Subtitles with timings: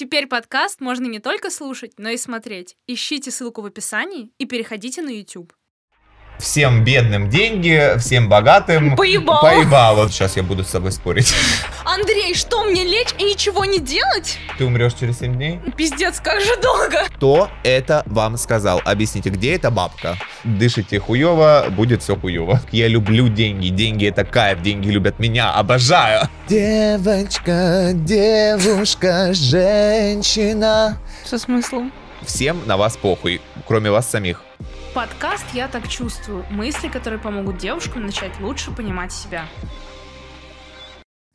[0.00, 2.74] Теперь подкаст можно не только слушать, но и смотреть.
[2.86, 5.52] Ищите ссылку в описании и переходите на YouTube.
[6.40, 8.96] Всем бедным деньги, всем богатым.
[8.96, 9.42] Поебал.
[9.42, 9.96] Поебал.
[9.96, 11.34] Вот сейчас я буду с собой спорить.
[11.84, 14.38] Андрей, что мне лечь и ничего не делать?
[14.56, 15.60] Ты умрешь через 7 дней?
[15.76, 17.04] Пиздец, как же долго.
[17.14, 18.80] Кто это вам сказал?
[18.84, 20.16] Объясните, где эта бабка?
[20.44, 22.60] Дышите хуево, будет все хуево.
[22.72, 23.68] Я люблю деньги.
[23.68, 24.62] Деньги это кайф.
[24.62, 25.52] Деньги любят меня.
[25.52, 26.22] Обожаю.
[26.48, 30.98] Девочка, девушка, женщина.
[31.24, 31.92] Со смыслом?
[32.22, 34.42] Всем на вас похуй, кроме вас самих.
[34.94, 36.44] Подкаст «Я так чувствую».
[36.50, 39.46] Мысли, которые помогут девушкам начать лучше понимать себя.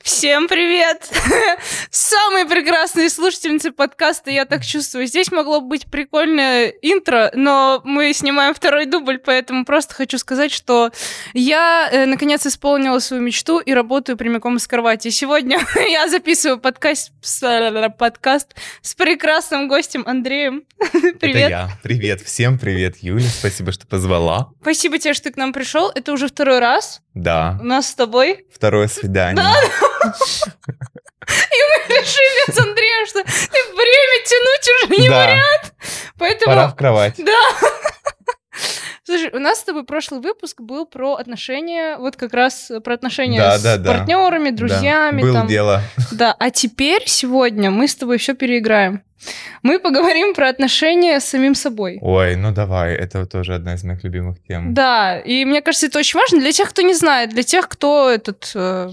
[0.05, 1.09] Всем привет!
[1.89, 5.07] Самые прекрасные слушательницы подкаста «Я так чувствую».
[5.07, 10.91] Здесь могло быть прикольное интро, но мы снимаем второй дубль, поэтому просто хочу сказать, что
[11.33, 15.07] я, э, наконец, исполнила свою мечту и работаю прямиком из кровати.
[15.09, 15.57] Сегодня
[15.89, 20.65] я записываю подкаст, с- подкаст с прекрасным гостем Андреем.
[20.93, 21.49] Это Привет.
[21.49, 21.69] я.
[21.81, 22.21] Привет.
[22.21, 23.27] Всем привет, Юля.
[23.27, 24.51] Спасибо, что позвала.
[24.61, 25.89] Спасибо тебе, что ты к нам пришел.
[25.95, 27.57] Это уже второй раз Да.
[27.59, 28.45] у нас с тобой.
[28.53, 29.43] Второе свидание.
[31.87, 35.17] Решили с Андреем, что ты время тянуть уже не Да.
[35.25, 35.73] вариант.
[36.17, 36.55] Поэтому...
[36.55, 37.15] Пора в кровать.
[37.17, 37.69] Да.
[39.03, 43.39] Слушай, у нас с тобой прошлый выпуск был про отношения, вот как раз про отношения
[43.39, 43.93] Да, с да, да.
[43.93, 44.55] партнерами, Да.
[44.57, 45.21] друзьями.
[45.21, 45.47] Было там.
[45.47, 45.81] дело.
[46.11, 49.03] Да, а теперь, сегодня, мы с тобой все переиграем.
[49.61, 51.97] Мы поговорим про отношения с самим собой.
[52.01, 54.73] Ой, ну давай, это тоже одна из моих любимых тем.
[54.73, 58.09] Да, и мне кажется, это очень важно для тех, кто не знает, для тех, кто
[58.09, 58.89] этот э,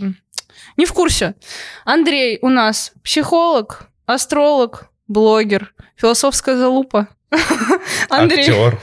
[0.77, 1.35] не в курсе.
[1.85, 7.09] Андрей у нас психолог, астролог, блогер, философская залупа.
[8.09, 8.41] Андрей.
[8.49, 8.79] Актер.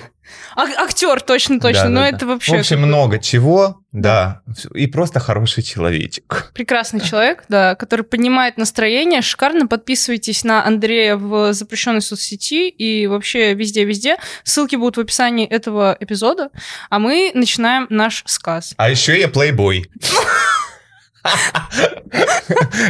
[0.56, 1.84] А- актер, точно, точно.
[1.84, 2.18] Да, Но да, да.
[2.18, 4.42] это вообще В общем, много чего, да.
[4.74, 6.52] И просто хороший человечек.
[6.54, 9.22] прекрасный человек, да, который поднимает настроение.
[9.22, 9.68] Шикарно.
[9.68, 14.18] Подписывайтесь на Андрея в запрещенной соцсети и вообще везде-везде.
[14.44, 16.50] Ссылки будут в описании этого эпизода.
[16.90, 18.74] А мы начинаем наш сказ.
[18.78, 19.90] А еще я плейбой.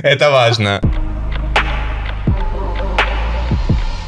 [0.03, 0.81] Это важно.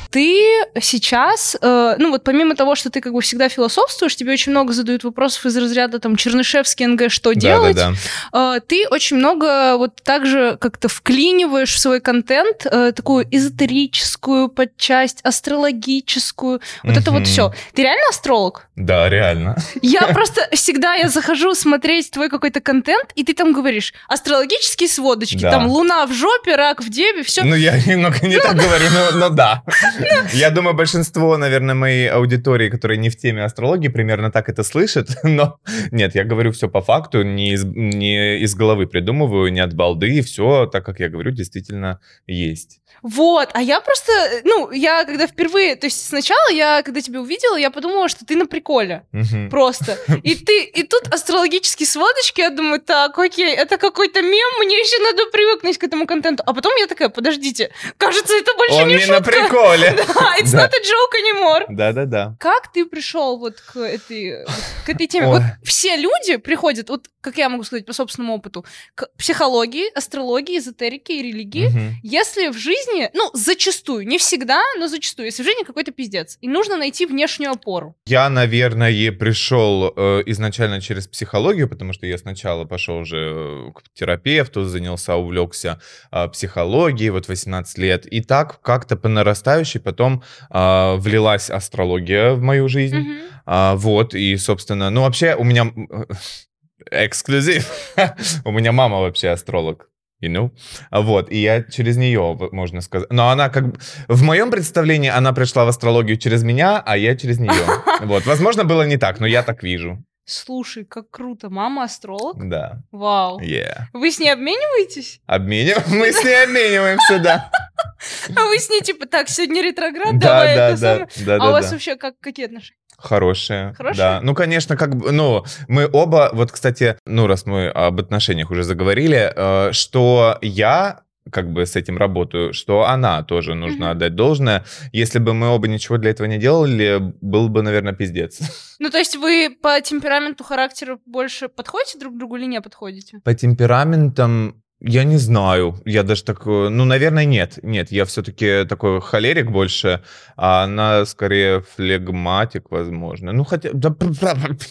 [0.10, 4.52] Ты сейчас, э, ну вот помимо того, что ты как бы всегда философствуешь, тебе очень
[4.52, 8.56] много задают вопросов из разряда там Чернышевский НГ, что делать, Да-да-да.
[8.58, 14.48] Э, ты очень много вот так же как-то вклиниваешь в свой контент э, такую эзотерическую
[14.50, 17.54] подчасть, астрологическую, вот это вот все.
[17.74, 18.68] Ты реально астролог?
[18.76, 19.56] Да, реально.
[19.82, 25.38] Я просто всегда я захожу смотреть твой какой-то контент, и ты там говоришь астрологические сводочки,
[25.42, 25.52] Да.
[25.52, 27.44] там луна в жопе, рак в деве, все.
[27.44, 29.64] Ну, я немного не так говорю, но, но да.
[30.34, 35.10] Я думаю, большинство, наверное, моей аудитории, которые не в теме астрологии, примерно так это слышат.
[35.24, 35.58] Но
[35.92, 40.22] нет, я говорю все по факту, не из, не из головы придумываю, не от балды.
[40.22, 42.80] Все, так как я говорю, действительно есть.
[43.02, 44.12] Вот, а я просто,
[44.44, 48.36] ну, я когда впервые, то есть сначала я, когда тебя увидела, я подумала, что ты
[48.36, 49.04] на приколе.
[49.12, 49.50] Мгм.
[49.50, 49.98] Просто.
[50.24, 55.00] И ты, и тут астрологические сводочки, я думаю, так, окей, это какой-то мем, мне еще
[55.04, 56.44] надо привыкнуть к этому контенту.
[56.46, 59.32] А потом я такая, подождите, кажется, это больше Он не не на шутка.
[59.32, 59.96] приколе.
[60.12, 60.64] Да, it's Да.
[60.64, 61.66] not a joke anymore.
[61.70, 62.36] Да-да-да.
[62.40, 64.46] Как ты пришел вот к этой,
[64.86, 65.28] к этой теме?
[65.28, 68.66] Вот все люди приходят, вот как я могу сказать по собственному опыту,
[68.96, 71.96] к психологии, астрологии, эзотерике и религии, Мгм.
[72.04, 76.48] если в жизни, ну, зачастую, не всегда, но зачастую, если в жизни какой-то пиздец, и
[76.48, 77.96] нужно найти внешнюю опору.
[78.06, 83.84] Я, наверное, пришел э, изначально через психологию, потому что я сначала пошел уже э, к
[83.94, 85.80] терапевту, занялся, увлекся
[86.12, 88.06] э, психологией, вот 18 лет.
[88.06, 92.98] И так как-то по нарастающей потом э, влилась астрология в мою жизнь.
[92.98, 93.22] Мгм.
[93.46, 95.72] А, вот, и, собственно, ну, вообще у меня
[96.90, 97.70] эксклюзив.
[98.46, 99.90] у меня мама вообще астролог.
[100.24, 100.52] You know?
[100.92, 103.12] А Вот, и я через нее, можно сказать.
[103.12, 103.80] Но она как бы...
[104.08, 107.52] В моем представлении она пришла в астрологию через меня, а я через нее.
[108.02, 110.04] Вот, возможно, было не так, но я так вижу.
[110.26, 112.38] Слушай, как круто, мама астролог?
[112.50, 112.84] Да.
[112.92, 113.40] Вау.
[113.42, 113.88] Yeah.
[113.94, 115.20] Вы с ней обмениваетесь?
[115.26, 117.52] Обмениваем, мы с ней обмениваемся, да.
[118.36, 121.40] А вы с ней типа, так, сегодня ретроград, Да, давай да, это самое.
[121.40, 122.78] А у вас вообще как, какие отношения?
[122.98, 123.74] Хорошие.
[123.74, 123.98] Хорошие?
[123.98, 124.20] Да.
[124.22, 128.64] Ну, конечно, как бы, ну, мы оба, вот, кстати, ну, раз мы об отношениях уже
[128.64, 131.02] заговорили, э, что я
[131.32, 133.92] как бы с этим работаю, что она тоже нужно Мгм.
[133.92, 134.66] отдать должное.
[134.92, 138.40] Если бы мы оба ничего для этого не делали, был бы, наверное, пиздец.
[138.80, 143.20] Ну, то есть вы по темпераменту, характеру больше подходите друг к другу или не подходите?
[143.24, 145.76] По темпераментам я не знаю.
[145.86, 146.46] Я даже так...
[146.48, 147.60] э, Ну, наверное, нет.
[147.64, 150.02] Нет, я все-таки такой холерик больше,
[150.36, 153.32] а она скорее флегматик, возможно.
[153.32, 153.70] Ну, хотя...
[153.74, 153.94] да,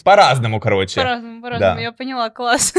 [0.03, 0.99] по-разному, короче.
[0.99, 1.81] По-разному, по-разному, Да.
[1.81, 2.73] я поняла, класс.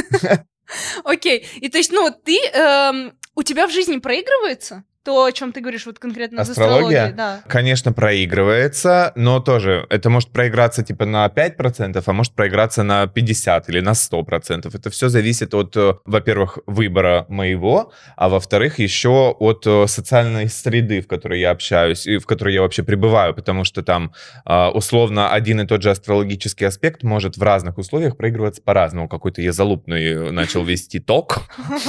[1.05, 4.85] Окей, и то есть, ну, ты, эм, у тебя в жизни проигрывается?
[5.05, 7.07] То, о чем ты говоришь, вот конкретно Астрология?
[7.07, 7.43] астрологии, да.
[7.49, 13.69] Конечно, проигрывается, но тоже это может проиграться типа на 5%, а может проиграться на 50
[13.69, 14.71] или на 100%.
[14.73, 21.01] Это все зависит от, э, во-первых, выбора моего, а во-вторых, еще от э, социальной среды,
[21.01, 24.13] в которой я общаюсь и в которой я вообще пребываю, потому что там
[24.45, 29.09] а, условно один и тот же астрологический аспект может в разных условиях проигрываться по-разному.
[29.09, 31.43] Какой-то я залупный начал вести ток.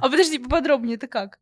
[0.00, 1.38] А подожди, поподробнее, это как?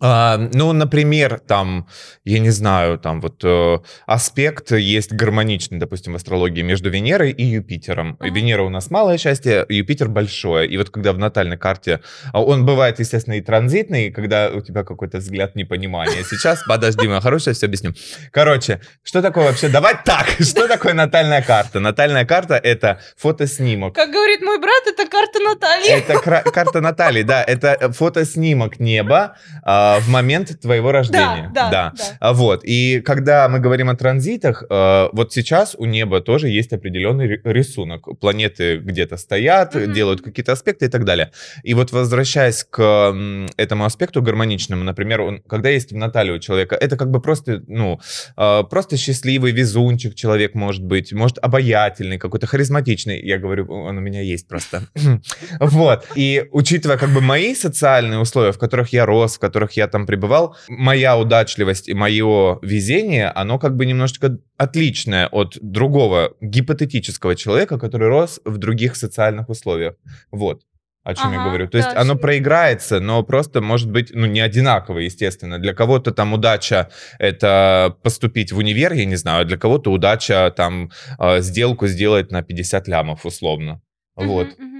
[0.00, 1.88] А, ну, например, там,
[2.24, 7.44] я не знаю, там вот э, аспект есть гармоничный, допустим, в астрологии между Венерой и
[7.44, 8.16] Юпитером.
[8.20, 8.32] Ага.
[8.32, 10.68] Венера у нас малое счастье, Юпитер большое.
[10.68, 12.00] И вот когда в натальной карте,
[12.32, 16.22] а он бывает, естественно, и транзитный, когда у тебя какой-то взгляд непонимания.
[16.22, 17.92] Сейчас, подожди, моя хорошая, все объясню.
[18.30, 19.68] Короче, что такое вообще?
[19.68, 21.80] Давай так, что такое натальная карта?
[21.80, 23.94] Натальная карта— это фотоснимок.
[23.94, 25.90] Как говорит мой брат, это карта Натальи.
[25.90, 26.18] Это
[26.50, 31.50] карта Натальи, да, это фотоснимок неба а, в момент твоего рождения.
[31.54, 32.04] Да, да, да.
[32.20, 36.72] А Вот, и когда мы говорим о транзитах, э, вот сейчас у неба тоже есть
[36.72, 38.06] определенный ри- рисунок.
[38.20, 39.92] Планеты где-то стоят, Мгм.
[39.92, 41.30] делают какие-то аспекты и так далее.
[41.62, 43.14] И вот возвращаясь к
[43.56, 47.62] этому аспекту гармоничному, например, он, когда есть в Наталье у человека, это как бы просто,
[47.66, 47.98] ну,
[48.36, 53.20] просто счастливый везунчик человек может быть, может обаятельный, какой-то харизматичный.
[53.20, 54.82] Я говорю, он у меня есть просто.
[55.60, 56.06] Вот.
[56.14, 60.06] И учитывая как бы мои социальные условия, в которых я рос, в которых я там
[60.06, 67.78] пребывал, моя удачливость и мое везение, оно как бы немножечко отличное от другого гипотетического человека,
[67.78, 69.94] который рос в других социальных условиях.
[70.30, 70.62] Вот.
[71.04, 71.68] О чем я Ага, говорю.
[71.68, 72.20] То есть да, оно очевидно.
[72.20, 75.58] проиграется, но просто может быть, ну, не одинаково, естественно.
[75.58, 80.52] Для кого-то там удача— это поступить в универ, я не знаю, а для кого-то удача
[80.54, 83.80] там э, сделку сделать на 50 лямов, условно.
[84.16, 84.48] Вот.
[84.58, 84.77] Мгм, мгм.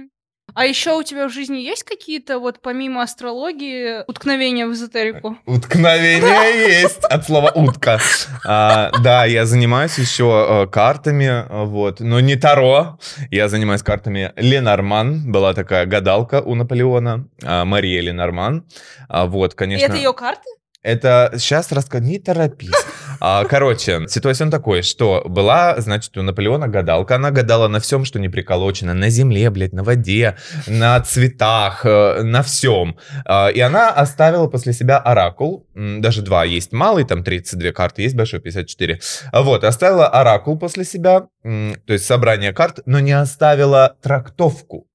[0.53, 5.37] А еще у тебя в жизни есть какие-то, вот помимо астрологии, уткновения в эзотерику?
[5.45, 7.99] Уткновение есть от слова утка.
[8.45, 12.99] А, да, я занимаюсь еще э, картами, э, вот, но не Таро.
[13.31, 15.31] Я занимаюсь картами Ленорман.
[15.31, 18.65] Была такая гадалка у Наполеона, а, Мария Ленорман.
[19.07, 19.85] А, вот, И конечно.
[19.85, 20.49] это ее карты?
[20.81, 22.71] Это сейчас расскажу, не торопись.
[23.19, 27.15] А, короче, ситуация такой, что была, значит, у Наполеона гадалка.
[27.15, 28.93] Она гадала на всем, что не приколочено.
[28.93, 30.37] На земле, блядь, на воде,
[30.67, 32.97] на цветах, э, на всем.
[33.25, 35.67] А, И она оставила после себя оракул.
[35.75, 38.99] Даже два есть малый, там 32 карты, есть большой 54.
[39.31, 44.87] А Вот, оставила оракул после себя, то есть собрание карт, но не оставила трактовку.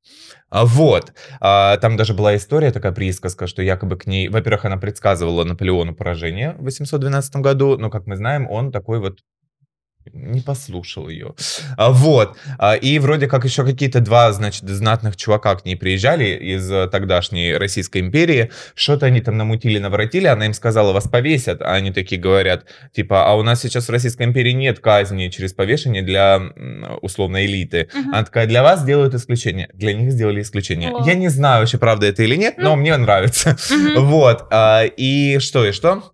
[0.54, 1.12] А Вот.
[1.40, 4.28] А, Там даже была история, такая присказка, что якобы к ней...
[4.28, 9.18] Во-первых, она предсказывала Наполеону поражение в 812 году, но, как мы знаем, он такой вот
[10.12, 11.34] не послушал ее.
[11.76, 12.36] А, Вот.
[12.58, 16.88] А, И вроде как еще какие-то два, значит, знатных чувака к ней приезжали из э,
[16.88, 18.50] тогдашней Российской империи.
[18.74, 20.26] Что-то они там намутили, наворотили.
[20.26, 21.62] Она им сказала, вас повесят.
[21.62, 25.52] А они такие говорят, типа, а у нас сейчас в Российской империи нет казни через
[25.52, 26.40] повешение для
[27.02, 27.88] условной элиты.
[27.94, 28.08] Мгм.
[28.14, 29.68] Она такая, для вас делают исключение.
[29.74, 30.90] Для них сделали исключение.
[30.90, 31.04] О.
[31.06, 32.76] Я не знаю вообще, правда это или нет, но Ну.
[32.76, 33.56] мне нравится.
[33.70, 34.04] Мгм.
[34.06, 34.46] Вот.
[34.50, 36.13] а, И что, и что?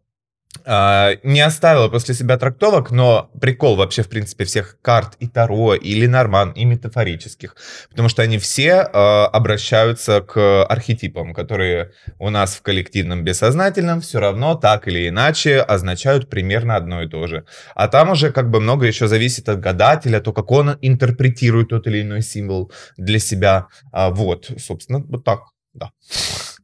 [0.73, 5.75] А, Не оставила после себя трактовок, но прикол вообще, в принципе, всех карт и Таро,
[5.75, 7.57] и Ленорман, и метафорических.
[7.91, 11.91] Потому что они все а, обращаются к архетипам, которые
[12.21, 17.27] у нас в коллективном бессознательном все равно так или иначе означают примерно одно и то
[17.27, 17.45] же.
[17.75, 21.89] А там уже как бы много еще зависит от гадателя, то, как он интерпретирует тот
[21.89, 23.67] или иной символ для себя.
[23.91, 25.41] А, Вот, собственно, вот так.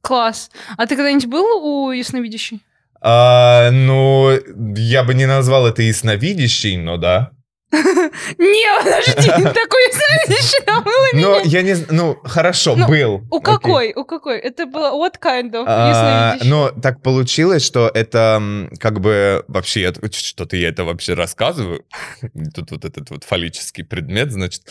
[0.00, 0.52] Класс.
[0.76, 2.62] А ты когда-нибудь был у ясновидящей?
[3.08, 4.32] А, ну,
[4.76, 7.30] я бы не назвал это ясновидящей, но да.
[7.70, 11.40] Не, подожди, такой ясновидящий там было меня.
[11.44, 13.24] я не знаю, ну, хорошо, Ну, был.
[13.30, 13.92] У какой?
[13.94, 14.40] У какой?
[14.40, 20.56] Это было what kind of А, но так получилось, что это как бы вообще, что-то
[20.56, 21.84] я это вообще рассказываю.
[22.54, 24.62] Тут вот этот вот фаллический предмет, значит.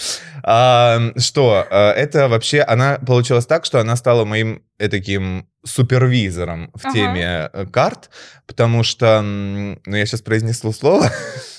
[0.44, 6.86] А, что, а, это вообще, она получилась так, что она стала моим таким супервизором в
[6.86, 6.94] Ага.
[6.94, 8.10] теме э, карт,
[8.46, 11.10] потому что, ну, я сейчас произнесу слово,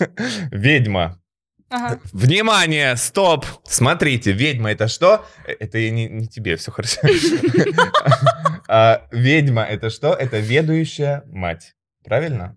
[0.50, 1.20] ведьма.
[1.68, 1.98] Ага.
[2.12, 3.44] Внимание, стоп!
[3.64, 5.24] Смотрите, ведьма это что?
[5.46, 7.00] Э, Это я не, не тебе, все хорошо.
[8.68, 10.12] А, Ведьма это что?
[10.12, 11.74] Это ведущая мать.
[12.04, 12.56] Правильно?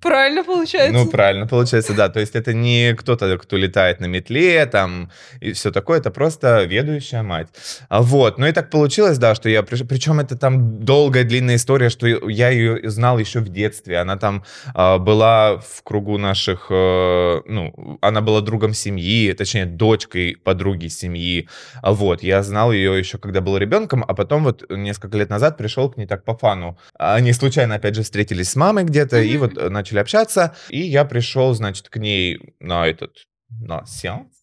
[0.00, 0.92] Правильно получается.
[0.92, 2.08] Ну, правильно получается, да.
[2.08, 6.64] То есть это не кто-то, кто летает на метле там и все такое, это просто
[6.64, 7.48] ведущая мать.
[7.88, 9.62] А вот, ну и так получилось, да, что я...
[9.62, 13.98] Причем это там долгая, длинная история, что я ее знал еще в детстве.
[13.98, 16.66] Она там а, была в кругу наших...
[16.70, 21.48] э, ну, она была другом семьи, точнее, дочкой подруги семьи.
[21.82, 25.56] А вот, я знал ее еще, когда был ребенком, а потом вот несколько лет назад
[25.56, 26.78] пришел к ней так по фану.
[26.98, 29.38] Они случайно, опять же, встретились с мамой где-то, и Мгм.
[29.40, 34.36] вот э, начали общаться, и я пришел, значит, к ней на этот, на сеанс,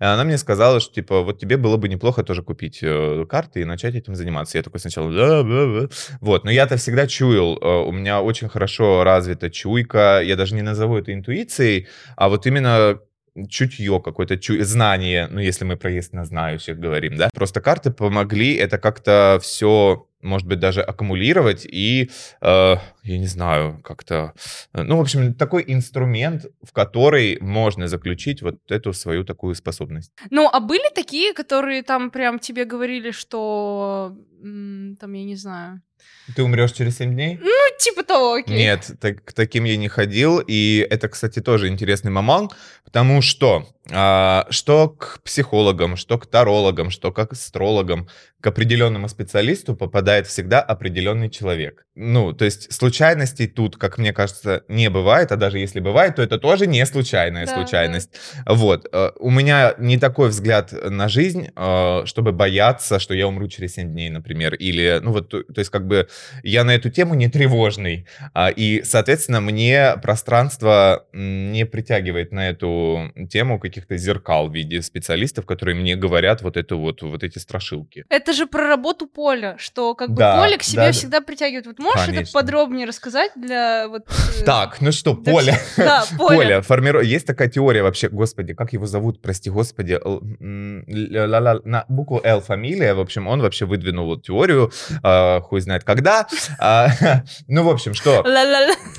[0.00, 3.60] и она мне сказала, что, типа, вот тебе было бы неплохо тоже купить э, карты
[3.60, 4.58] и начать этим заниматься.
[4.58, 5.88] Я такой сначала, да, да, да.
[6.20, 10.62] Вот, но я-то всегда чуял, э, у меня очень хорошо развита чуйка, я даже не
[10.62, 12.98] назову это интуицией, а вот именно
[13.48, 17.30] чутье какое-то, чу- знание, ну, если мы про ясно знающих говорим, да.
[17.32, 22.76] Просто карты помогли это как-то все, может быть, даже аккумулировать и, э,
[23.08, 24.32] я не знаю, как-то...
[24.74, 30.12] э, Ну, в общем, такой инструмент, в который можно заключить вот эту свою такую способность.
[30.30, 34.16] Ну, а были такие, которые там прям тебе говорили, что
[35.00, 35.80] там, я не знаю.
[36.36, 37.38] Ты умрешь через 7 дней?
[37.42, 38.56] Ну, типа того, окей.
[38.56, 42.52] Нет, так- к таким я не ходил, и это, кстати, тоже интересный момент,
[42.84, 48.06] потому что а, что к психологам, что к тарологам, что к астрологам,
[48.40, 51.84] к определенному специалисту попадает всегда определенный человек.
[51.96, 56.22] Ну, то есть случайностей тут, как мне кажется, не бывает, а даже если бывает, то
[56.22, 58.10] это тоже не случайная Да, случайность.
[58.44, 63.46] Вот, э, у меня не такой взгляд на жизнь, э, чтобы бояться, что я умру
[63.48, 66.08] через 7 дней, например, или, ну вот, то то есть как бы
[66.42, 73.12] я на эту тему не тревожный, а, и, соответственно, мне пространство не притягивает на эту
[73.30, 78.04] тему каких-то зеркал в виде специалистов, которые мне говорят вот эту вот, вот эти страшилки.
[78.08, 80.92] Это же про работу поля, что как бы Да, поле к себе да, да.
[80.92, 81.66] всегда притягивает.
[81.66, 82.40] Вот можешь это Конечно.
[82.40, 84.02] подробнее рассказать для вот...
[84.08, 85.58] э, Так, ну что, Поля.
[85.76, 86.36] Да, поле.
[86.36, 90.20] Поля, формиру- Есть такая теория вообще, господи, как его зовут, прости господи, Л-
[91.64, 96.26] на букву Л фамилия, в общем, он вообще выдвинул вот теорию, а, хуй знает когда.
[96.58, 96.88] А,
[97.48, 98.22] Ну, в общем, что,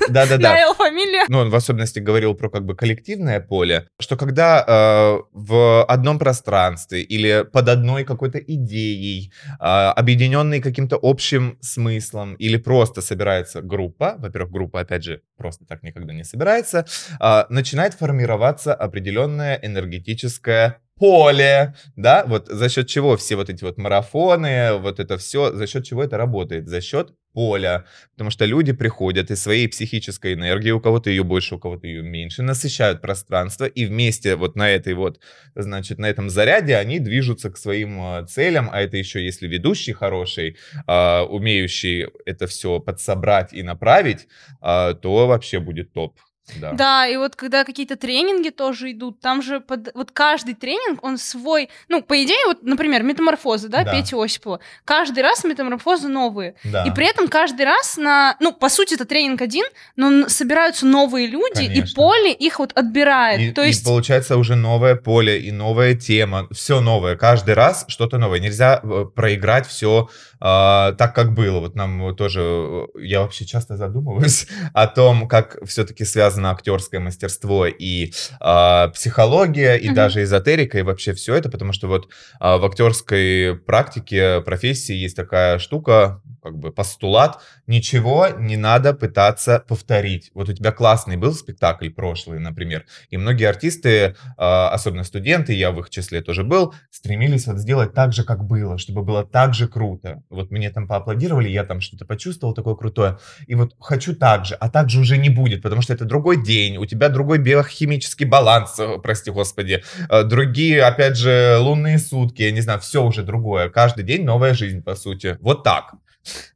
[0.08, 0.52] да-да-да.
[0.52, 1.24] Наэл фамилия.
[1.28, 6.18] ну, он в особенности говорил про как бы коллективное поле, что когда э, в одном
[6.18, 14.52] пространстве или под одной какой-то идеей, объединенной каким-то общим смыслом, или просто собирается группа, во-первых,
[14.52, 16.84] группа, опять же, просто так никогда не собирается,
[17.20, 23.78] э, начинает формироваться определенное энергетическое поле, да, вот за счет чего все вот эти вот
[23.78, 26.68] марафоны, вот это все, за счет чего это работает?
[26.68, 31.54] За счет поля, потому что люди приходят и своей психической энергией, у кого-то ее больше,
[31.54, 35.20] у кого-то ее меньше, насыщают пространство, и вместе вот на этой вот,
[35.54, 39.92] значит, на этом заряде они движутся к своим э, целям, а это еще если ведущий
[39.92, 40.56] хороший,
[40.86, 44.28] а, умеющий это все подсобрать и направить,
[44.60, 46.18] а, то вообще будет топ.
[46.56, 46.72] Да.
[46.72, 49.90] Да, и вот когда какие-то тренинги тоже идут, там же под...
[49.94, 53.92] вот каждый тренинг, он свой, ну, по идее, вот, например, метаморфозы, да, Да.
[53.92, 56.54] Петя Осипова, каждый раз метаморфозы новые.
[56.64, 56.84] Да.
[56.84, 59.64] И при этом каждый раз на, ну, по сути, это тренинг один,
[59.96, 61.94] но собираются новые люди, и Конечно.
[61.94, 63.40] поле их вот отбирает.
[63.40, 67.84] И, То и есть, получается уже новое поле и новая тема, все новое, каждый раз
[67.88, 68.40] что-то новое.
[68.40, 70.08] Нельзя э, проиграть все
[70.40, 71.60] так, как было.
[71.60, 77.66] Вот нам тоже, э, я вообще часто задумываюсь о том, как все-таки связано актерское мастерство
[77.66, 79.94] и а, психология, и Мгм.
[79.94, 85.16] даже эзотерика, и вообще все это, потому что вот а, в актерской практике, профессии есть
[85.16, 90.30] такая штука, как бы постулат, ничего не надо пытаться повторить.
[90.34, 95.70] Вот у тебя классный был спектакль прошлый, например, и многие артисты, а, особенно студенты, я
[95.70, 99.54] в их числе тоже был, стремились вот сделать так же, как было, чтобы было так
[99.54, 100.22] же круто.
[100.30, 104.54] Вот мне там поаплодировали, я там что-то почувствовал такое крутое, и вот хочу так же,
[104.54, 108.26] а так же уже не будет, потому что это другой день, у тебя другой биохимический
[108.26, 113.68] баланс, прости господи, э, другие, опять же, лунные сутки, я не знаю, все уже другое,
[113.68, 115.38] каждый день новая жизнь, по сути.
[115.40, 115.94] Вот так.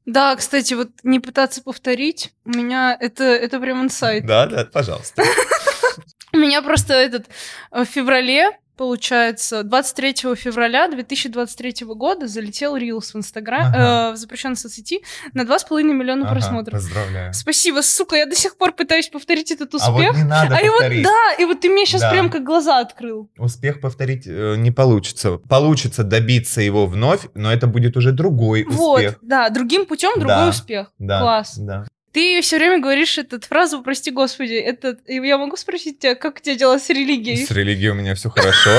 [0.06, 4.26] Да, кстати, вот не пытаться повторить, у меня это, это прям инсайт.
[4.26, 5.22] Да, да, пожалуйста.
[6.32, 7.26] У меня просто этот
[7.70, 14.10] э, в феврале, получается, 23 февраля 2023 года залетел Рилс в Инстаграм, Ага.
[14.10, 15.00] э, в запрещенной соцсети,
[15.32, 16.80] на 2,5 миллиона Ага, просмотров.
[16.80, 17.32] Поздравляю.
[17.34, 20.16] Спасибо, сука, я до сих пор пытаюсь повторить этот А вот успех.
[20.16, 21.04] не надо А и вот повторить.
[21.04, 22.10] да, и вот ты мне сейчас Да.
[22.10, 23.30] прям как глаза открыл.
[23.38, 25.38] Успех повторить э, не получится.
[25.48, 29.18] Получится добиться его вновь, но это будет уже другой Вот, успех.
[29.22, 30.92] да, другим путем другой Да, успех.
[30.98, 31.56] Да, Класс.
[31.58, 31.84] Да.
[32.14, 36.40] Ты все время говоришь эту фразу, прости господи, это я могу спросить тебя, как у
[36.40, 37.44] тебя дела с религией?
[37.44, 38.70] С религией у меня все хорошо.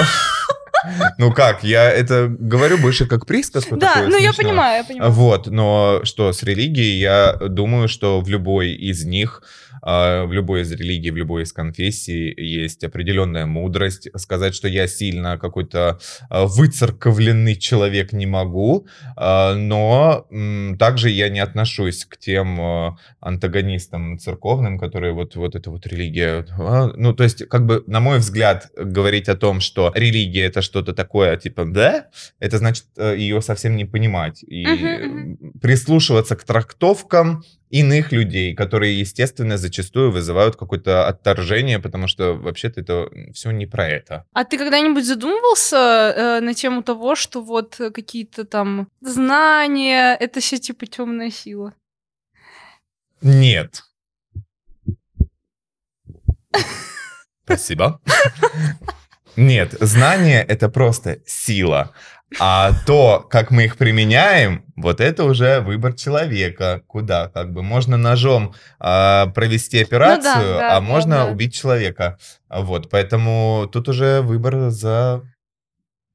[1.17, 3.75] Ну как, я это говорю больше как присказку.
[3.75, 5.11] Да, ну я понимаю, я понимаю.
[5.11, 9.41] Вот, но что с религией, я думаю, что в любой из них,
[9.85, 14.09] в любой из религий, в любой из конфессий есть определенная мудрость.
[14.15, 15.99] Сказать, что я сильно какой-то
[16.29, 20.27] а, выцерковленный человек не могу, а, но
[20.79, 26.45] также я не отношусь к тем а, антагонистам церковным, которые вот, вот эта вот религия.
[26.57, 30.61] а, Ну, то есть, как бы, на мой взгляд, говорить о том, что религия это
[30.61, 32.07] что-то такое, типа, да,
[32.39, 37.43] это значит э, ее совсем не понимать и Мгм, э, прислушиваться к трактовкам
[37.75, 43.87] иных людей, которые, естественно, зачастую вызывают какое-то отторжение, потому что вообще-то это все не про
[43.87, 44.25] это.
[44.33, 50.57] А ты когда-нибудь задумывался э, на тему того, что вот какие-то там знания, это все
[50.57, 51.73] типа темная сила?
[53.21, 53.83] Нет.
[57.43, 57.99] Спасибо.
[59.35, 61.91] Нет, знание— это просто сила.
[62.39, 66.81] А то, как мы их применяем, вот это уже выбор человека.
[66.87, 67.29] Куда?
[67.29, 71.25] Как бы можно ножом а, провести операцию, да, а да, можно да.
[71.27, 72.17] убить человека.
[72.49, 75.21] А Вот, поэтому тут уже выбор за,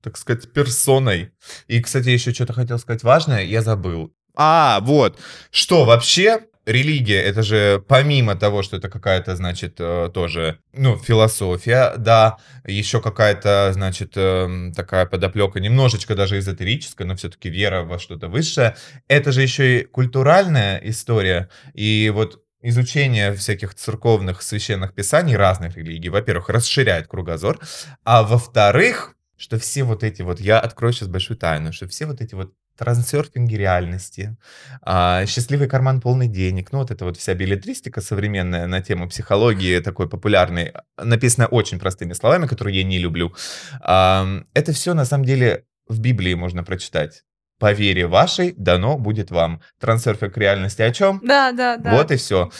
[0.02, 1.30] так сказать, персоной.
[1.68, 4.12] И, кстати, еще что-то хотел сказать важное, я забыл.
[4.36, 5.18] А, вот,
[5.50, 11.94] что вообще религия, это же помимо того, что это какая-то, значит, э, тоже, ну, философия,
[11.96, 18.28] да, еще какая-то, значит, эм, такая подоплека, немножечко даже эзотерическая, но все-таки вера во что-то
[18.28, 18.76] высшее,
[19.08, 26.10] это же еще и культуральная история, и вот изучение всяких церковных священных писаний разных религий,
[26.10, 27.58] во-первых, расширяет кругозор,
[28.04, 32.20] а во-вторых, что все вот эти вот, я открою сейчас большую тайну, что все вот
[32.20, 34.38] эти вот трансерфинги реальности,
[34.80, 39.80] а, счастливый карман полный денег, ну вот эта вот вся билетристика современная на тему психологии
[39.80, 43.34] такой популярной, написана очень простыми словами, которые я не люблю.
[43.82, 47.22] Это все на самом деле в Библии можно прочитать.
[47.58, 49.60] По вере вашей дано будет вам.
[49.78, 51.20] Трансерфинг реальности о чем?
[51.22, 51.90] Да, да, да.
[51.90, 52.50] Вот и все.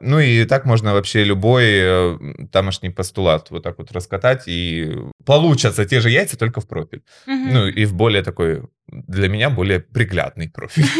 [0.00, 2.18] ну и так можно вообще любой э,
[2.50, 7.04] тамошний постулат вот так вот раскатать, и получатся те же яйца, только в профиль.
[7.26, 7.52] Мгм.
[7.52, 10.86] Ну и в более такой, для меня, более приглядный профиль.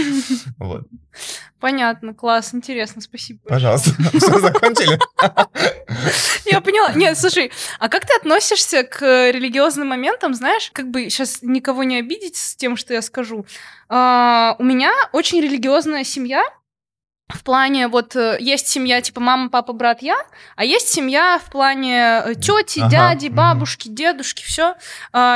[0.59, 0.87] Вот.
[1.61, 3.41] Понятно, класс, интересно, спасибо.
[3.49, 3.91] Пожалуйста.
[4.19, 4.99] Все, закончили?
[6.51, 6.93] Я поняла.
[6.95, 11.99] Нет, слушай, а как ты относишься к религиозным моментам, знаешь, как бы сейчас никого не
[11.99, 13.47] обидеть с тем, что я скажу.
[13.89, 16.45] А, у меня очень религиозная семья.
[17.29, 20.17] В плане, вот э, есть семья типа мама, папа, брат, я,
[20.55, 24.77] а есть семья в плане тети, Ага, дяди, бабушки, дедушки, все.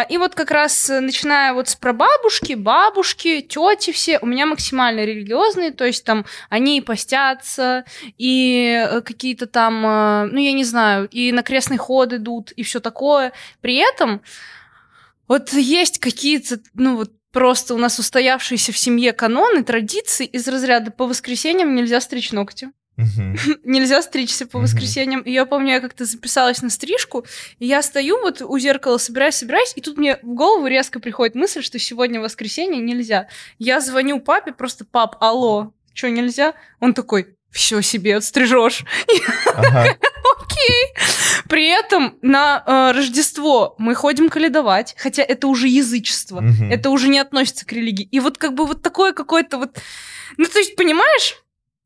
[0.09, 5.05] и вот как раз э, начиная вот с прабабушки, бабушки, тети все, у меня максимально
[5.05, 7.85] религиозные, то есть там они и постятся,
[8.19, 12.63] и э, какие-то там, э, ну я не знаю, и на крестный ход идут, и
[12.63, 13.33] все такое.
[13.61, 14.23] При этом
[15.27, 20.91] вот есть какие-то, ну вот просто у нас устоявшиеся в семье каноны, традиции из разряда
[20.91, 22.71] по воскресеньям нельзя стричь ногти.
[23.65, 25.23] Нельзя стричься по воскресеньям.
[25.23, 27.25] И я помню, я как-то записалась на стрижку,
[27.59, 31.35] и я стою вот у зеркала, собираюсь, собираюсь, и тут мне в голову резко приходит
[31.35, 33.29] мысль, что сегодня воскресенье нельзя.
[33.59, 36.55] Я звоню папе, просто, пап, алло, что, нельзя?
[36.79, 38.85] Он такой, все себе отстрижешь.
[39.55, 39.97] Ага.
[41.49, 46.43] При этом на э, Рождество мы ходим каледовать, хотя это уже язычество.
[46.71, 48.05] Это уже не относится к религии.
[48.11, 49.79] И вот как бы вот такое какое-то вот...
[50.37, 51.37] Ну, то есть, понимаешь?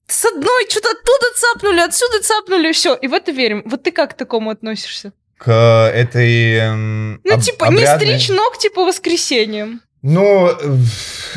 [0.07, 2.95] С одной что-то оттуда цапнули, отсюда цапнули, все.
[2.95, 3.63] И в это верим.
[3.65, 5.13] Вот ты как к такому относишься?
[5.39, 6.55] К этой...
[6.57, 9.81] эм, Ну, об- типа, обрядной- не стричь ногти по воскресеньям.
[10.07, 10.51] Ну,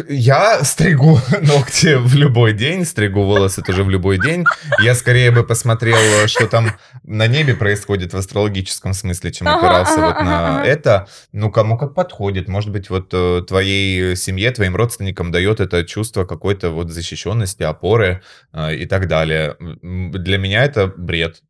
[0.09, 4.43] я стригу ногти в любой день, стригу волосы тоже в любой день.
[4.83, 6.71] Я скорее бы посмотрел, что там
[7.03, 10.67] на небе происходит в астрологическом смысле, чем опирался ага, вот ага, на ага.
[10.67, 11.07] это.
[11.31, 12.49] Ну, кому как подходит.
[12.49, 18.21] Может быть, вот э, твоей семье, твоим родственникам дает это чувство какой-то вот защищенности, опоры
[18.51, 19.55] э, и так далее.
[19.81, 21.41] Для меня это бред.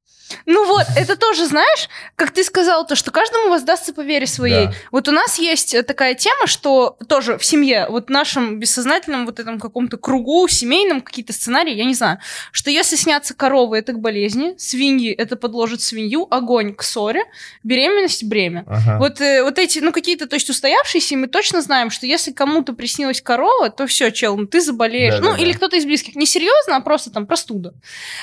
[0.46, 4.68] Ну вот, это тоже, знаешь, как ты сказал, то, что каждому воздастся по вере своей.
[4.68, 4.74] Да.
[4.92, 9.26] Вот у нас есть э, такая тема, что тоже в семье, вот в нашем бессознательном
[9.26, 12.20] вот этом каком-то кругу, семейном, какие-то сценарии, я не знаю,
[12.52, 17.24] что если снятся коровы, это к болезни, свиньи, это подложит свинью, огонь к ссоре,
[17.64, 18.64] беременность, бремя.
[18.68, 18.98] Ага.
[19.00, 22.32] Вот, э, вот эти, ну, какие-то, то есть устоявшиеся, и мы точно знаем, что если
[22.32, 25.16] кому-то приснилась корова, то все, чел, ну, ты заболеешь.
[25.16, 25.44] ну, Да-да-да.
[25.44, 26.16] или кто-то из близких.
[26.16, 27.74] Не серьезно, а просто там простуда.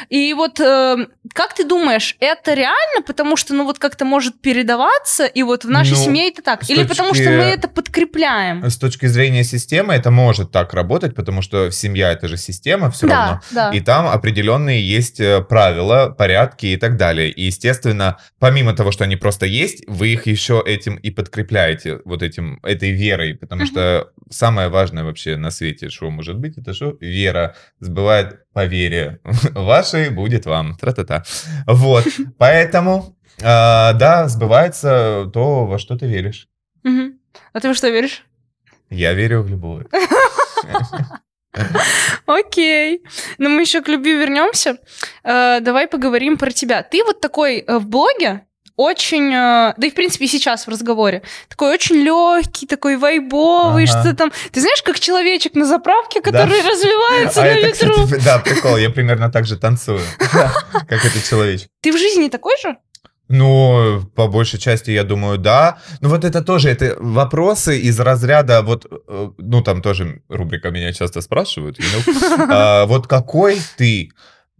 [0.08, 4.40] И вот э, как ты думаешь, думаешь, это реально, потому что, ну, вот как-то может
[4.40, 6.68] передаваться, и вот в нашей Ну, семье это так?
[6.68, 8.64] Или потому что точки- мы это подкрепляем?
[8.68, 13.06] С точки зрения системы это может так работать, потому что семья это же система все
[13.06, 13.40] равно.
[13.52, 13.76] Да, да.
[13.76, 17.30] И там определенные есть э, правила, порядки и так далее.
[17.30, 22.22] И, естественно, помимо того, что они просто есть, вы их еще этим и подкрепляете, вот
[22.22, 23.34] этим, этой верой.
[23.34, 23.70] Потому Мгм.
[23.70, 26.96] что самое важное вообще на свете, что может быть, это что?
[27.00, 29.20] Вера сбывает по вере.
[29.54, 30.76] Вашей будет вам.
[30.76, 31.24] Тра-та-та.
[31.66, 32.04] Вот.
[32.38, 36.48] Поэтому, э, да, сбывается то, во что ты веришь.
[37.52, 38.24] А ты во что веришь?
[38.90, 39.86] Я верю в любовь.
[42.26, 43.02] Окей.
[43.38, 44.78] Но мы еще к любви вернемся.
[45.22, 46.82] Э, давай поговорим про тебя.
[46.82, 50.70] Ты вот такой э, в блоге очень, э, да и в принципе и сейчас в
[50.70, 54.00] разговоре, такой очень легкий, такой вайбовый, Ага.
[54.02, 54.32] что там.
[54.52, 58.04] Ты знаешь, как человечек на заправке, который развивается А на это, ветру.
[58.04, 61.68] кстати, да, прикол, я примерно так же танцую, как этот человечек.
[61.82, 62.76] Ты в жизни такой же?
[63.28, 65.78] Ну, по большей части, я думаю, да.
[66.02, 70.92] Ну, вот это тоже, это вопросы из разряда, вот, э, ну, там тоже рубрика меня
[70.92, 74.10] часто спрашивают, you know, а, вот какой ты?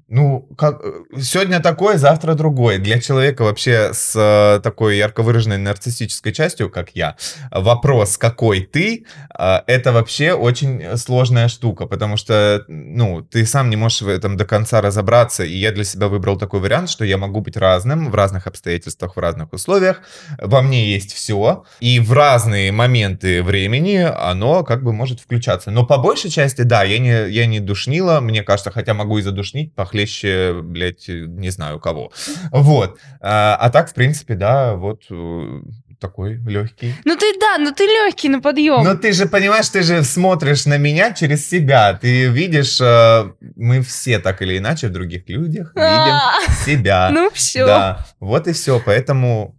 [0.08, 2.76] Ну, как, э, сегодня такой, завтра другой.
[2.76, 7.16] Для человека вообще с э, такой ярко выраженной нарциссической частью, как я,
[7.50, 9.06] вопрос, какой ты,
[9.38, 14.36] э, это вообще очень сложная штука, потому что, ну, ты сам не можешь в этом
[14.36, 18.10] до конца разобраться, и я для себя выбрал такой вариант, что я могу быть разным
[18.10, 20.02] в разных обстоятельствах, в разных условиях,
[20.38, 25.70] во мне есть все, и в разные моменты времени оно как бы может включаться.
[25.70, 29.22] Но по большей части, да, я не, я не душнила, мне кажется, хотя могу и
[29.22, 32.10] задушнить похлеще, блядь, не знаю кого.
[32.50, 32.98] Вот.
[33.20, 35.60] А, а так, в принципе, да, вот э,
[36.00, 36.94] такой легкий.
[37.04, 38.82] Ну ты да, ну ты легкий на подъем.
[38.84, 41.94] Но ты же понимаешь, ты же смотришь на меня через себя.
[41.94, 46.32] Ты видишь, э, мы все так или иначе в других людях видим А,
[46.66, 47.10] себя.
[47.14, 47.64] Ну все.
[47.66, 48.82] Да, вот и все.
[48.84, 49.54] Поэтому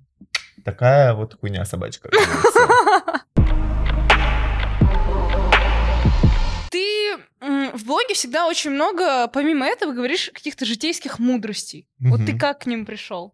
[0.66, 2.10] такая вот хуйня собачка.
[7.78, 11.88] в блоге всегда очень много, помимо этого, говоришь каких-то житейских мудростей.
[12.00, 13.34] Вот ты как к ним пришел?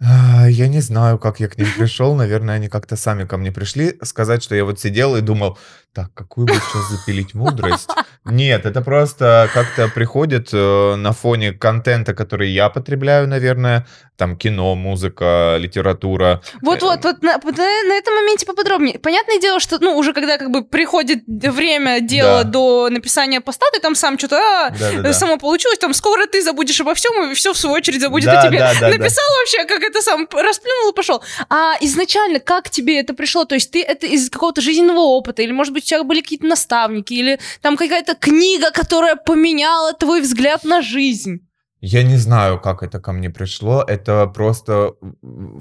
[0.00, 2.14] А, Я не знаю, как я к ним пришел.
[2.14, 3.98] Наверное, они как-то сами ко мне пришли.
[4.02, 5.58] Сказать, что я вот сидел и думал,
[5.94, 7.88] так, какую бы сейчас запилить мудрость?
[8.24, 13.86] Нет, это просто как-то приходит э, на фоне контента, который я потребляю, наверное.
[14.16, 16.40] Там кино, музыка, литература.
[16.62, 18.98] Вот-вот, вот на, вот на- на этом моменте поподробнее.
[18.98, 22.50] Понятное дело, что, ну, уже когда как бы приходит время дела Да.
[22.50, 25.12] до написания поста, ты там сам что-то, а, Да-да-да.
[25.12, 28.40] само получилось, там скоро ты забудешь обо всем, и все в свою очередь забудет Да,
[28.42, 28.58] о тебе.
[28.60, 28.88] да, да, да.
[28.90, 31.22] Написал вообще, как это сам расплюнул и пошел.
[31.50, 33.44] А изначально как тебе это пришло?
[33.44, 37.12] То есть ты это из какого-то жизненного опыта, или, может быть, тебя были какие-то наставники,
[37.14, 41.40] или там какая-то книга, которая поменяла твой взгляд на жизнь?
[41.86, 43.84] Я не знаю, как это ко мне пришло.
[43.86, 44.94] Это просто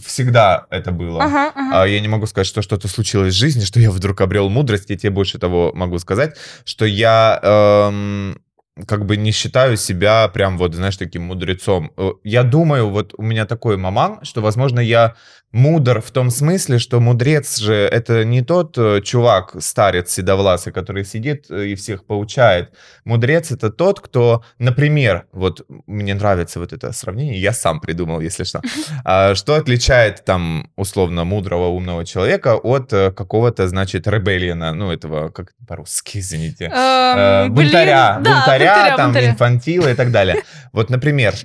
[0.05, 1.21] всегда это было.
[1.21, 1.81] Ага, ага.
[1.81, 4.89] А я не могу сказать, что что-то случилось в жизни, что я вдруг обрел мудрость.
[4.89, 8.41] Я тебе больше того могу сказать, что я эм,
[8.87, 11.91] как бы не считаю себя прям вот, знаешь, таким мудрецом.
[11.97, 15.15] Э, Я думаю, вот у меня такой маман, что, возможно, я
[15.53, 21.05] мудр в том смысле, что мудрец же это не тот э, чувак, старец седовласый, который
[21.05, 22.73] сидит э, и всех поучает.
[23.05, 28.43] Мудрец это тот, кто, например, вот мне нравится вот это сравнение, я сам придумал, если
[28.43, 28.61] что.
[29.05, 35.29] А, Что отличает там условно мудрого умного человека от э, какого-то, значит, ребеллиона, ну этого
[35.29, 40.43] как по-русски, извините, Эм, бунтаря, бунтаря, там инфантила и так далее.
[40.73, 41.35] Вот, например,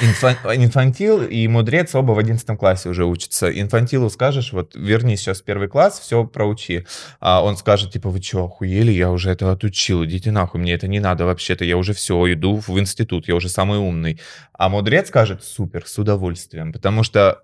[0.00, 3.48] инфантил и мудрец оба в 11 классе уже учатся.
[3.50, 6.86] Инфантилу скажешь, вот вернись сейчас первый класс, все проучи.
[7.20, 8.92] А он скажет, типа, вы что, охуели?
[8.92, 12.62] Я уже это отучил, идите нахуй, мне это не надо вообще-то, я уже все, иду
[12.66, 14.20] в институт, я уже самый умный.
[14.52, 17.42] А мудрец скажет, супер, с удовольствием, потому что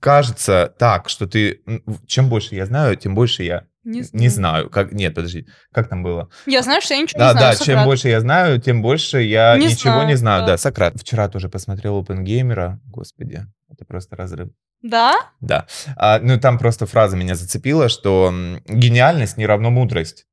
[0.00, 1.60] кажется так, что ты,
[2.06, 4.68] чем больше я знаю, тем больше я Не не знаю.
[4.68, 6.28] Как, нет, подожди, как там было?
[6.46, 7.52] Я знаю, что я ничего Да, не знаю.
[7.52, 7.84] да, чем Сократ.
[7.86, 10.40] больше я знаю, тем больше я Не ничего знаю, не знаю.
[10.42, 10.46] да.
[10.52, 10.56] Да.
[10.58, 10.94] Сократ.
[11.00, 12.80] Вчера тоже посмотрел Опенгеймера.
[12.84, 14.50] Господи, это просто разрыв.
[14.82, 15.14] Да?
[15.40, 15.66] Да.
[15.96, 18.32] А, ну, там просто фраза меня зацепила, что
[18.68, 20.26] гениальность не равно мудрость.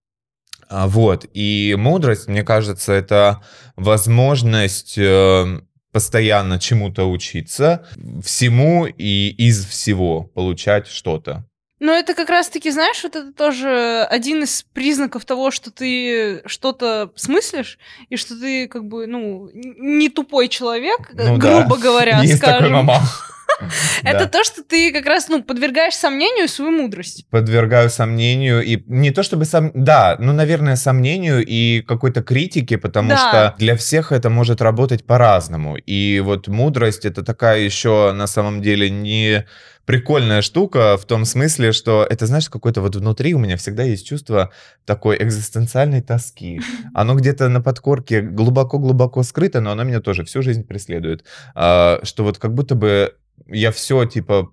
[0.68, 1.26] А, вот.
[1.34, 3.42] И мудрость, мне кажется, это
[3.76, 5.60] возможность э,
[5.92, 7.86] постоянно чему-то учиться,
[8.24, 11.46] всему и из всего получать что-то.
[11.86, 17.12] Но это как раз-таки, знаешь, вот это тоже один из признаков того, что ты что-то
[17.16, 17.78] смыслишь,
[18.10, 21.60] и что ты, как бы, ну, не тупой человек, Ну да.
[21.60, 22.58] грубо говоря, Есть скажем.
[22.58, 23.02] такой мама.
[24.04, 27.28] Это то, что ты как раз, ну, подвергаешь сомнению свою мудрость.
[27.30, 29.70] Подвергаю сомнению и не то чтобы сом...
[29.76, 33.18] Да, ну, наверное, сомнению и какой-то критике, потому Да.
[33.18, 35.78] что для всех это может работать по-разному.
[35.78, 39.46] И вот мудрость— это такая еще на самом деле не
[39.86, 44.08] прикольная штука в том смысле, что это, знаешь, какой-то вот внутри у меня всегда есть
[44.08, 44.52] чувство
[44.86, 46.62] такой экзистенциальной тоски.
[46.94, 51.24] Оно где-то на подкорке глубоко-глубоко скрыто, но оно меня тоже всю жизнь преследует.
[51.54, 53.16] А, Что вот как будто бы
[53.48, 54.52] я все, типа,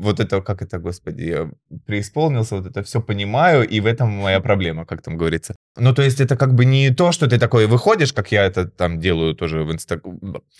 [0.00, 1.50] вот это, как это, господи, я
[1.86, 5.54] преисполнился, вот это все понимаю, и в этом моя проблема, как там говорится.
[5.76, 8.66] Ну, то есть это как бы не то, что ты такой выходишь, как я это
[8.66, 10.00] там делаю тоже в инста...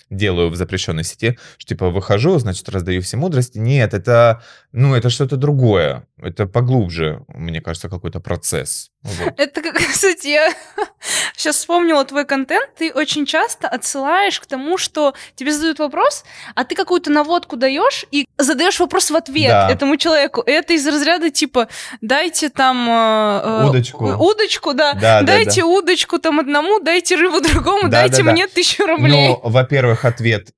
[0.09, 3.57] делаю в запрещенной сети, что типа выхожу, значит, раздаю все мудрости.
[3.57, 6.05] Нет, это, ну, это что-то другое.
[6.17, 8.90] Это поглубже, мне кажется, какой-то процесс.
[9.03, 9.33] Вот.
[9.39, 10.53] Это как, кстати, я
[11.35, 12.69] сейчас вспомнила твой контент.
[12.75, 16.23] Ты очень часто отсылаешь к тому, что тебе задают вопрос,
[16.55, 19.69] а ты какую-то наводку даешь и задаешь вопрос в ответ Да.
[19.71, 20.43] этому человеку.
[20.45, 21.67] Это из разряда типа
[22.01, 24.05] дайте там э, э, Удочку.
[24.05, 28.31] удочку, да, Да, да, дайте удочку там одному, дайте рыбу другому, Да, дайте да, да.
[28.33, 29.29] мне тысячу рублей.
[29.29, 30.49] Ну, во-первых, ответ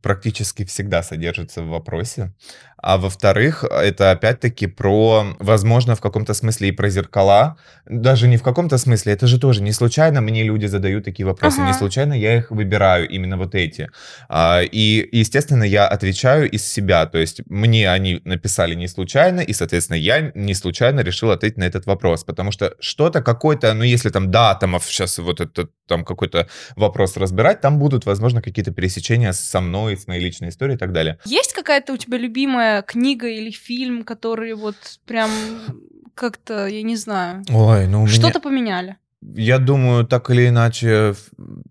[0.00, 2.32] практически всегда содержится в вопросе.
[2.80, 7.56] А во-вторых, это опять-таки про, возможно, в каком-то смысле и про зеркала.
[7.86, 11.60] Даже не в каком-то смысле, это же тоже не случайно мне люди задают такие вопросы,
[11.60, 11.78] не Ага.
[11.78, 13.88] случайно я их выбираю, именно вот эти.
[14.28, 19.52] А, И, естественно, я отвечаю из себя, то есть мне они написали не случайно, и,
[19.52, 24.10] соответственно, я не случайно решил ответить на этот вопрос, потому что что-то какое-то, ну, если
[24.10, 29.32] там, да, там сейчас вот этот там какой-то вопрос разбирать, там будут, возможно, какие-то пересечения
[29.32, 31.18] со мной, с моей личной историей и так далее.
[31.24, 34.76] Есть какая-то у тебя любимая книга или фильм, которые вот
[35.06, 35.30] прям
[36.14, 38.14] как-то, я не знаю, Ой, ну у меня...
[38.14, 38.96] что-то поменяли?
[39.20, 41.14] Я думаю, так или иначе,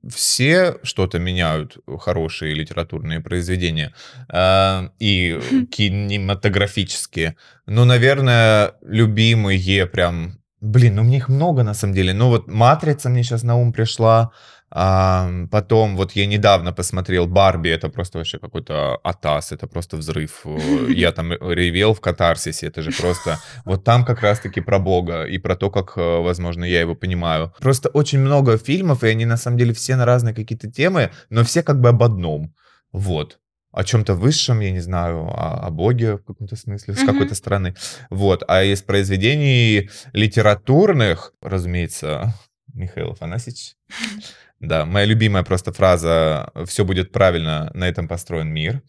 [0.10, 3.94] все что-то меняют, хорошие литературные произведения
[4.30, 5.40] э, и
[5.72, 7.38] кинематографические.
[7.66, 10.40] Ну, наверное, любимые прям...
[10.60, 12.14] Блин, ну мне их много на самом деле.
[12.14, 14.32] Ну вот «Матрица» мне сейчас на ум пришла.
[14.70, 20.42] А, потом вот я недавно посмотрел «Барби», это просто вообще какой-то атас, это просто взрыв.
[20.46, 23.40] Э, Я там ревел в катарсисе, это же просто...
[23.66, 27.54] Вот там как раз-таки про Бога и про то, как, э, возможно, я его понимаю.
[27.60, 31.44] Просто очень много фильмов, и они на самом деле все на разные какие-то темы, но
[31.46, 32.54] все как бы об одном.
[32.92, 33.40] Вот.
[33.72, 37.08] О чем-то высшем, я не знаю, о, о Боге в каком-то смысле, с Мгм.
[37.08, 37.76] какой-то стороны.
[38.10, 38.44] Вот.
[38.48, 42.34] А из произведений литературных, разумеется,
[42.74, 43.76] Михаил Афанасьевич.
[44.60, 48.82] Да, моя любимая просто фраза «все будет правильно, на этом построен мир».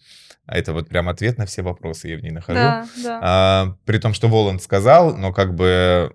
[0.49, 2.59] А это вот прям ответ на все вопросы я в ней нахожу.
[2.59, 3.21] Да, да.
[3.23, 6.15] А, при том, что Воланд сказал, но как бы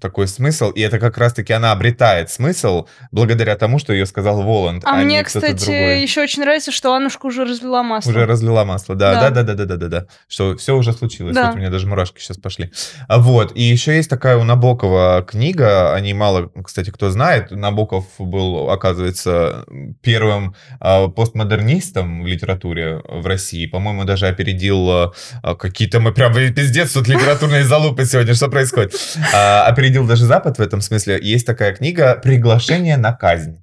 [0.00, 4.84] такой смысл, и это как раз-таки она обретает смысл благодаря тому, что ее сказал Воланд,
[4.84, 6.02] А а, мне, кстати, другой.
[6.02, 8.10] еще очень нравится, что Аннушка уже разлила масло.
[8.10, 9.30] Уже разлила масло, да, Да.
[9.30, 11.46] да, да, да, да, да, да, да, что все уже случилось, Да.
[11.46, 12.72] вот у меня даже мурашки сейчас пошли.
[13.06, 17.52] А вот, и еще есть такая у Набокова книга, о ней мало, кстати, кто знает,
[17.52, 19.64] Набоков был, оказывается,
[20.02, 26.36] первым а, постмодернистом в литературе в России, по-моему, даже опередил а, а, какие-то мы прям
[26.36, 28.94] э, пиздец тут литературные залупы сегодня, что происходит?
[29.34, 31.18] А, опередил даже Запад в этом смысле.
[31.22, 33.62] Есть такая книга «Приглашение на казнь».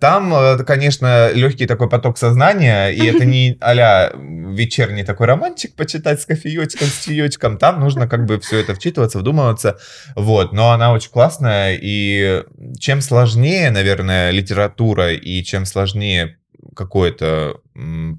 [0.00, 6.20] Там, э, конечно, легкий такой поток сознания, и это не а вечерний такой романчик почитать
[6.20, 7.58] с кофеечком, с чаечком.
[7.58, 9.78] Там нужно как бы все это вчитываться, вдумываться.
[10.14, 12.44] Вот, но она очень классная, и
[12.78, 16.36] чем сложнее, наверное, литература, и чем сложнее
[16.76, 17.60] какое-то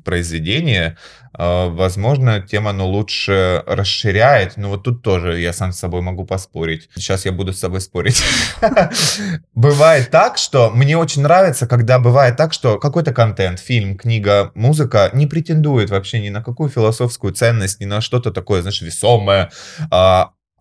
[0.03, 0.97] произведение,
[1.37, 4.57] э, возможно, тем оно лучше расширяет.
[4.57, 6.89] Ну вот тут тоже я сам с собой могу поспорить.
[6.95, 8.23] Сейчас я буду с собой спорить.
[9.53, 15.09] Бывает так, что мне очень нравится, когда бывает так, что какой-то контент, фильм, книга, музыка
[15.13, 19.51] не претендует вообще ни на какую философскую ценность, ни на что-то такое, знаешь, весомое,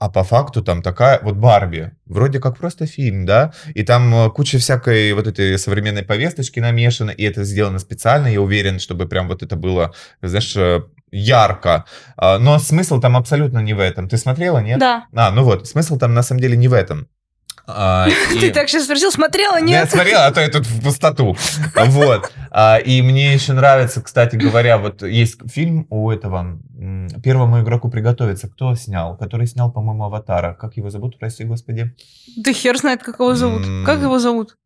[0.02, 4.30] а, по факту там такая, вот Барби, вроде как просто фильм, да, и там э,
[4.30, 9.28] куча всякой вот этой современной повесточки намешана, и это сделано специально, я уверен, чтобы прям
[9.28, 10.80] вот это было, знаешь, э,
[11.12, 11.84] ярко.
[12.16, 14.08] А, Но смысл там абсолютно не в этом.
[14.08, 14.80] Ты смотрела, нет?
[14.80, 15.06] Да.
[15.14, 17.06] А, ну вот, смысл там на самом деле не в этом.
[17.66, 19.90] А, и- Ты так сейчас спросил, смотрела, ну, Я нет?
[19.90, 21.37] смотрел, а то я тут в пустоту.
[21.87, 22.33] Вот.
[22.51, 26.59] А, И мне еще нравится, кстати говоря, вот есть фильм у этого
[27.22, 28.48] первому игроку приготовиться.
[28.48, 29.16] Кто снял?
[29.16, 30.55] Который снял, по-моему, Аватара.
[30.55, 31.94] Как его зовут, прости господи?
[32.37, 33.62] Да хер знает, как его зовут.
[33.87, 34.57] Как его зовут?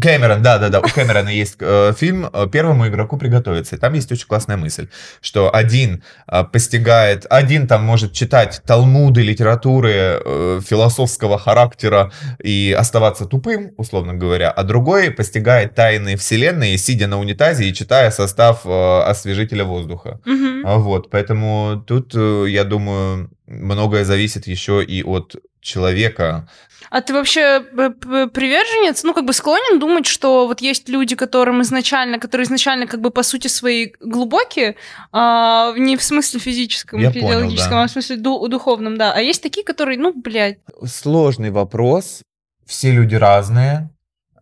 [0.00, 0.80] Кэмерон, да, да, да.
[0.80, 3.76] У Кэмерона есть э, фильм э, «Первому игроку приготовиться».
[3.76, 4.88] И там есть очень классная мысль,
[5.20, 13.26] что один э, постигает, один там может читать талмуды, литературы э, философского характера и оставаться
[13.26, 19.00] тупым, условно говоря, а другой постигает тайны вселенной, сидя на унитазе и читая состав э,
[19.02, 20.20] освежителя воздуха.
[20.64, 26.48] А Вот, поэтому тут, э, я думаю, многое зависит еще и от человека.
[26.90, 32.18] А ты вообще приверженец, ну, как бы склонен думать, что вот есть люди, которым изначально,
[32.18, 34.76] которые изначально, как бы, по сути своей глубокие,
[35.12, 37.82] а, не в смысле физическом, Я понял, физиологическом, да.
[37.82, 39.12] а в смысле ду- духовном, да.
[39.12, 42.22] А есть такие, которые, ну, блядь, Сложный вопрос.
[42.66, 43.90] Все люди разные.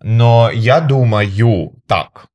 [0.02, 2.26] Но я думаю так,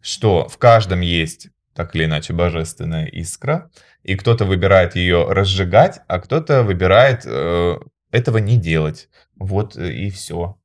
[0.00, 3.70] что в каждом есть так или иначе божественная искра,
[4.02, 7.76] и кто-то выбирает ее разжигать, а кто-то выбирает э,
[8.10, 9.08] этого не делать.
[9.36, 10.58] Вот э, и все.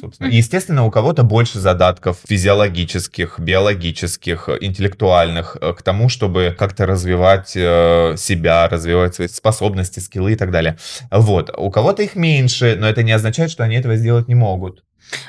[0.00, 0.28] Собственно.
[0.28, 7.48] Естественно, у кого-то больше задатков физиологических, биологических, э, интеллектуальных э, к тому, чтобы как-то развивать
[7.48, 10.78] себя, развивать свои способности, скиллы и так далее.
[11.10, 11.50] Вот.
[11.56, 14.84] У кого-то их меньше, но это не означает, что они этого сделать не могут.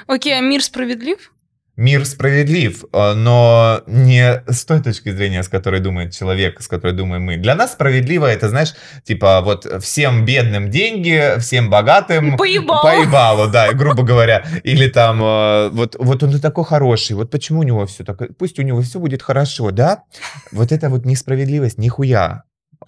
[0.08, 1.32] Окей, а мир справедлив?
[1.80, 6.94] Мир справедлив, э, но не с той точки зрения, с которой думает человек, с которой
[6.94, 7.38] думаем мы.
[7.38, 8.74] Для нас справедливо это, знаешь,
[9.06, 12.84] типа вот всем бедным деньги, всем богатым Поебало.
[12.84, 14.44] поебало, да, грубо говоря.
[14.64, 18.60] Или там э, вот, вот он такой хороший, вот почему у него все так, пусть
[18.60, 20.04] у него все будет хорошо, да?
[20.52, 22.44] Вот это вот несправедливость, нихуя.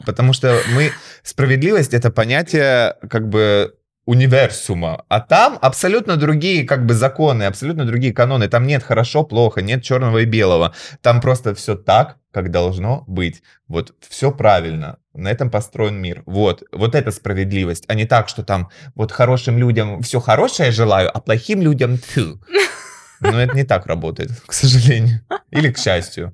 [0.06, 0.92] Потому что мы,
[1.24, 3.74] справедливость это понятие как бы
[4.12, 8.50] универсума, а там абсолютно другие как бы законы, абсолютно другие каноны.
[8.50, 10.74] Там нет хорошо, плохо, нет черного и белого.
[11.02, 13.42] Там просто все так, как должно быть.
[13.70, 14.98] Вот все правильно.
[15.14, 16.24] На этом построен мир.
[16.26, 21.10] Вот, вот это справедливость, а не так, что там вот хорошим людям все хорошее желаю,
[21.14, 22.42] а плохим людям тьфу.
[23.22, 25.22] Но это не так работает, к сожалению.
[25.52, 26.34] Или к счастью.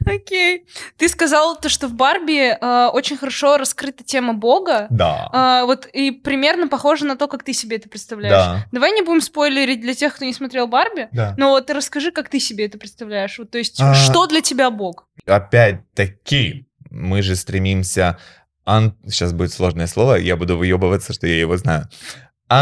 [0.06, 0.66] Окей.
[0.96, 4.86] Ты сказал то, что в Барби э, очень хорошо раскрыта тема Бога.
[4.90, 5.28] Да.
[5.32, 8.34] А, вот и примерно похоже на то, как ты себе это представляешь.
[8.34, 8.66] Да.
[8.72, 11.08] Давай не будем спойлерить для тех, кто не смотрел Барби.
[11.12, 11.34] Да.
[11.38, 13.38] Но вот расскажи, как ты себе это представляешь.
[13.38, 13.94] Вот, то есть, А.
[13.94, 15.06] что для тебя Бог?
[15.26, 18.18] Опять-таки, мы же стремимся...
[18.64, 21.88] ан- Сейчас будет сложное слово, я буду выебываться, что я его знаю.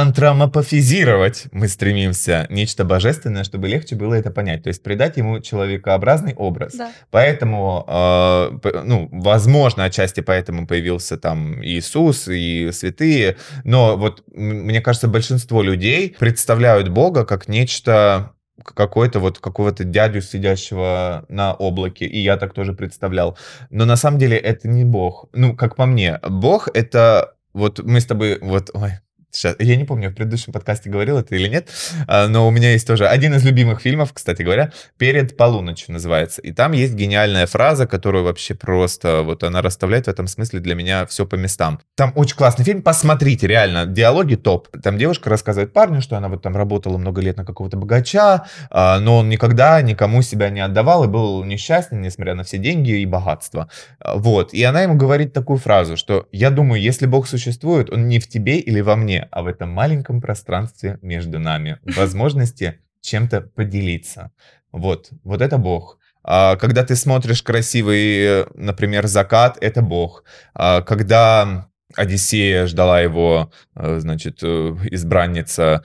[0.00, 4.62] Антромопофизировать мы стремимся нечто божественное, чтобы легче было это понять.
[4.62, 6.74] То есть придать ему человекообразный образ.
[6.76, 6.92] Да.
[7.10, 15.08] Поэтому, э, ну, возможно, отчасти поэтому появился там Иисус и святые, но вот мне кажется,
[15.08, 18.32] большинство людей представляют Бога как нечто
[18.64, 23.36] какой-то вот какого-то дядю, сидящего на облаке, и я так тоже представлял.
[23.68, 25.28] Но на самом деле это не Бог.
[25.34, 28.70] Ну, как по мне, Бог— это вот мы с тобой вот...
[28.72, 28.92] Ой,
[29.32, 31.70] Сейчас, я не помню, в предыдущем подкасте говорил это или нет,
[32.06, 36.42] а, но у меня есть тоже один из любимых фильмов, кстати говоря, «Перед полуночью» называется.
[36.42, 40.74] И там есть гениальная фраза, которую вообще просто, вот она расставляет в этом смысле для
[40.74, 41.80] меня все по местам.
[41.96, 44.68] Там очень классный фильм, посмотрите, реально, диалоги топ.
[44.82, 49.00] Там девушка рассказывает парню, что она вот там работала много лет на какого-то богача, а,
[49.00, 53.06] но он никогда никому себя не отдавал и был несчастен, несмотря на все деньги и
[53.06, 53.70] богатство.
[53.98, 54.52] А, Вот.
[54.52, 58.28] И она ему говорит такую фразу, что я думаю, если Бог существует, он не в
[58.28, 61.78] тебе или во мне, а в этом маленьком пространстве между нами.
[61.96, 64.30] Возможности чем-то поделиться.
[64.72, 65.10] Вот.
[65.24, 65.98] Вот это Бог.
[66.24, 70.24] А, Когда ты смотришь красивый, э, например, закат, это Бог.
[70.54, 75.84] А, Когда Одиссея ждала его, э, значит, э, избранница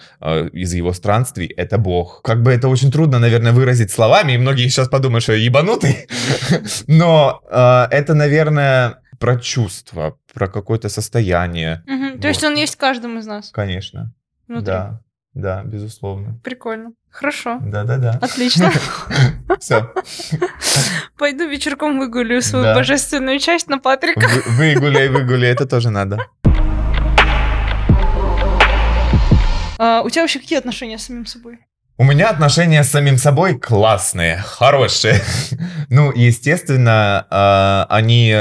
[0.54, 2.21] из его странствий, это Бог.
[2.21, 6.08] Как бы это очень трудно, наверное, выразить словами, и многие сейчас подумают, что я ебанутый,
[6.88, 12.19] но это, наверное, про чувство, про какое-то состояние, Мгм.
[12.19, 12.49] То есть Вот.
[12.51, 13.49] он есть в каждом из нас.
[13.51, 14.13] конечно.
[14.47, 14.65] внутри.
[14.65, 15.01] Да,
[15.34, 16.39] да, безусловно.
[16.43, 16.91] Прикольно.
[17.10, 17.60] Хорошо.
[17.62, 18.19] Да-да-да.
[18.21, 18.71] Отлично.
[19.60, 19.91] Все.
[21.17, 22.75] Пойду вечерком выгулю свою Да.
[22.75, 24.27] божественную часть на Патрика.
[24.49, 26.19] Выгуляй, выгуляй, это тоже надо.
[29.80, 31.60] А, у тебя вообще какие отношения с самим собой?
[31.99, 35.15] У меня отношения с самим собой классные, хорошие.
[35.89, 38.36] Ну, естественно, э, они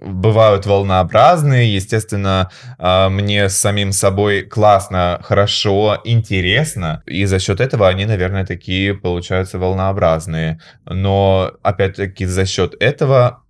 [0.00, 1.74] бывают волнообразные.
[1.74, 7.02] Естественно, э, мне с самим собой классно, хорошо, интересно.
[7.06, 10.60] И за счет этого они, наверное, такие получаются волнообразные.
[10.86, 13.44] Но, опять-таки, за счет этого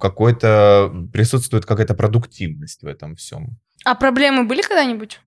[0.00, 3.58] какой-то присутствует какая-то продуктивность в этом всем.
[3.84, 5.20] А проблемы были когда-нибудь?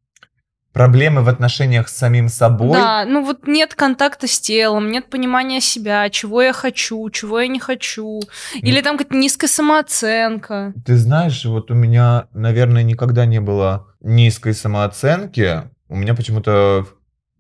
[0.74, 2.74] Проблемы в отношениях с самим собой.
[2.78, 7.48] Да, ну вот нет контакта с телом, нет понимания себя, чего я хочу, чего я
[7.48, 8.22] не хочу.
[8.54, 10.74] Или там какая-то низкая самооценка.
[10.86, 15.64] Ты знаешь, вот у меня, наверное, никогда не было низкой самооценки.
[15.88, 16.86] У меня почему-то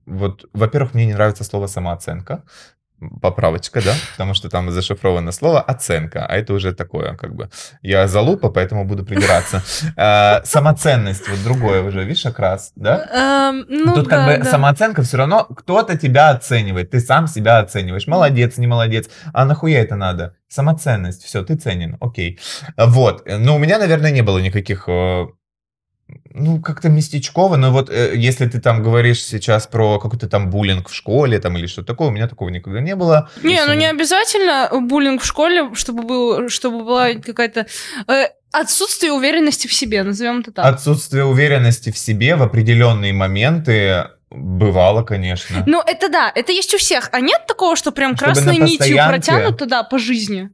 [0.09, 2.43] вот, во-первых, мне не нравится слово самооценка,
[3.21, 7.49] поправочка, да, потому что там зашифровано слово оценка, а это уже такое, как бы,
[7.81, 9.63] я залупа, поэтому буду придираться.
[9.95, 13.49] А, самоценность, вот другое уже, видишь, окрас, да?
[13.51, 18.07] Эм, ну, Тут как бы самооценка все равно, кто-то тебя оценивает, ты сам себя оцениваешь,
[18.07, 20.35] молодец, не молодец, а нахуя это надо?
[20.47, 22.39] Самоценность, все, ты ценен, окей.
[22.77, 25.27] Вот, но у меня, наверное, не было никаких э,
[26.33, 30.89] ну, как-то местечково, но вот э, если ты там говоришь сейчас про какой-то там буллинг
[30.89, 33.29] в школе там или что-то такое, у меня такого никогда не было.
[33.43, 37.67] Не, ну Если- не обязательно буллинг в школе, чтобы, был, чтобы была какая-то...
[38.07, 40.65] э, отсутствие уверенности в себе, назовем это так.
[40.65, 45.63] Отсутствие уверенности в себе в определенные моменты бывало, конечно.
[45.65, 47.09] Ну, это да, это есть у всех.
[47.11, 50.49] А нет такого, что прям Чтобы красной нитью протянуто, да, по жизни?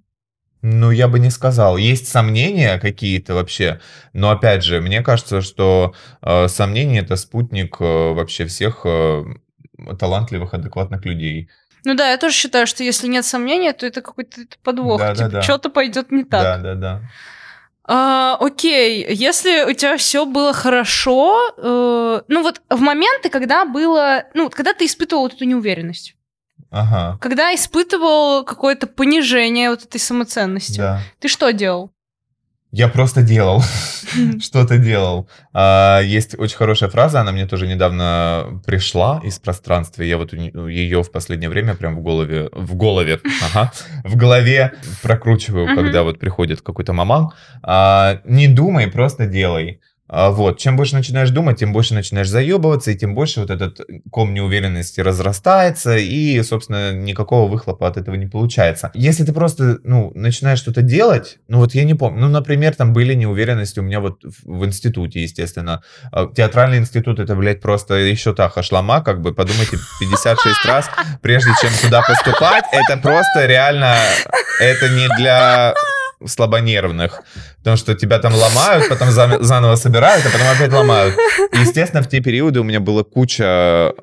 [0.68, 1.78] Ну, я бы не сказал.
[1.78, 3.80] Есть сомнения какие-то вообще,
[4.14, 5.94] но опять же, мне кажется, что
[6.24, 9.26] э, сомнения это спутник э, вообще всех э,
[10.00, 11.52] талантливых, адекватных людей.
[11.84, 15.00] Ну да, я тоже считаю, что если нет сомнения, то это какой-то подвох.
[15.00, 15.42] Да, да, типа, да.
[15.44, 16.42] что-то пойдет не так.
[16.42, 17.02] Да, да, да.
[17.84, 24.24] А, окей, если у тебя все было хорошо, э, ну вот в моменты, когда было,
[24.34, 26.16] ну когда ты испытывал вот эту неуверенность,
[26.72, 27.18] Ага.
[27.22, 31.00] когда испытывал какое-то понижение вот этой самоценности, Да.
[31.20, 31.92] ты что делал?
[32.72, 33.64] Я просто делал,
[34.42, 35.30] что-то делал.
[35.54, 40.02] А, Есть очень хорошая фраза, она мне тоже недавно пришла из пространства.
[40.04, 43.22] Я вот ее в последнее время прям в голове, в голове,
[43.54, 43.72] ага,
[44.04, 47.30] в голове прокручиваю, когда вот приходит какой-то маман.
[47.64, 49.80] А, Не думай, просто делай.
[50.08, 53.82] А, Вот, чем больше начинаешь думать, тем больше начинаешь заебываться, и тем больше вот этот
[54.12, 58.92] ком неуверенности разрастается, и, собственно, никакого выхлопа от этого не получается.
[58.94, 62.94] Если ты просто, ну, начинаешь что-то делать, ну, вот я не помню, ну, например, там
[62.94, 65.82] были неуверенности у меня вот в, в институте, естественно.
[66.12, 70.90] А, Театральный институт, это, блядь, просто еще та хашлама, как бы, подумайте 56 раз,
[71.24, 73.96] прежде чем туда поступать, это просто реально,
[74.60, 75.74] это не для
[76.26, 77.22] слабонервных,
[77.58, 81.16] потому что тебя там ломают, потом за- заново собирают, а потом опять ломают.
[81.54, 83.44] И, естественно, в те периоды у меня была куча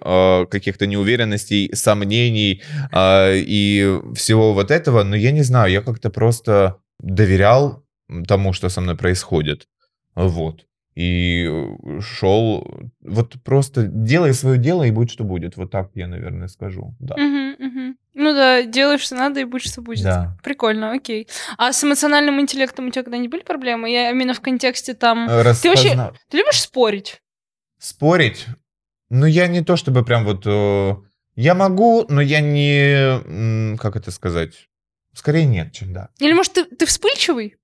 [0.01, 6.11] э, каких-то неуверенностей, сомнений э, и всего вот этого, но я не знаю, я как-то
[6.11, 7.85] просто доверял
[8.29, 9.67] тому, что со мной происходит.
[10.15, 10.61] Вот.
[10.95, 12.67] И э, шел,
[13.01, 15.57] вот просто делай свое дело и будь что будет.
[15.57, 16.95] Вот так я, наверное, скажу.
[17.01, 17.17] Да.
[17.17, 17.97] Мгм, мгм.
[18.15, 20.05] Ну да, делай, что надо, и будь, что будет.
[20.05, 20.37] Да.
[20.43, 21.29] Прикольно, окей.
[21.57, 23.91] А с эмоциональным интеллектом у тебя когда-нибудь были проблемы?
[23.91, 25.29] Я именно в контексте там...
[25.31, 27.23] Э, Ты вообще- Ты любишь спорить?
[27.79, 28.47] Спорить?
[29.09, 30.43] Ну, я не то чтобы прям вот...
[30.47, 30.95] э,
[31.37, 33.77] Я могу, но я не...
[33.79, 34.69] Как это сказать?
[35.15, 36.09] Скорее нет, чем да.
[36.21, 37.57] Или, может, ты, ты вспыльчивый?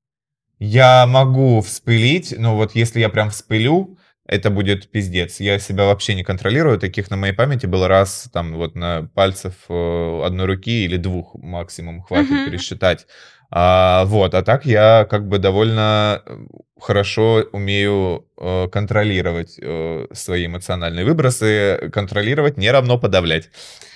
[0.58, 3.96] Я могу вспылить, но вот если я прям вспылю,
[4.26, 5.40] это будет пиздец.
[5.40, 6.78] Я себя вообще не контролирую.
[6.78, 11.34] Таких на моей памяти было раз, там, вот на пальцев э, одной руки или двух
[11.34, 12.44] максимум хватит Мгм.
[12.44, 13.06] пересчитать.
[13.50, 16.38] А, вот, а так я как бы довольно э,
[16.78, 21.88] хорошо умею э, контролировать э, свои эмоциональные выбросы.
[21.90, 23.48] Контролировать не равно подавлять.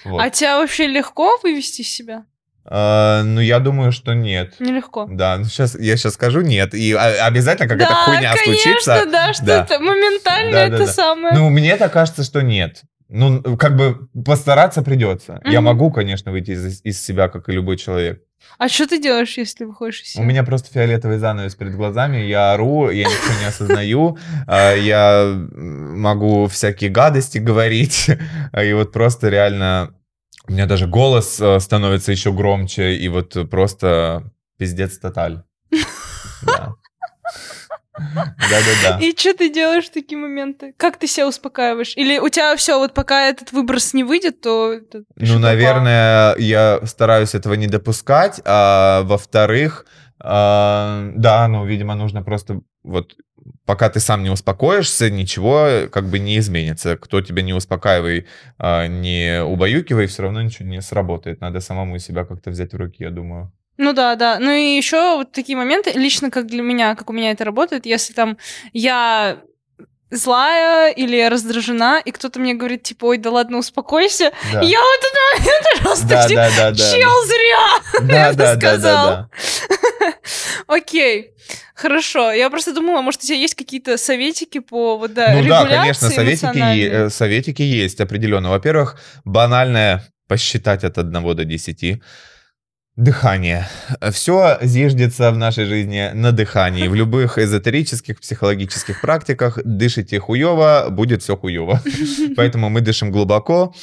[0.05, 0.19] Вот.
[0.19, 2.25] А тебя вообще легко вывести из себя?
[2.65, 4.55] А, ну, я думаю, что нет.
[4.61, 5.07] Нелегко.
[5.11, 9.07] Да, ну сейчас я сейчас скажу нет, и обязательно какая-то да, хуйня конечно, случится.
[9.11, 9.63] да, что Да.
[9.65, 10.87] это моментально Да, это да.
[10.87, 11.35] самое.
[11.35, 12.83] Ну, мне так кажется, что нет.
[13.09, 15.41] Ну, как бы постараться придется.
[15.45, 15.65] Я Мгм.
[15.67, 18.23] могу, конечно, выйти из, из себя, как и любой человек.
[18.59, 20.23] А что ты делаешь, если выходишь из себя?
[20.23, 25.33] У меня просто фиолетовый занавес перед глазами, я ору, я ничего не осознаю, а, я
[25.57, 28.09] могу всякие гадости говорить,
[28.63, 29.95] и вот просто реально
[30.49, 35.43] у меня даже голос э, становится еще громче, и вот просто пиздец тоталь.
[36.45, 36.75] Да.
[37.99, 38.99] Да-да-да.
[39.01, 40.75] И что ты делаешь в такие моменты?
[40.77, 41.93] Как ты себя успокаиваешь?
[41.97, 44.81] Или у тебя все, вот пока этот выброс не выйдет, то...
[45.17, 48.41] Ну, наверное, я стараюсь этого не допускать.
[48.45, 49.87] А во-вторых,
[50.19, 53.17] а, да, ну, видимо, нужно просто вот
[53.65, 56.97] пока ты сам не успокоишься, ничего как бы не изменится.
[56.97, 58.27] Кто тебя не успокаивай,
[58.59, 61.41] а, не убаюкивай, все равно ничего не сработает.
[61.41, 63.53] Надо самому себя как-то взять в руки, я думаю.
[63.79, 64.39] Ну да, да.
[64.39, 67.87] Ну и еще вот такие моменты, лично как для меня, как у меня это работает,
[67.87, 68.37] если там
[68.73, 69.43] я
[70.13, 74.31] злая или раздражена, и кто-то мне говорит, типа, ой, да ладно, успокойся.
[74.53, 74.61] Да.
[74.61, 76.77] Я в этот момент просто да, типа, да, да, да.
[76.77, 78.03] чел зря.
[78.03, 79.07] Да, это да, да, сказал.
[79.09, 79.29] да,
[80.01, 80.15] да.
[80.75, 81.31] Окей,
[81.75, 82.31] хорошо.
[82.31, 85.77] Я просто думала, может, у тебя есть какие-то советики по вот, да, Ну да, регуляции
[85.79, 88.51] конечно, советики, э, советики есть определенно.
[88.51, 92.03] Во-первых, банальное посчитать от 1 до 10.
[92.97, 93.69] Дыхание.
[94.11, 96.89] Все зиждется в нашей жизни на дыхании.
[96.89, 101.81] В любых эзотерических, психологических практиках дышите хуево, будет все хуево.
[102.37, 103.75] Поэтому мы дышим глубоко,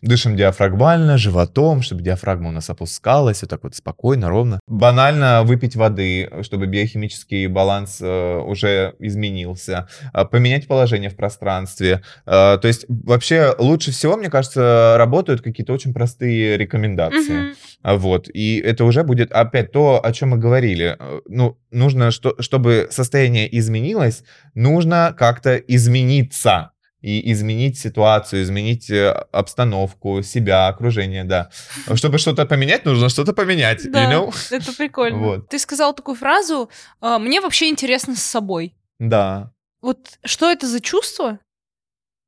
[0.00, 4.60] Дышим диафрагмально, животом, чтобы диафрагма у нас опускалась, вот так вот спокойно, ровно.
[4.68, 9.88] Банально выпить воды, чтобы биохимический баланс э, уже изменился.
[10.14, 12.02] Э, поменять положение в пространстве.
[12.26, 17.50] Э, то есть вообще лучше всего, мне кажется, работают какие-то очень простые рекомендации.
[17.50, 17.96] Mm-hmm.
[17.96, 18.28] Вот.
[18.32, 20.96] И это уже будет опять то, о чем мы говорили.
[20.98, 24.22] Э, ну, нужно, что, чтобы состояние изменилось,
[24.54, 26.70] нужно как-то измениться
[27.00, 31.50] и изменить ситуацию, изменить э, обстановку, себя, окружение, да.
[31.94, 34.34] Чтобы что-то поменять, нужно что-то поменять, да, you know?
[34.50, 35.18] это прикольно.
[35.18, 35.48] Вот.
[35.48, 36.70] Ты сказал такую фразу,
[37.00, 38.74] «А, мне вообще интересно с собой.
[38.98, 39.52] Да.
[39.80, 41.38] Вот что это за чувство?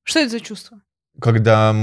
[0.05, 0.81] Что это за чувство?
[1.21, 1.75] Когда,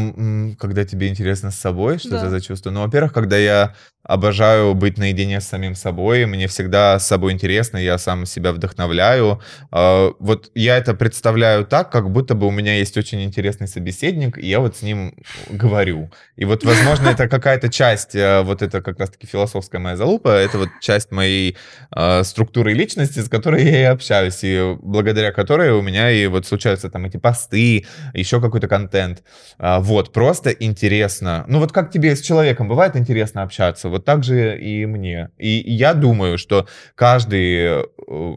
[0.58, 2.18] когда тебе интересно с собой, что да.
[2.18, 2.72] это за чувство?
[2.72, 3.76] Ну, во-первых, когда я
[4.08, 9.42] обожаю быть наедине с самим собой, мне всегда с собой интересно, я сам себя вдохновляю.
[9.72, 14.38] А, вот я это представляю так, как будто бы у меня есть очень интересный собеседник,
[14.38, 15.14] и я вот с ним
[15.50, 16.10] говорю.
[16.38, 20.58] И вот, возможно, это какая-то часть, э, вот это как раз-таки философская моя залупа, это
[20.58, 21.58] вот часть моей
[21.92, 26.48] а, структуры личности, с которой я и общаюсь, и благодаря которой у меня и вот
[26.48, 29.24] случаются там эти посты, еще какой-то контент.
[29.58, 31.44] А, вот, просто интересно.
[31.48, 33.90] Ну вот как тебе с человеком бывает интересно общаться?
[33.98, 35.32] Вот так же и мне.
[35.38, 37.84] И я думаю, что каждый э,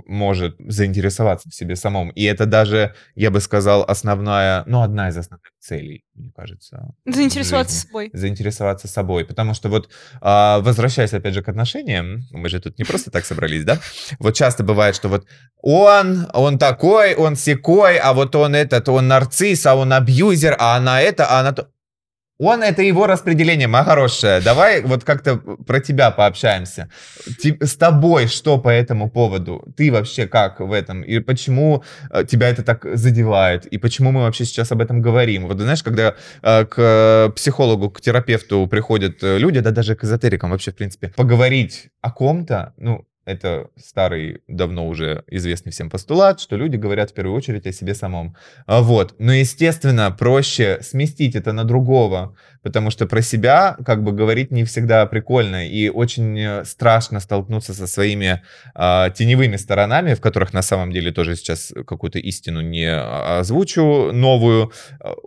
[0.06, 2.08] может заинтересоваться в себе самом.
[2.10, 6.94] И это даже, я бы сказал, основная, ну, одна из основных целей, мне кажется.
[7.04, 8.08] Заинтересоваться собой.
[8.14, 9.26] Заинтересоваться собой.
[9.26, 9.90] Потому что вот,
[10.22, 13.78] а, возвращаясь опять же к отношениям, мы же тут не просто так собрались, да?
[14.18, 15.26] Вот часто бывает, что вот
[15.60, 20.76] он, он такой, он секой, а вот он этот, он нарцисс, а он абьюзер, а
[20.76, 21.68] она это, а она то.
[22.40, 24.40] Он это его распределение, моя хорошая.
[24.40, 26.88] Давай вот как-то про тебя пообщаемся.
[27.60, 29.62] С тобой что по этому поводу?
[29.76, 31.02] Ты вообще как в этом?
[31.02, 33.66] И почему э, тебя это так задевает?
[33.66, 35.48] И почему мы вообще сейчас об этом говорим?
[35.48, 40.50] Вот знаешь, когда э, к психологу, к терапевту приходят э, люди, да даже к эзотерикам
[40.50, 46.56] вообще, в принципе, поговорить о ком-то, ну, это старый, давно уже известный всем постулат, что
[46.56, 48.36] люди говорят в первую очередь о себе самом.
[48.66, 49.14] А вот.
[49.18, 54.64] Но, естественно, проще сместить это на другого, потому что про себя как бы говорить не
[54.64, 58.42] всегда прикольно, и очень э, страшно столкнуться со своими
[58.74, 64.72] а, теневыми сторонами, в которых на самом деле тоже сейчас какую-то истину не озвучу новую.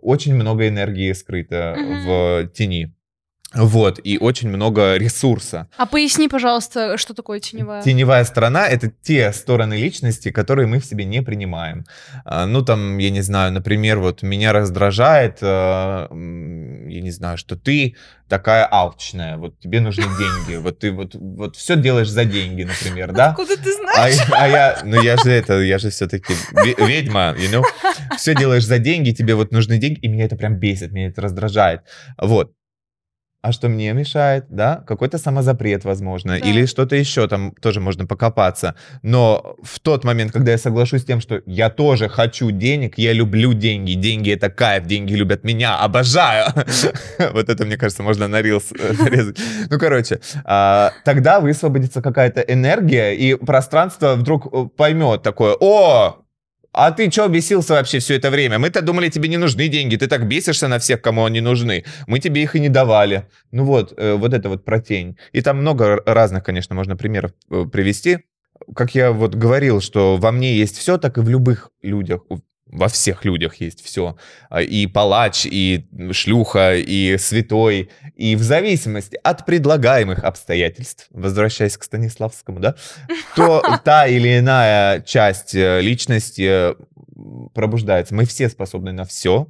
[0.02, 2.04] Очень много энергии скрыто mm-hmm.
[2.06, 2.94] в тени.
[3.54, 5.68] Вот, и очень много ресурса.
[5.78, 7.84] А поясни, пожалуйста, что такое теневая?
[7.84, 11.86] Теневая сторона— это те стороны личности, которые мы в себе не принимаем.
[12.26, 17.56] А, ну, там, я не знаю, например, вот меня раздражает, а, я не знаю, что
[17.56, 17.96] ты
[18.28, 23.12] такая алчная, вот тебе нужны деньги, вот ты вот, вот все делаешь за деньги, например,
[23.12, 23.30] да?
[23.30, 24.18] Откуда ты знаешь?
[24.32, 26.34] А, а я, ну я же это, я же все-таки
[26.80, 27.64] ведьма, you know?
[28.18, 31.22] Все делаешь за деньги, тебе вот нужны деньги, и меня это прям бесит, меня это
[31.22, 31.82] раздражает.
[32.18, 32.54] Вот
[33.44, 36.50] а что мне мешает, да, какой-то самозапрет, возможно, да.
[36.50, 38.76] или что-то еще там тоже можно покопаться.
[39.02, 43.12] Но в тот момент, когда я соглашусь с тем, что я тоже хочу денег, я
[43.12, 46.46] люблю деньги, деньги это кайф, деньги любят меня, обожаю.
[47.34, 49.38] Вот это, мне кажется, можно на рилс э, нарезать.
[49.70, 56.23] Ну, короче, а, тогда высвободится какая-то энергия, и пространство вдруг э, поймет такое, о,
[56.74, 58.58] а ты что бесился вообще все это время?
[58.58, 59.96] Мы-то думали, тебе не нужны деньги.
[59.96, 61.86] Ты так бесишься на всех, кому они нужны.
[62.08, 63.28] Мы тебе их и не давали.
[63.52, 65.18] Ну вот, э, вот это вот про тень.
[65.32, 68.20] И там много разных, конечно, можно примеров э, привести.
[68.76, 72.22] Как я вот говорил, что во мне есть все, так и в любых людях,
[72.74, 74.18] во всех людях есть все.
[74.50, 77.90] А, и палач, и шлюха, и святой.
[78.16, 82.76] И в зависимости от предлагаемых обстоятельств, возвращаясь к Станиславскому, да,
[83.36, 86.76] то та или иная часть э, личности
[87.54, 88.16] пробуждается.
[88.16, 89.48] Мы все способны на все.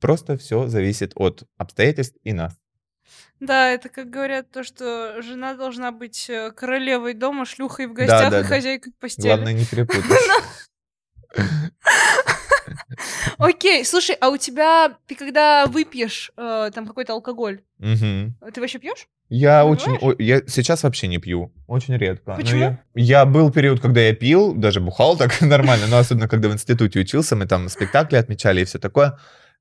[0.00, 2.54] Просто все зависит от обстоятельств и нас.
[3.40, 8.30] Да, это как говорят то, что жена должна быть э, королевой дома, шлюхой в гостях
[8.30, 9.26] да, да, и хозяйкой постели.
[9.26, 10.04] Главное не перепутать.
[13.38, 19.06] Окей, слушай, а у тебя, ты когда выпьешь э, там какой-то алкоголь, ты вообще пьешь?
[19.28, 22.34] Я очень, я сейчас вообще не пью, очень редко.
[22.34, 22.60] Почему?
[22.60, 26.52] Я, я был период, когда я пил, даже бухал так нормально, но особенно когда в
[26.52, 29.18] институте учился, мы там спектакли отмечали и все такое.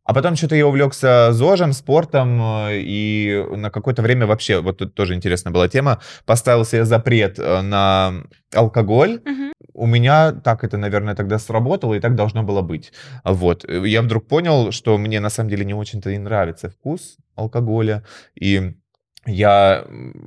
[0.07, 4.95] А потом что-то я увлекся ЗОЖем, спортом, э, и на какое-то время вообще, вот тут
[4.95, 8.23] тоже интересная была тема, поставил себе запрет э, на
[8.55, 9.15] алкоголь.
[9.25, 9.53] Угу.
[9.73, 12.93] У меня так это, наверное, тогда сработало, и так должно было быть.
[13.25, 13.69] Вот.
[13.69, 18.75] Я вдруг понял, что мне на самом деле не очень-то и нравится вкус алкоголя, и
[19.27, 19.85] я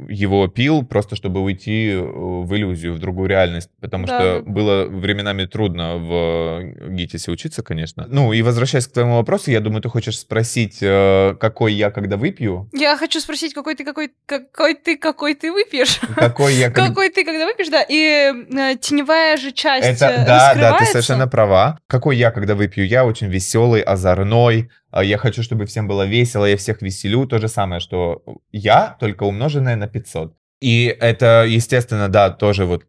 [0.09, 4.85] его пил просто, чтобы уйти э, в иллюзию, в другую реальность, потому Да, что было
[4.85, 8.07] временами трудно в ГИТИСе учиться, конечно.
[8.09, 12.17] Ну, и возвращаясь к твоему вопросу, я думаю, ты хочешь спросить, э, какой я, когда
[12.17, 12.69] выпью?
[12.73, 16.01] Я хочу спросить, какой ты, какой, какой ты, какой ты выпьешь?
[16.15, 16.71] Какой я.
[16.91, 17.85] Какой ты, когда выпьешь, да.
[17.89, 21.79] И э, теневая же часть Это, э, да, да, ты совершенно права.
[21.87, 22.87] Какой я, когда выпью?
[22.87, 24.71] Я очень веселый, озорной.
[24.91, 27.27] А Я хочу, чтобы всем было весело, я всех веселю.
[27.27, 28.23] То же самое, что
[28.53, 30.35] я, только умноженное на 500.
[30.61, 32.85] И это, естественно, да, тоже вот,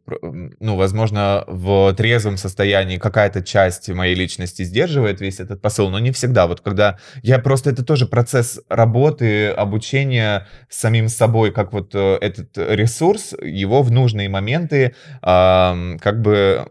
[0.60, 6.12] ну, возможно, в трезвом состоянии какая-то часть моей личности сдерживает весь этот посыл, но не
[6.12, 6.48] всегда.
[6.48, 12.58] Вот когда я просто, это тоже процесс работы, обучения самим собой, как вот э, этот
[12.58, 16.66] ресурс, его в нужные моменты ам, как бы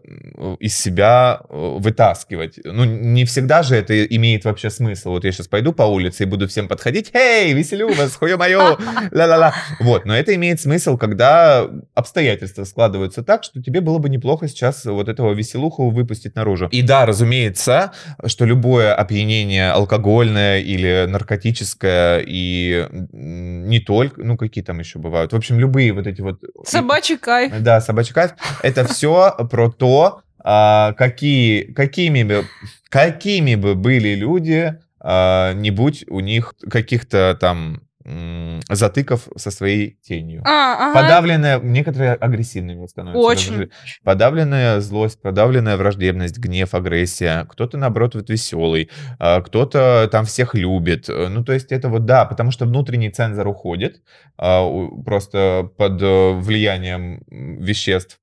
[0.59, 2.59] из себя э, вытаскивать.
[2.63, 5.09] Ну, не всегда же это имеет вообще смысл.
[5.09, 8.77] Вот я сейчас пойду по улице и буду всем подходить, «Эй, веселю вас, хуё моё,
[9.11, 9.55] ла-ла-ла».
[9.79, 14.85] Вот, но это имеет смысл, когда обстоятельства складываются так, что тебе было бы неплохо сейчас
[14.85, 16.67] вот этого веселуху выпустить наружу.
[16.67, 17.91] И да, разумеется,
[18.25, 25.35] что любое опьянение алкогольное или наркотическое, и не только, ну какие там еще бывают, в
[25.35, 26.41] общем, любые вот эти вот...
[26.65, 27.53] Собачий кайф.
[27.59, 28.31] Да, собачий кайф.
[28.63, 32.45] Это все про то, а, какие, какими, бы,
[32.89, 37.81] какими бы были люди, а, не будь у них каких-то там
[38.69, 40.41] затыков со своей тенью.
[40.45, 41.01] А, ага.
[41.01, 43.21] Подавленная, некоторые агрессивными становятся.
[43.21, 43.51] Очень.
[43.51, 43.69] даже.
[44.03, 47.45] Подавленная злость, подавленная враждебность, гнев, агрессия.
[47.49, 48.89] Кто-то, наоборот, вот веселый,
[49.19, 51.09] а, кто-то там всех любит.
[51.09, 54.01] Э, Ну, то есть это вот, да, потому что внутренний цензор уходит
[54.37, 54.67] а,
[55.05, 58.20] просто под э, влиянием веществ.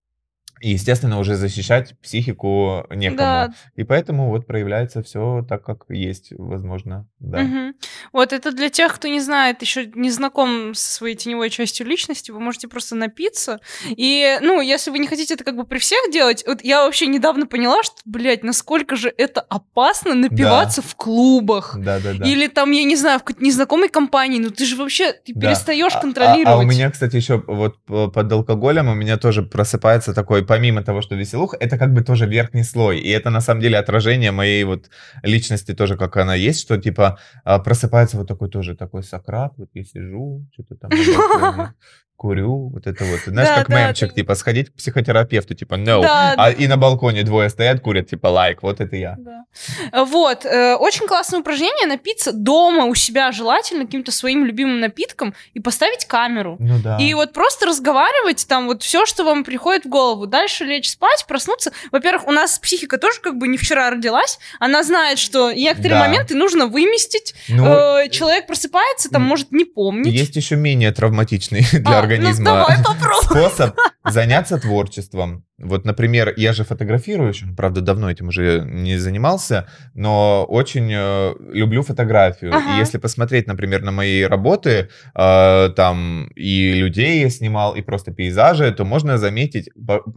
[0.61, 3.19] И, естественно, уже защищать психику некому.
[3.19, 3.53] Да.
[3.77, 7.39] И поэтому вот проявляется все так, как есть, возможно, да.
[7.41, 7.75] Мгм.
[8.13, 12.31] Вот это для тех, кто не знает, еще не знаком со своей теневой частью личности,
[12.31, 13.61] вы можете просто напиться.
[13.89, 17.07] И, ну, если вы не хотите это как бы при всех делать, вот я вообще
[17.07, 21.77] недавно поняла, что, блядь, насколько же это опасно напиваться в клубах.
[21.79, 22.25] Да-да-да.
[22.27, 25.49] Или там, я не знаю, в какой-то незнакомой компании, ну ты же вообще ты Да.
[25.49, 26.47] перестаешь А- а- контролировать.
[26.49, 30.83] А, у меня, кстати, еще вот п- под алкоголем у меня тоже просыпается такой, помимо
[30.83, 32.99] того, что веселуха, это как бы тоже верхний слой.
[32.99, 34.91] И это на самом деле отражение моей вот
[35.23, 39.69] личности тоже, как она есть, что типа а, просыпается вот такой тоже такой Сократ, вот
[39.75, 40.91] я сижу, что-то там
[42.19, 43.21] курю, вот это вот.
[43.27, 44.15] Знаешь, Да, как да, мемчик, да.
[44.17, 46.03] типа сходить к психотерапевту, типа no.
[46.03, 49.15] Да, А и на балконе двое стоят, курят, типа лайк, вот это я.
[49.19, 49.45] Да.
[49.93, 55.33] Э, Вот, э, очень классное упражнение напиться дома у себя желательно каким-то своим любимым напитком
[55.55, 56.57] и поставить камеру.
[56.59, 56.99] Ну да.
[57.01, 60.27] И вот просто разговаривать там вот все, что вам приходит в голову.
[60.27, 61.71] Дальше лечь спать, проснуться.
[61.93, 64.41] Во-первых, у нас психика тоже как бы не вчера родилась.
[64.59, 66.07] Она знает, что некоторые Да.
[66.09, 67.35] моменты нужно выместить.
[67.49, 70.13] Ну, Э, Человек просыпается, там может не помнить.
[70.13, 72.67] есть еще менее травматичный для А, организма.
[72.69, 75.45] Ну, способ заняться творчеством.
[75.59, 81.35] Вот, например, я же фотографирую, еще, правда, давно этим уже не занимался, но очень э,
[81.53, 82.55] люблю фотографию.
[82.55, 82.77] Ага.
[82.77, 88.13] И если посмотреть, например, на мои работы, э, там и людей я снимал, и просто
[88.13, 89.69] пейзажи, то можно заметить,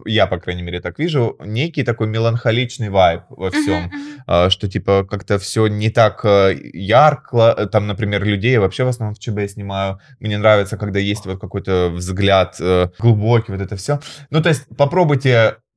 [0.06, 3.90] я, по крайней мере, так вижу, некий такой меланхоличный вайб во всем.
[4.26, 8.88] А, что типа как-то все не так э, ярко, там, например, людей я вообще в
[8.88, 13.76] основном в ЧБ снимаю, мне нравится, когда есть вот какой-то взгляд э, глубокий, вот это
[13.76, 14.00] все.
[14.30, 15.31] Ну, то есть попробуйте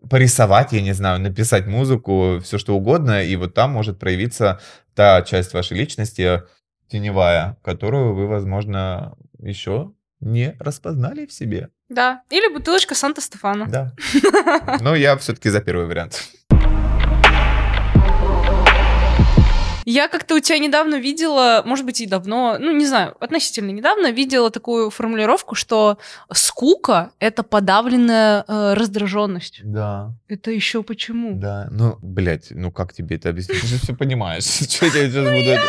[0.10, 4.60] порисовать, я не знаю, написать музыку, все что угодно, и вот там может проявиться
[4.94, 6.44] та часть вашей личности
[6.88, 11.70] теневая, которую вы, возможно, еще не распознали в себе.
[11.90, 12.22] Да.
[12.30, 13.68] Или бутылочка Санта-Стефана.
[13.68, 13.94] Да.
[14.82, 16.30] Но я все-таки за первый вариант.
[19.86, 24.12] Я как-то у тебя недавно видела, может быть, и давно, ну, не знаю, относительно недавно
[24.12, 25.98] видела такую формулировку, что
[26.34, 29.62] скука— это подавленная э, раздраженность.
[29.64, 30.12] Да.
[30.28, 31.36] Это еще почему?
[31.40, 33.62] Да, ну, блядь, ну как тебе это объяснить?
[33.62, 34.44] Ты же все понимаешь.
[34.70, 35.50] Что я сейчас Ну, буду...
[35.52, 35.62] это-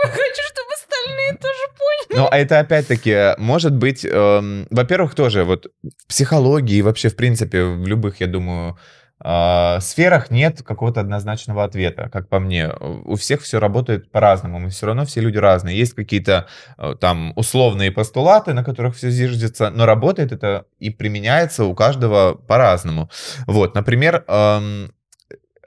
[0.00, 2.22] Хочу, чтобы остальные тоже поняли.
[2.22, 7.16] Ну, а это опять-таки, может быть, эм, во-первых, тоже вот в психологии и вообще, в
[7.16, 8.78] принципе, в любых, я думаю,
[9.20, 12.70] сферах нет какого-то однозначного ответа, как по мне.
[13.04, 15.76] У всех все работает по-разному, мы все равно все люди разные.
[15.76, 16.46] Есть какие-то
[16.76, 22.34] э, там условные постулаты, на которых все зиждется, но работает это и применяется у каждого
[22.34, 23.10] по-разному.
[23.46, 24.24] Вот, например,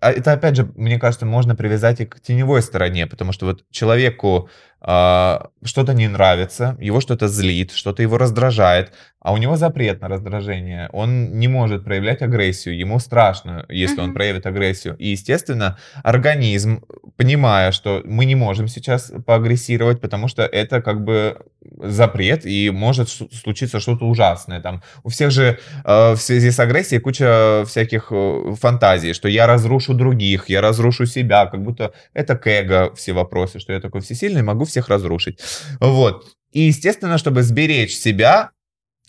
[0.02, 3.64] а это, опять же, мне кажется, можно привязать и к теневой стороне, потому что вот
[3.70, 10.02] человеку а, что-то не нравится, его что-то злит, что-то его раздражает, а у него запрет
[10.02, 10.90] на раздражение.
[10.92, 14.06] Он не может проявлять агрессию, ему страшно, если Мгм.
[14.06, 14.96] он проявит агрессию.
[14.98, 16.84] И, естественно, организм,
[17.16, 21.38] понимая, что мы не можем сейчас поагрессировать, потому что это как бы
[21.84, 24.62] запрет, и может случиться что-то ужасное.
[24.62, 29.46] Там, у всех же э, в связи с агрессией куча всяких э, фантазий, что я
[29.46, 34.02] разрушу других, я разрушу себя, как будто это к эго все вопросы, что я такой
[34.02, 35.40] всесильный, могу всех разрушить.
[35.80, 36.26] Вот.
[36.52, 38.52] И, естественно, чтобы сберечь себя,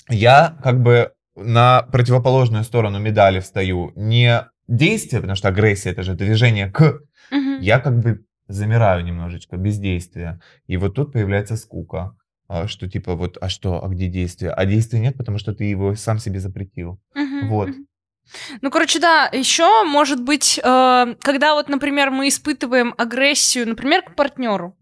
[0.09, 3.93] я как бы на противоположную сторону медали встаю.
[3.97, 7.01] Не действие, потому что агрессия это же движение к.
[7.31, 7.61] Мгм.
[7.61, 10.41] Я как бы замираю немножечко, бездействие.
[10.67, 12.15] И вот тут появляется скука.
[12.49, 14.51] а, Что типа вот, а что, а где действие?
[14.53, 17.01] А действия нет, потому что ты его сам себе запретил.
[17.15, 17.71] Мгм, Вот.
[18.61, 24.15] Ну, короче, да, еще может быть, э, когда вот, например, мы испытываем агрессию, например, к
[24.15, 24.77] партнеру,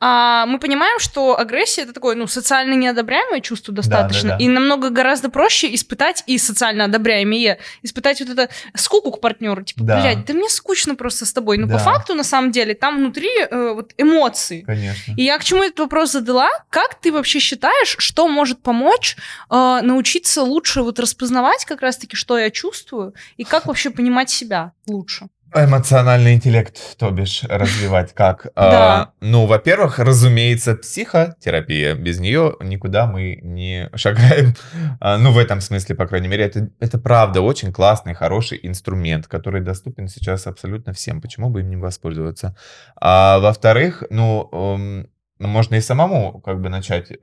[0.00, 4.44] а, мы понимаем, что агрессия это такое, ну, социально неодобряемое чувство достаточно, да, да.
[4.44, 9.84] и намного гораздо проще испытать и социально одобряемые, испытать вот это скуку к партнеру, типа,
[9.84, 10.00] Да.
[10.00, 11.74] блядь, да мне скучно просто с тобой, но Да.
[11.74, 14.62] по факту, на самом деле, там внутри э, вот эмоции.
[14.62, 15.14] Конечно.
[15.16, 16.48] И я к чему этот вопрос задала?
[16.70, 19.16] Как ты вообще считаешь, что может помочь
[19.50, 24.72] э, научиться лучше вот распознавать как раз-таки, что я чувствую, и как вообще понимать себя
[24.86, 25.28] лучше?
[25.54, 28.46] Эмоциональный интеллект, то бишь, развивать как?
[28.56, 29.02] Да.
[29.02, 31.94] А, ну, во-первых, разумеется, психотерапия.
[31.94, 34.54] Без нее никуда мы не шагаем.
[35.00, 39.28] А, ну, в этом смысле, по крайней мере, это, это правда очень классный, хороший инструмент,
[39.28, 41.20] который доступен сейчас абсолютно всем.
[41.20, 42.56] Почему бы им не воспользоваться?
[42.96, 45.08] А, во-вторых, ну, эм,
[45.38, 47.16] ну, можно и самому как бы начать э,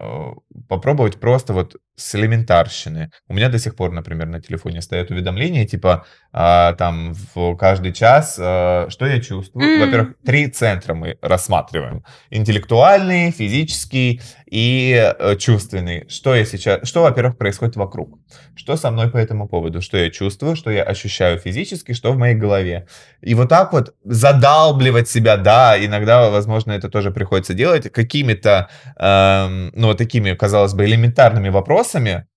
[0.68, 3.12] попробовать просто вот с элементарщины.
[3.28, 7.93] У меня до сих пор, например, на телефоне стоят уведомления, типа а, там в каждый
[7.93, 9.66] час, а, что я чувствую.
[9.66, 9.80] М.
[9.82, 12.03] Во-первых, три центра мы рассматриваем.
[12.30, 14.22] Интеллектуальный, физический
[14.52, 16.06] и э, чувственный.
[16.10, 18.20] Что я сейчас, что, во-первых, происходит вокруг.
[18.54, 19.82] Что со мной по этому поводу.
[19.82, 22.86] Что я чувствую, что я ощущаю физически, что в моей голове.
[23.22, 29.72] И вот так вот задалбливать себя, да, иногда, возможно, это тоже приходится делать, какими-то, эм,
[29.74, 32.28] ну, такими, казалось бы, элементарными вопросами,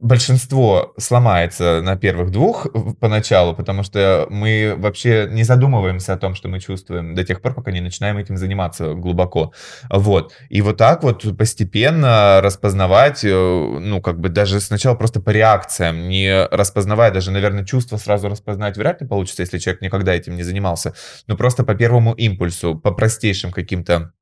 [0.00, 2.66] большинство сломается на первых двух
[3.00, 7.54] поначалу, потому что мы вообще не задумываемся о том, что мы чувствуем до тех пор,
[7.54, 9.52] пока не начинаем этим заниматься глубоко.
[9.90, 10.32] Вот.
[10.48, 16.08] И вот так вот постепенно распознавать, э, ну, как бы даже сначала просто по реакциям,
[16.08, 20.42] не распознавая даже, наверное, чувства сразу распознать вряд ли получится, если человек никогда этим не
[20.42, 20.94] занимался,
[21.26, 24.12] но просто по первому импульсу, по простейшим каким-то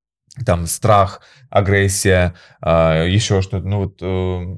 [0.44, 4.56] там страх, агрессия, а, еще что-то, ну вот э,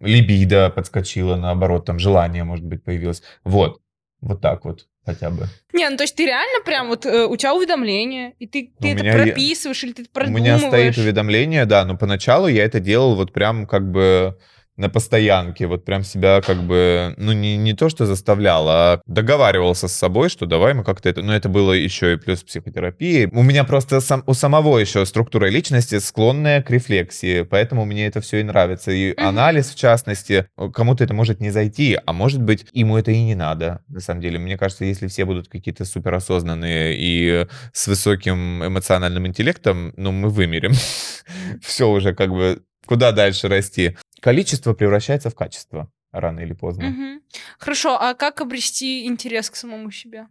[0.00, 3.22] либидо подскочило, наоборот, там желание, может быть, появилось.
[3.44, 3.80] Вот,
[4.20, 5.46] вот так вот хотя бы.
[5.72, 8.88] Не, ну то есть ты реально прям вот, э, у тебя уведомление, и ты, ты
[8.88, 10.60] У это прописываешь, или ты У продумываешь?
[10.60, 14.36] меня стоит уведомление, да, но поначалу я это делал вот прям как бы
[14.76, 19.88] на постоянке, вот прям себя как бы, ну не, не то, что заставлял, а договаривался
[19.88, 23.28] с собой, что давай мы как-то это, ну это было еще и плюс психотерапии.
[23.32, 28.20] У меня просто сам, у самого еще структура личности склонная к рефлексии, поэтому мне это
[28.20, 28.90] все и нравится.
[28.90, 29.26] И Мгм.
[29.26, 33.34] анализ, в частности, кому-то это может не зайти, а может быть, ему это и не
[33.34, 34.38] надо, на самом деле.
[34.38, 40.72] Мне кажется, если все будут какие-то суперосознанные и с высоким эмоциональным интеллектом, ну, мы вымерем.
[41.62, 43.96] Все уже как бы, куда дальше расти?
[44.20, 46.86] Количество превращается в качество рано или поздно.
[46.86, 47.20] Мгм.
[47.58, 50.26] Хорошо, а как обрести интерес к самому себе?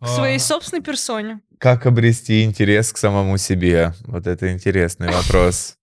[0.00, 1.40] К своей А, собственной персоне?
[1.58, 3.94] Как обрести интерес к самому себе?
[4.04, 5.76] Вот это интересный вопрос.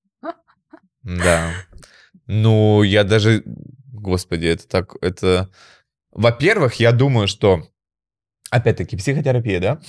[1.01, 1.51] Да.
[2.27, 3.43] Ну, я даже...
[3.91, 4.95] Господи, это так...
[5.01, 5.49] Это...
[6.11, 7.67] Во-первых, я думаю, что...
[8.51, 9.81] Опять-таки, психотерапия, да?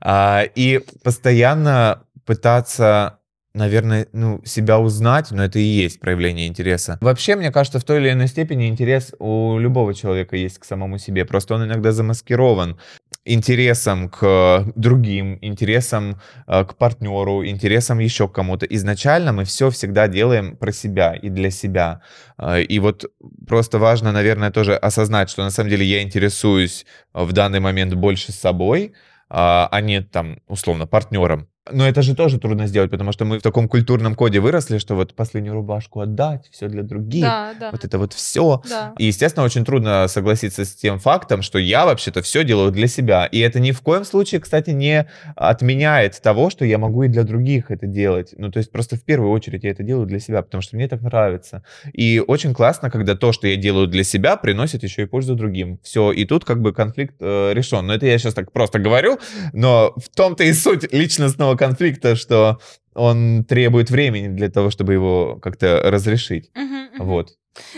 [0.00, 3.17] А, и постоянно пытаться,
[3.54, 6.98] наверное, ну, себя узнать, но это и есть проявление интереса.
[7.00, 10.98] Вообще, мне кажется, в той или иной степени интерес у любого человека есть к самому
[10.98, 11.24] себе.
[11.24, 12.78] Просто он иногда замаскирован
[13.24, 18.66] интересом к другим, интересом э, к партнеру, интересом еще к кому-то.
[18.66, 22.00] Изначально мы все всегда делаем про себя и для себя.
[22.38, 23.04] Э, И вот
[23.46, 28.32] просто важно, наверное, тоже осознать, что на самом деле я интересуюсь в данный момент больше
[28.32, 28.92] собой,
[29.30, 31.48] а а не там, условно, партнером.
[31.72, 34.94] Но это же тоже трудно сделать, потому что мы в таком культурном коде выросли, что
[34.94, 37.70] вот последнюю рубашку отдать, все для других, Да, да.
[37.70, 38.62] вот это вот все.
[38.68, 38.94] Да.
[38.98, 43.26] И, естественно, очень трудно согласиться с тем фактом, что я вообще-то все делаю для себя.
[43.26, 45.06] И это ни в коем случае, кстати, не
[45.36, 48.34] отменяет того, что я могу и для других это делать.
[48.36, 50.88] Ну, то есть просто в первую очередь я это делаю для себя, потому что мне
[50.88, 51.62] так нравится.
[51.92, 55.78] И очень классно, когда то, что я делаю для себя, приносит еще и пользу другим.
[55.82, 57.86] Все, и тут как бы конфликт э, решен.
[57.86, 59.18] Но это я сейчас так просто говорю,
[59.52, 62.58] но в том-то и суть личностного конфликта, что
[62.94, 66.50] он требует времени для того, чтобы его как-то разрешить.
[66.54, 67.04] Мгм, мгм.
[67.06, 67.30] Вот.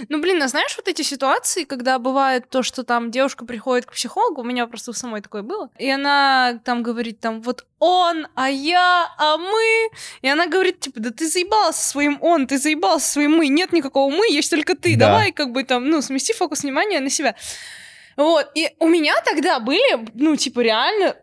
[0.08, 3.92] Ну, блин, а знаешь вот эти ситуации, когда бывает то, что там девушка приходит к
[3.92, 8.26] психологу, у меня просто у самой такое было, и она там говорит, там, вот он,
[8.34, 13.10] а я, а мы, и она говорит, типа, да ты заебался своим он, ты заебался
[13.10, 15.06] своим мы, нет никакого мы, есть только ты, Да.
[15.06, 17.34] давай, как бы там, ну, смести фокус внимания на себя.
[18.16, 21.16] Вот, и у меня тогда были, ну, типа, реально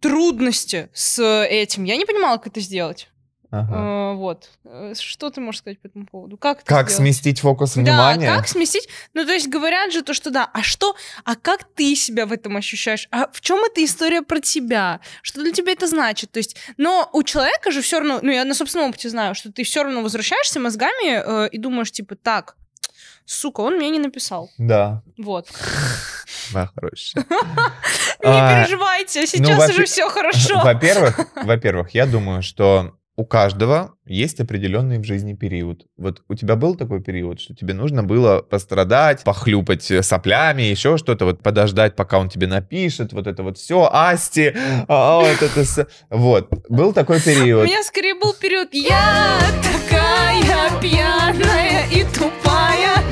[0.00, 1.84] трудности с этим.
[1.84, 3.08] Я не понимала, как это сделать.
[3.52, 4.12] Ага.
[4.12, 4.48] Э, Вот.
[4.64, 6.36] Э, Что ты можешь сказать по этому поводу?
[6.36, 6.92] Как Как сделать?
[7.14, 8.26] сместить фокус внимания?
[8.28, 8.88] Да, как сместить?
[9.12, 10.94] Ну, то есть говорят же то, что да, а что,
[11.24, 13.08] а как ты себя в этом ощущаешь?
[13.10, 15.00] А в чем эта история про тебя?
[15.22, 16.30] Что для тебя это значит?
[16.30, 19.50] То есть, но у человека же все равно, ну, я на собственном опыте знаю, что
[19.52, 22.56] ты все равно возвращаешься мозгами э, и думаешь, типа, так,
[23.24, 24.48] сука, он мне не написал.
[24.58, 25.48] Да, Вот.
[26.52, 27.26] да, хорошая.
[28.22, 30.60] Не А, переживайте, сейчас во-пе- уже все хорошо.
[30.64, 35.82] Во-первых, во-первых, я думаю, что у каждого есть определенный в жизни период.
[35.98, 41.26] Вот у тебя был такой период, что тебе нужно было пострадать, похлюпать соплями, еще что-то,
[41.26, 44.54] вот подождать, пока он тебе напишет, вот это вот все, Асти,
[44.88, 47.66] а, вот это с- Вот, был такой У период.
[47.66, 52.39] меня скорее был период «Я такая пьяная и тупая».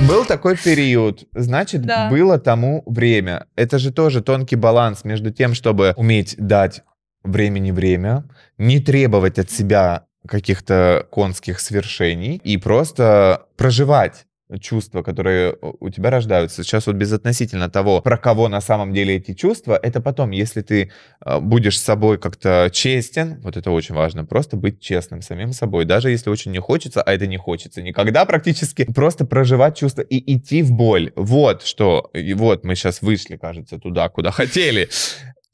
[0.09, 2.09] Был такой период, значит, Да.
[2.09, 3.47] было тому время.
[3.57, 6.83] Это же тоже тонкий баланс между тем, чтобы уметь дать
[7.23, 8.25] времени время,
[8.57, 14.25] не требовать от себя каких-то конских свершений и просто проживать
[14.61, 16.63] чувства, которые у тебя рождаются.
[16.63, 20.91] Сейчас вот безотносительно того, про кого на самом деле эти чувства, это потом, если ты
[21.25, 25.85] э, будешь с собой как-то честен, вот это очень важно, просто быть честным самим собой,
[25.85, 30.35] даже если очень не хочется, а это не хочется никогда практически, просто проживать чувства и
[30.35, 31.13] идти в боль.
[31.17, 34.89] Вот что, и вот мы сейчас вышли, кажется, туда, куда хотели.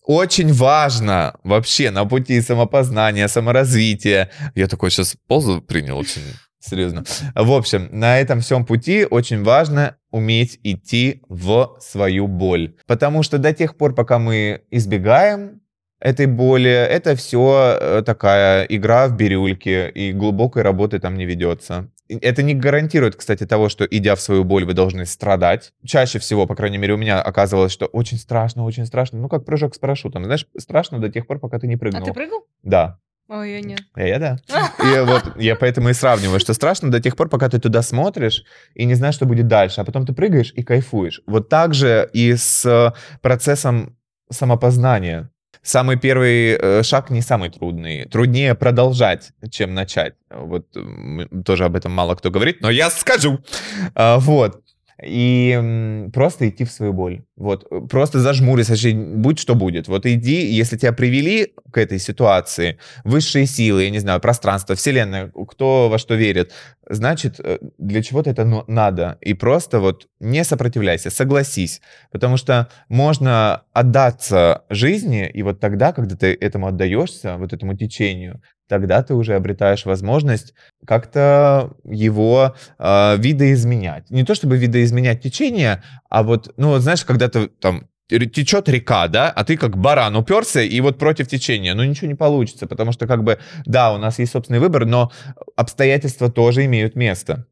[0.07, 4.31] Очень важно вообще на пути самопознания, саморазвития.
[4.55, 6.21] Я такой сейчас позу принял очень
[6.65, 7.05] серьезно.
[7.35, 12.75] В общем, на этом всем пути очень важно уметь идти в свою боль.
[12.87, 15.61] Потому что до тех пор, пока мы избегаем
[16.01, 21.89] этой боли, это все такая игра в бирюльке, и глубокой работы там не ведется.
[22.09, 25.73] Это не гарантирует, кстати, того, что идя в свою боль, вы должны страдать.
[25.87, 29.19] Чаще всего, по крайней мере, у меня оказывалось, что очень страшно, очень страшно.
[29.19, 30.25] Ну, как прыжок с парашютом.
[30.25, 32.05] Знаешь, страшно до тех пор, пока ты не А прыгнул.
[32.05, 32.45] ты прыгал?
[32.63, 32.99] Да.
[33.29, 33.81] Ой, я нет.
[33.95, 34.37] А я да.
[34.79, 38.45] И вот я поэтому и сравниваю, что страшно до тех пор, пока ты туда смотришь
[38.75, 41.23] и не знаешь, что будет дальше, а потом ты прыгаешь и кайфуешь.
[41.27, 43.97] Вот так же и с э, процессом
[44.31, 45.31] самопознания.
[45.63, 48.05] Самый первый э, шаг не самый трудный.
[48.05, 50.15] Труднее продолжать, чем начать.
[50.29, 50.67] Вот
[51.47, 53.39] тоже об этом мало кто говорит, но я скажу.
[53.95, 54.64] А, Вот.
[55.03, 57.25] И просто идти в свою боль.
[57.37, 57.67] Вот.
[57.71, 59.89] э, Просто зажмуриться, вообще будь что будет.
[59.89, 65.33] Вот иди, если тебя привели к этой ситуации, высшие силы, я не знаю, пространство, вселенная,
[65.49, 66.53] кто во что верит,
[66.89, 69.19] значит, э, для чего-то это надо.
[69.21, 71.81] И просто вот не сопротивляйся, согласись.
[72.13, 78.41] Потому что можно отдаться жизни, и вот тогда, когда ты этому отдаешься, вот этому течению,
[78.69, 80.55] тогда ты уже обретаешь возможность
[80.87, 84.11] как-то его э, видоизменять.
[84.11, 89.09] Не то чтобы видоизменять течение, а вот, ну, вот знаешь, когда ты там течет река,
[89.09, 92.93] да, а ты как баран уперся и вот против течения, ну ничего не получится, потому
[92.93, 95.11] что как бы, да, у нас есть собственный выбор, но
[95.57, 97.47] обстоятельства тоже имеют место.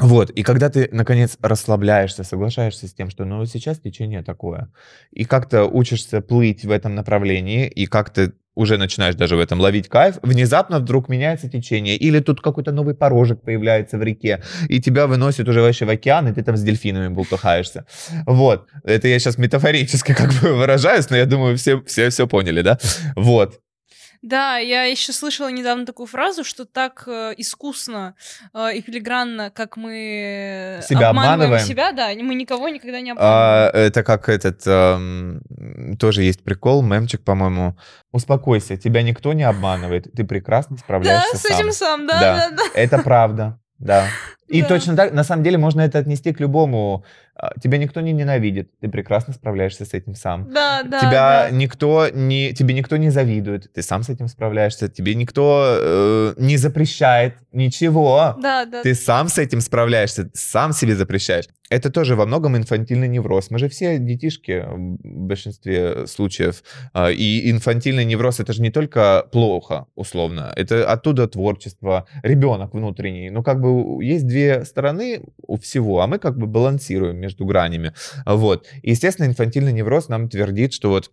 [0.00, 4.72] Вот, и когда ты, наконец, расслабляешься, соглашаешься с тем, что, ну, вот сейчас течение такое,
[5.12, 9.88] и как-то учишься плыть в этом направлении, и как-то уже начинаешь даже в этом ловить
[9.88, 15.06] кайф, внезапно вдруг меняется течение, или тут какой-то новый порожек появляется в реке, и тебя
[15.06, 17.86] выносит уже вообще в океан, и ты там с дельфинами бултыхаешься.
[18.26, 22.62] Вот, это я сейчас метафорически как бы выражаюсь, но я думаю, все все, все поняли,
[22.62, 22.78] да?
[23.16, 23.60] Вот.
[24.24, 28.14] Да, я еще слышала недавно такую фразу, что так э, искусно
[28.54, 31.62] э, и филигранно, как мы Себя обманываем.
[31.62, 33.70] себя, да, мы никого никогда не обманываем.
[33.74, 35.42] А, это как этот, ам,
[36.00, 37.76] тоже есть прикол, мемчик, по-моему.
[38.12, 41.98] Успокойся, тебя никто не обманывает, ты прекрасно да, справляешься с этим сам.
[41.98, 42.36] сам, да, Да.
[42.36, 42.62] да, да.
[42.72, 44.06] Это правда, да.
[44.48, 44.68] И Да.
[44.68, 47.04] точно так, на самом деле, можно это отнести к любому.
[47.36, 50.52] А, Тебя никто не ненавидит, ты прекрасно справляешься с этим сам.
[50.52, 51.50] Да, да, тебя да.
[51.50, 56.56] никто не, тебе никто не завидует, ты сам с этим справляешься, тебе никто э, не
[56.56, 58.36] запрещает ничего.
[58.40, 58.82] Да, да.
[58.82, 61.46] Ты сам с этим справляешься, сам себе запрещаешь.
[61.70, 63.50] Это тоже во многом инфантильный невроз.
[63.50, 66.62] Мы же все детишки в большинстве случаев.
[66.92, 70.52] А, И инфантильный невроз это же не только плохо, условно.
[70.56, 73.30] Это оттуда творчество, ребенок внутренний.
[73.30, 77.92] Ну, как бы есть две стороны у всего, а мы как бы балансируем между гранями.
[78.26, 78.66] Вот.
[78.82, 81.12] И, естественно, инфантильный невроз нам твердит, что вот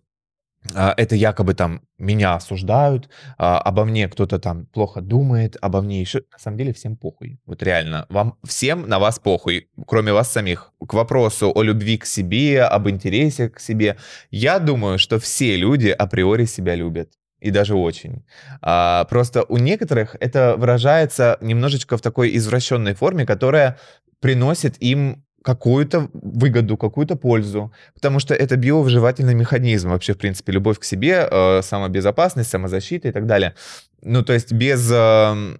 [0.74, 3.08] а, это якобы там меня осуждают,
[3.38, 6.22] а, обо мне кто-то там плохо думает, обо мне еще.
[6.32, 7.38] На самом деле всем похуй.
[7.46, 8.06] Вот реально.
[8.08, 10.72] Вам всем на вас похуй, кроме вас самих.
[10.88, 13.96] К вопросу о любви к себе, об интересе к себе.
[14.30, 17.12] Я думаю, что все люди априори себя любят.
[17.42, 18.24] И даже очень.
[18.60, 23.78] А, просто у некоторых это выражается немножечко в такой извращенной форме, которая
[24.20, 30.78] приносит им какую-то выгоду, какую-то пользу, потому что это биовыживательный механизм, вообще, в принципе, любовь
[30.78, 33.54] к себе, э, самобезопасность, самозащита и так далее.
[34.02, 35.56] Ну, то есть без э,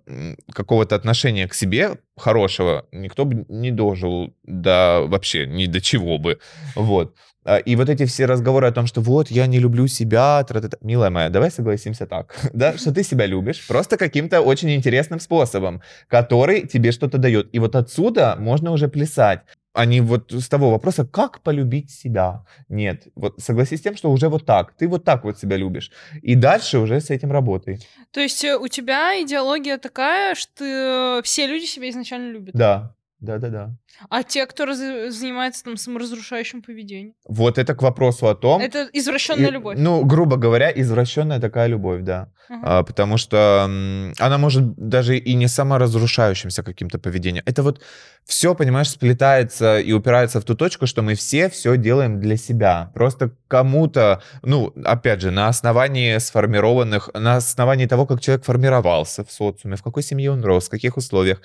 [0.52, 6.38] какого-то отношения к себе хорошего никто бы не дожил до вообще ни до чего бы,
[6.76, 7.16] вот.
[7.44, 10.78] А, и вот эти все разговоры о том, что вот, я не люблю себя, тра-та-та.
[10.80, 15.82] милая моя, давай согласимся так, да, что ты себя любишь просто каким-то очень интересным способом,
[16.08, 17.48] который тебе что-то дает.
[17.52, 19.40] И вот отсюда можно уже плясать
[19.74, 22.44] а не вот с того вопроса, как полюбить себя.
[22.68, 25.90] Нет, вот согласись с тем, что уже вот так, ты вот так вот себя любишь.
[26.20, 27.78] И дальше уже с этим работай.
[28.10, 32.54] То есть э, у тебя идеология такая, что все люди себя изначально любят?
[32.54, 33.76] Да, да-да-да.
[34.10, 34.78] А те, кто раз...
[34.78, 37.14] занимается там саморазрушающим поведением?
[37.26, 38.60] Вот это к вопросу о том...
[38.60, 39.76] Это извращенная и, любовь.
[39.78, 42.28] Ну, грубо говоря, извращенная такая любовь, да.
[42.50, 42.60] Uh-huh.
[42.62, 47.44] А, потому что м, она может даже и не саморазрушающимся каким-то поведением.
[47.46, 47.80] Это вот
[48.24, 52.90] все, понимаешь, сплетается и упирается в ту точку, что мы все все делаем для себя.
[52.94, 59.30] Просто кому-то, ну, опять же, на основании сформированных, на основании того, как человек формировался в
[59.30, 61.40] социуме, в какой семье он рос, в каких условиях,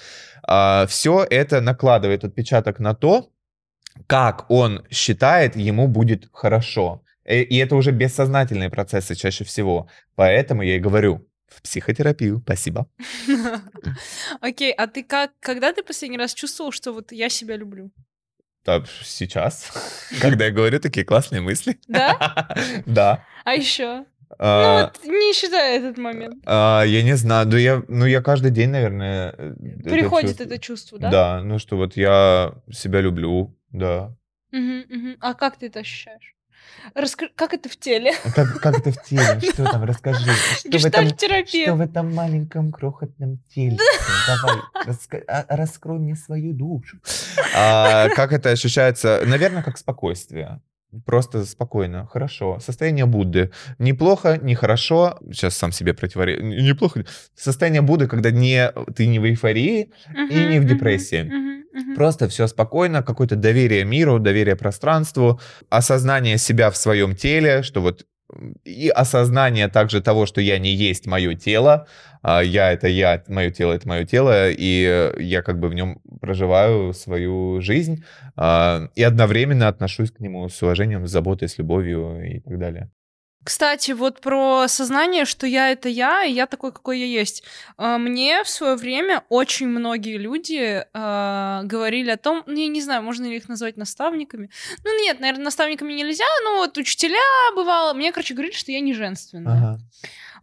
[0.87, 3.29] все это накладывает отпечаток на то,
[4.05, 7.03] как он считает, ему будет хорошо.
[7.25, 9.89] Э, и это уже бессознательные процессы чаще всего.
[10.15, 12.41] Поэтому я и говорю, в психотерапию.
[12.43, 12.87] Спасибо.
[14.41, 17.91] Окей, а ты как, когда ты последний раз чувствовал, что вот я себя люблю?
[18.65, 19.71] Да, сейчас,
[20.21, 21.79] когда я говорю такие классные мысли.
[21.87, 22.49] Да?
[22.85, 23.25] Да.
[23.45, 24.05] А еще?
[24.39, 26.43] А, ну вот не считая этот момент.
[26.45, 29.33] А, я не знаю, ну я, ну я каждый день, наверное...
[29.37, 31.09] Э, Приходит это чувство, да?
[31.09, 34.15] Да, ну что вот я себя люблю, да.
[35.21, 36.35] А как ты это ощущаешь?
[36.93, 37.27] Раска...
[37.35, 38.13] Как это в теле?
[38.23, 39.39] А как, как это в теле?
[39.53, 39.83] Что там?
[39.83, 40.31] Расскажи.
[40.59, 43.77] Что в, этом, что в этом маленьком крохотном теле?
[44.27, 45.21] Давай, раска...
[45.27, 46.97] А, раскрой мне свою душу.
[47.55, 49.21] А, как это ощущается?
[49.25, 50.61] Наверное, как спокойствие.
[51.05, 52.59] Просто спокойно, хорошо.
[52.59, 53.51] Состояние Будды.
[53.79, 55.19] Неплохо, не хорошо.
[55.31, 56.43] Сейчас сам себе противоречу.
[56.43, 57.05] Неплохо.
[57.35, 61.23] Состояние Будды, когда не, ты не в эйфории uh-huh, и не в депрессии.
[61.23, 65.39] Uh-huh, uh-huh, Просто все спокойно, какое-то доверие миру, доверие пространству,
[65.69, 68.05] осознание себя в своем теле, что вот
[68.65, 71.87] и осознание также того, что я не есть мое тело,
[72.21, 76.01] а я это я, мое тело это мое тело, и я как бы в нем
[76.19, 78.03] проживаю свою жизнь
[78.35, 82.91] а, и одновременно отношусь к нему с уважением, с заботой, с любовью и так далее.
[83.47, 87.43] Кстати, вот про сознание, что я это я, и я такой, какой я есть.
[87.77, 92.81] А, мне в свое время очень многие люди э, говорили о том, ну, я не
[92.81, 94.49] знаю, можно ли их назвать наставниками.
[94.83, 97.15] Ну, нет, наверное, наставниками нельзя, но вот учителя
[97.55, 97.93] бывало.
[97.93, 99.53] Мне, короче, говорили, что я не женственная.
[99.53, 99.79] Ага.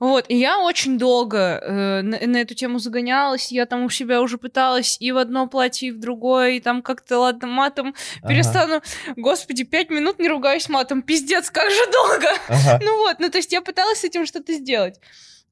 [0.05, 4.21] Вот, и я очень долго э, на, на эту тему загонялась, я там у себя
[4.21, 8.29] уже пыталась и в одно платье, и в другое, и там как-то, ладно, матом ага.
[8.29, 8.83] перестану.
[9.17, 12.29] Господи, пять минут не ругаюсь матом, пиздец, как же долго!
[12.49, 12.81] Ага.
[12.85, 15.01] Ну вот, ну то есть я пыталась с этим что-то сделать.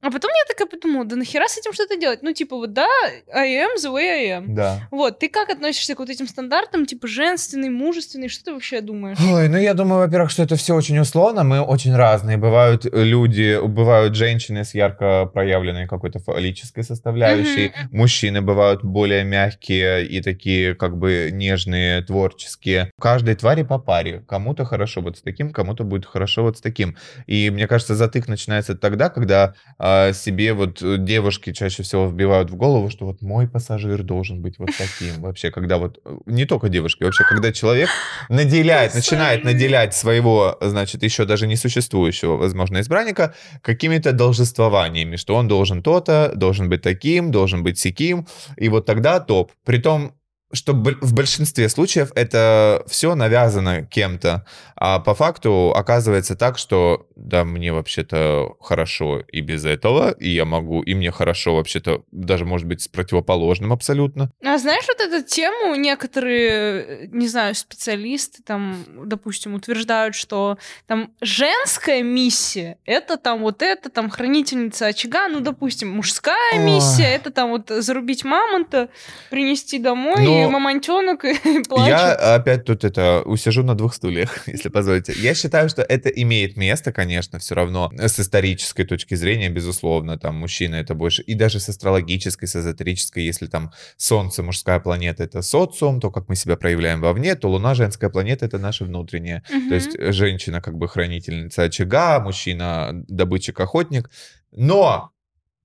[0.03, 2.23] А потом я такая подумала, да нахера с этим что-то делать?
[2.23, 2.87] Ну, типа, вот, да,
[3.33, 4.45] I am the way I am.
[4.49, 4.87] Да.
[4.91, 9.17] Вот, ты как относишься к вот этим стандартам, типа, женственный, мужественный, что ты вообще думаешь?
[9.31, 12.35] Ой, ну, я думаю, во-первых, что это все очень условно, мы очень разные.
[12.35, 17.87] Бывают люди, бывают женщины с ярко проявленной какой-то фаллической составляющей, mm-hmm.
[17.91, 22.91] мужчины бывают более мягкие и такие, как бы, нежные, творческие.
[22.99, 24.25] Каждой твари по паре.
[24.27, 26.97] Кому-то хорошо вот с таким, кому-то будет хорошо вот с таким.
[27.25, 29.53] И, мне кажется, затык начинается тогда, когда
[29.93, 34.03] а, а, себе вот э, девушки чаще всего вбивают в голову, что вот мой пассажир
[34.03, 35.21] должен быть вот таким.
[35.21, 37.89] Вообще, когда вот, э, не только девушки, вообще, когда человек
[38.29, 45.83] наделяет, начинает наделять своего, значит, еще даже несуществующего, возможно, избранника какими-то должествованиями, что он должен
[45.83, 48.27] то-то, должен быть таким, должен быть сяким,
[48.57, 49.51] и вот тогда топ.
[49.65, 50.13] Притом
[50.53, 54.45] что в большинстве случаев это все навязано кем-то,
[54.75, 60.45] а по факту оказывается так, что да, мне вообще-то хорошо и без этого, и я
[60.45, 64.31] могу, и мне хорошо вообще-то даже, может быть, с противоположным абсолютно.
[64.43, 72.03] А знаешь вот эту тему некоторые, не знаю, специалисты там, допустим, утверждают, что там женская
[72.03, 77.69] миссия— это там вот это, там хранительница очага, ну, допустим, мужская миссия— это там вот
[77.69, 78.89] зарубить мамонта,
[79.29, 81.33] принести домой, ну, Мамонтенок и
[81.69, 81.87] плачет.
[81.87, 85.13] Я опять тут это усижу на двух стульях, если позволите.
[85.15, 90.35] Я считаю, что это имеет место, конечно, все равно с исторической точки зрения, безусловно, там
[90.35, 95.41] мужчина это больше, и даже с астрологической, с эзотерической, если там Солнце, мужская планета, это
[95.41, 99.43] социум, то, как мы себя проявляем вовне, то Луна, женская планета, это наше внутреннее.
[99.49, 99.69] Мгм.
[99.69, 104.09] То есть э, женщина как бы хранительница очага, мужчина добытчик-охотник.
[104.51, 105.12] Но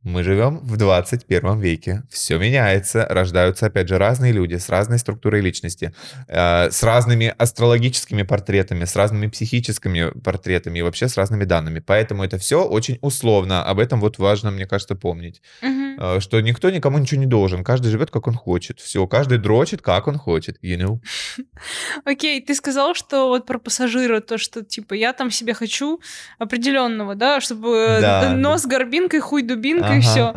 [0.04, 2.02] мы живем в 21 веке.
[2.10, 3.06] Все меняется.
[3.10, 5.92] Рождаются, опять же, разные люди с разной структурой личности,
[6.28, 11.80] э, с разными астрологическими портретами, с разными психическими портретами и вообще с разными данными.
[11.80, 13.64] Поэтому это все очень условно.
[13.64, 15.42] Об этом вот важно, мне кажется, помнить.
[15.62, 15.96] Мгм.
[15.98, 17.64] Э, что никто никому ничего не должен.
[17.64, 18.78] Каждый живет, как он хочет.
[18.80, 20.62] Все, каждый дрочит, как он хочет.
[20.62, 20.98] You know?
[22.04, 26.00] Окей, ты сказал, что вот про пассажира, то, что, типа, я там себе хочу
[26.38, 30.34] определенного, да, чтобы Да, нос горбинкой, хуй дубинкой, и все.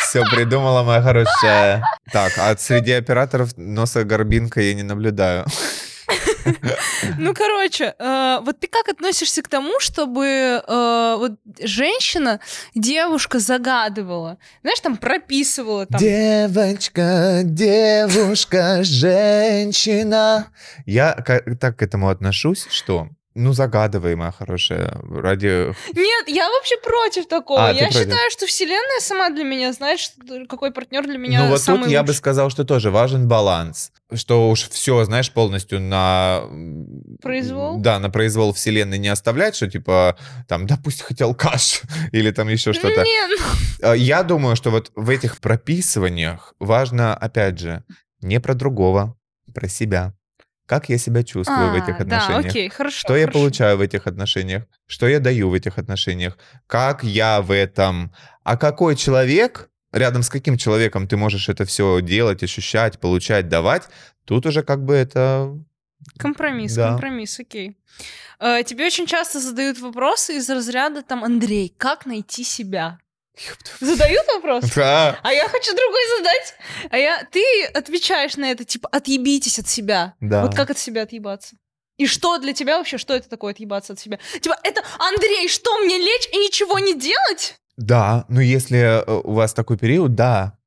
[0.00, 1.84] Все придумала, моя хорошая.
[2.12, 5.46] Так, а среди операторов носа горбинка я не наблюдаю.
[7.18, 11.32] Ну, короче, э, вот ты как относишься к тому, чтобы э, вот
[11.62, 12.40] женщина,
[12.74, 16.00] девушка загадывала, знаешь, там прописывала там.
[16.00, 20.48] Девочка, девушка, женщина.
[20.86, 21.12] Я
[21.60, 25.74] так к этому отношусь, что ну, загадывай, моя хорошая, ради...
[25.94, 27.68] Нет, я вообще против такого.
[27.68, 28.00] А, я против?
[28.00, 30.10] считаю, что Вселенная сама для меня, знаешь,
[30.48, 32.18] какой партнер для меня ну, вот самый тут я бы лучший.
[32.18, 33.92] сказал, что тоже важен баланс.
[34.12, 36.42] Что уж все, знаешь, полностью на...
[37.22, 37.78] Произвол?
[37.78, 40.16] Да, на произвол вселенной не оставлять, что типа,
[40.48, 43.02] там, да пусть хотел каш, или там еще что-то.
[43.02, 43.36] Не, ну,
[43.82, 47.84] А, Я думаю, что вот в этих прописываниях важно, опять же,
[48.20, 49.16] не про другого,
[49.54, 50.14] про себя.
[50.66, 52.46] Как я себя чувствую в а, этих Да, отношениях?
[52.50, 52.98] окей, хорошо.
[52.98, 53.38] Что я хорошо.
[53.38, 54.64] получаю в этих отношениях?
[54.86, 56.38] Что я даю в этих отношениях?
[56.66, 58.12] Как я в этом?
[58.44, 63.88] А какой человек, рядом с каким человеком ты можешь это все делать, ощущать, получать, давать?
[64.24, 65.52] Тут уже как бы это...
[66.18, 66.90] Компромисс, Да.
[66.90, 67.76] компромисс, окей.
[68.40, 72.98] Э, Тебе очень часто задают вопросы из разряда там, Андрей, как найти себя?
[73.80, 74.64] Задают вопрос?
[74.74, 75.18] Да.
[75.22, 76.54] А я хочу другой задать.
[76.90, 77.42] А я, ты
[77.74, 80.14] отвечаешь на это, типа, отъебитесь от себя.
[80.20, 80.42] Да.
[80.42, 81.56] Вот как от себя отъебаться?
[81.98, 84.18] И что для тебя вообще, что это такое отъебаться от себя?
[84.40, 87.56] Типа, это, Андрей, что, мне лечь и ничего не делать?
[87.76, 90.58] Да, ну если э, у вас такой период, да.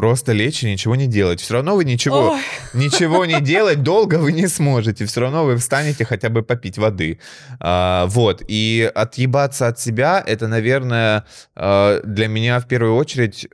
[0.00, 1.42] Просто лечь и ничего не делать.
[1.42, 2.40] Все равно вы ничего, Ой,
[2.72, 5.04] ничего не делать долго вы не сможете.
[5.04, 7.20] Все равно вы встанете хотя бы попить воды.
[7.58, 8.42] А, вот.
[8.48, 13.48] И отъебаться от себя, это, наверное, а, для меня в первую очередь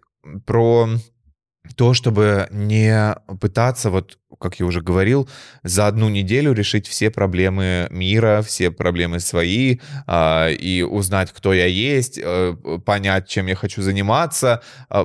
[0.44, 0.88] про
[1.74, 5.28] то, чтобы не пытаться, вот как я уже говорил,
[5.62, 11.66] за одну неделю решить все проблемы мира, все проблемы свои, а, и узнать, кто я
[11.66, 12.54] есть, э,
[12.84, 14.62] понять, чем я хочу заниматься,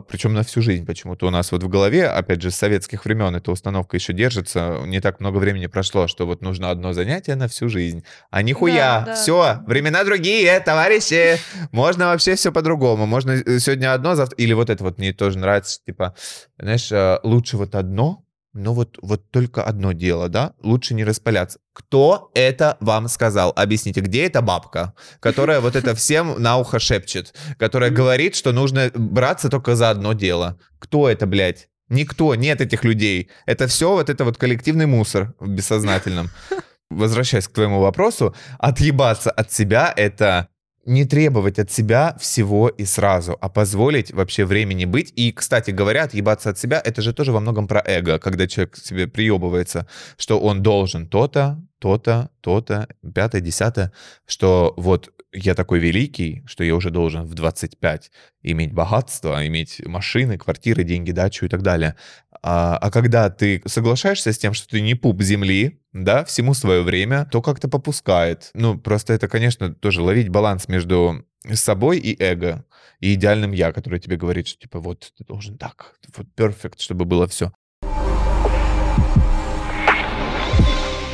[0.07, 3.35] причем на всю жизнь почему-то у нас вот в голове, опять же, с советских времен
[3.35, 7.47] эта установка еще держится, не так много времени прошло, что вот нужно одно занятие на
[7.47, 8.03] всю жизнь.
[8.29, 9.15] А нихуя, Да, да.
[9.15, 11.37] все, времена другие, товарищи,
[11.71, 15.37] можно вообще все по-другому, можно э, сегодня одно, завтра, или вот это вот мне тоже
[15.37, 16.15] нравится, типа,
[16.57, 20.53] знаешь, э, лучше вот одно, но вот, вот только одно дело, да?
[20.61, 21.59] Лучше не распыляться.
[21.73, 23.53] Кто это вам сказал?
[23.55, 28.91] Объясните, где эта бабка, которая вот это всем на ухо шепчет, которая говорит, что нужно
[28.93, 30.59] браться только за одно дело?
[30.79, 31.69] Кто это, блядь?
[31.87, 33.29] Никто, нет этих людей.
[33.45, 36.29] Это все вот это вот коллективный мусор в бессознательном.
[36.89, 40.49] Возвращаясь к твоему вопросу, отъебаться от себя— это
[40.85, 45.13] не требовать от себя всего и сразу, а позволить вообще времени быть.
[45.15, 48.77] И, кстати говоря, отъебаться от себя— это же тоже во многом про эго, когда человек
[48.77, 53.91] себе приебывается, что он должен то-то, то-то, то-то, пятое, десятое,
[54.25, 58.11] что вот я такой великий, что я уже должен в 25
[58.43, 61.95] иметь богатство, иметь машины, квартиры, деньги, дачу и так далее.
[62.43, 66.81] А, а когда ты соглашаешься с тем, что ты не пуп земли, да, всему свое
[66.81, 68.49] время, то как-то попускает.
[68.53, 72.65] Ну, просто это, конечно, тоже ловить баланс между собой и эго,
[72.99, 77.05] и идеальным я, который тебе говорит, что типа вот ты должен так, вот perfect, чтобы
[77.05, 77.51] было все.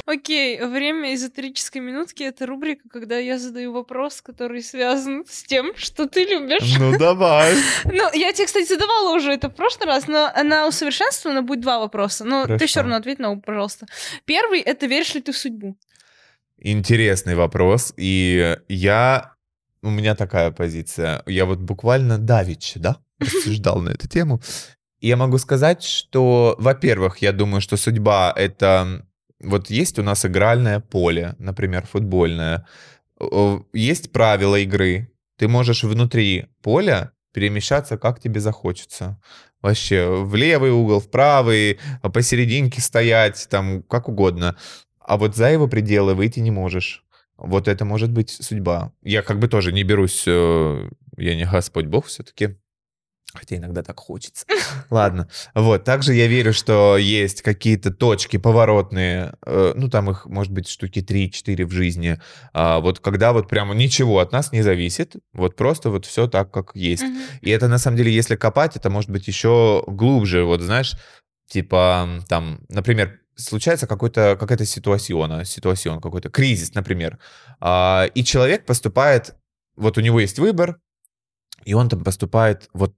[0.08, 6.08] Окей, время эзотерической минутки— это рубрика, когда я задаю вопрос, который связан с тем, что
[6.08, 6.78] ты любишь.
[6.80, 7.56] Ну давай.
[7.84, 11.80] Ну, я тебе, кстати, задавала уже это в прошлый раз, но она усовершенствована, будет два
[11.80, 12.24] вопроса.
[12.24, 12.68] Но ты Хорошо.
[12.68, 13.86] все равно ответь на оба, пожалуйста.
[14.24, 15.76] Первый— это веришь ли ты в судьбу?
[16.58, 19.34] Интересный вопрос, и я...
[19.82, 21.22] У меня такая позиция.
[21.26, 24.40] Я вот буквально давеча, да, рассуждал на эту тему.
[25.02, 29.06] Я могу сказать, что, во-первых, я думаю, что судьба— это...
[29.40, 32.66] Вот есть у нас игральное поле, например, футбольное.
[33.74, 35.12] Есть правила игры.
[35.38, 39.20] Ты можешь внутри поля перемещаться, как тебе захочется.
[39.62, 44.56] Вообще, в левый угол, в правый, посерединке стоять, там, как угодно.
[45.00, 47.04] А вот за его пределы выйти не можешь.
[47.38, 48.92] Вот это может быть судьба.
[49.04, 52.58] Я как бы тоже не берусь, э, я не Господь Бог все-таки.
[53.34, 54.46] Хотя иногда так хочется.
[54.90, 55.28] Ладно.
[55.54, 55.84] Вот.
[55.84, 59.34] Также я верю, что есть какие-то точки поворотные.
[59.46, 62.20] э, Ну, там их, может быть, штуки 3-4 в жизни.
[62.54, 65.16] а, Вот когда вот прямо ничего от нас не зависит.
[65.34, 67.04] Вот просто вот все так, как есть.
[67.04, 67.20] Мгм.
[67.42, 70.44] И это, на самом деле, если копать, это может быть еще глубже.
[70.46, 70.94] Вот знаешь,
[71.50, 77.20] типа там, например, случается какой-то, какая-то ситуациона, ситуацион какой-то, кризис, например.
[77.60, 79.36] а, И человек поступает,
[79.76, 80.80] вот у него есть выбор,
[81.66, 82.96] и он там поступает вот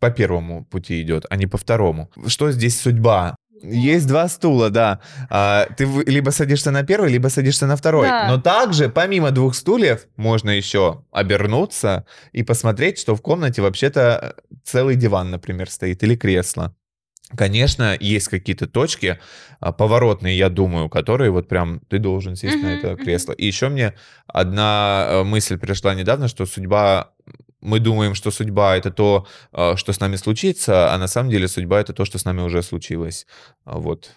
[0.00, 2.10] по первому пути идет, а не по второму.
[2.26, 3.36] Что здесь судьба?
[3.62, 5.00] Есть два стула, да.
[5.28, 8.08] А, ты либо садишься на первый, либо садишься на второй.
[8.08, 8.26] Да.
[8.28, 14.54] Но также, помимо двух стульев, можно еще обернуться и посмотреть, что в комнате вообще-то э,
[14.64, 16.74] целый диван, например, стоит, или кресло.
[17.36, 19.20] Конечно, есть какие-то точки
[19.60, 23.32] а, поворотные, я думаю, которые вот прям ты должен сесть на Мгм, это кресло.
[23.32, 23.94] И еще мне
[24.26, 27.12] одна э, мысль пришла недавно, что судьба
[27.60, 31.48] мы думаем, что судьба это то, э, что с нами случится, а на самом деле
[31.48, 33.26] судьба это то, что с нами уже случилось.
[33.64, 34.10] Вот.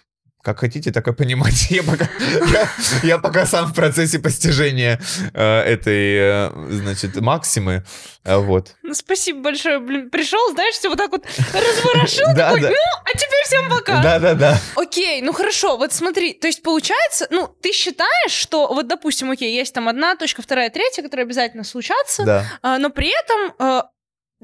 [0.44, 1.74] Как хотите, так и понимайте.
[1.76, 2.06] Я пока,
[2.52, 2.68] я,
[3.02, 5.00] я пока сам в процессе постижения
[5.32, 7.82] э, этой, э, значит, максимы.
[8.24, 8.74] А Вот.
[8.82, 10.10] Ну, спасибо большое, блин.
[10.10, 12.68] Пришел, знаешь, все вот так вот разворошил, Да, такой, да.
[12.68, 14.02] ну, а теперь всем пока.
[14.02, 14.58] Да, да, да.
[14.76, 19.54] Окей, ну хорошо, вот смотри, то есть получается, ну, ты считаешь, что вот, допустим, окей,
[19.54, 22.44] есть там одна точка, вторая, третья, которые обязательно случатся, Да.
[22.62, 23.88] а, но при этом а,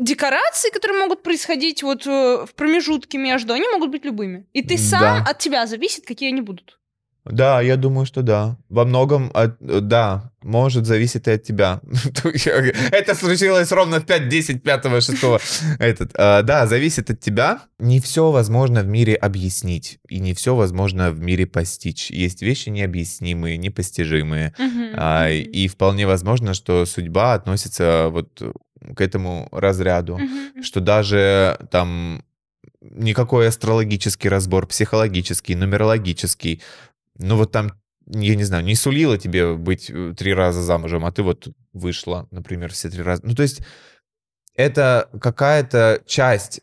[0.04, 4.46] декорации, которые могут происходить вот э, в промежутке между, они могут быть любыми.
[4.52, 5.30] И ты сам, Да.
[5.30, 6.76] от тебя зависит, какие они будут.
[7.26, 8.56] Да, я думаю, что да.
[8.70, 11.80] Во многом, от- да, может зависеть и от тебя.
[12.92, 15.62] Это случилось ровно в 5, 10, 5, 6.
[15.78, 17.60] Этот, да, зависит от тебя.
[17.78, 22.10] Не все возможно в мире объяснить, и не все возможно в мире постичь.
[22.10, 24.54] Есть вещи необъяснимые, непостижимые.
[24.96, 25.28] А.
[25.30, 28.40] И вполне возможно, что судьба относится вот
[28.94, 30.18] к этому разряду.
[30.18, 30.62] Мгм.
[30.62, 32.24] Что даже там
[32.80, 36.62] никакой астрологический разбор, психологический, нумерологический,
[37.18, 37.72] ну вот там,
[38.06, 42.26] я не знаю, не сулило тебе быть э, три раза замужем, а ты вот вышла,
[42.30, 43.22] например, все три раза.
[43.24, 43.60] Ну то есть
[44.56, 46.62] это какая-то часть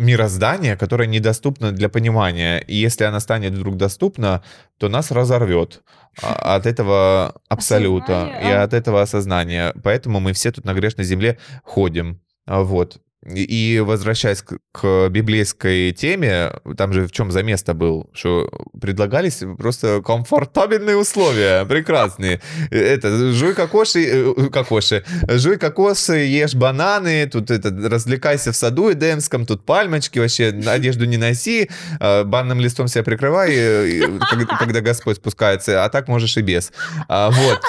[0.00, 2.58] мироздания, которая недоступна для понимания.
[2.58, 4.42] И если она станет вдруг доступна,
[4.78, 5.82] то нас разорвет
[6.20, 8.62] от этого абсолюта Осознание, и а.
[8.62, 9.74] от этого осознания.
[9.82, 12.20] Поэтому мы все тут на грешной земле ходим.
[12.46, 13.00] А, Вот.
[13.26, 18.48] И возвращаясь к, библейской теме, там же в чем замес-то был, что
[18.80, 22.40] предлагались просто комфортабельные условия, прекрасные.
[22.70, 29.44] Это, жуй кокоши, э, кокоши, жуй кокосы, ешь бананы, тут это, развлекайся в саду эдемском,
[29.44, 31.68] тут пальмочки, вообще одежду не носи,
[31.98, 34.18] а, банным листом себя прикрывай, э,
[34.58, 36.72] когда, Господь спускается, а так можешь и без.
[37.06, 37.60] А, Вот.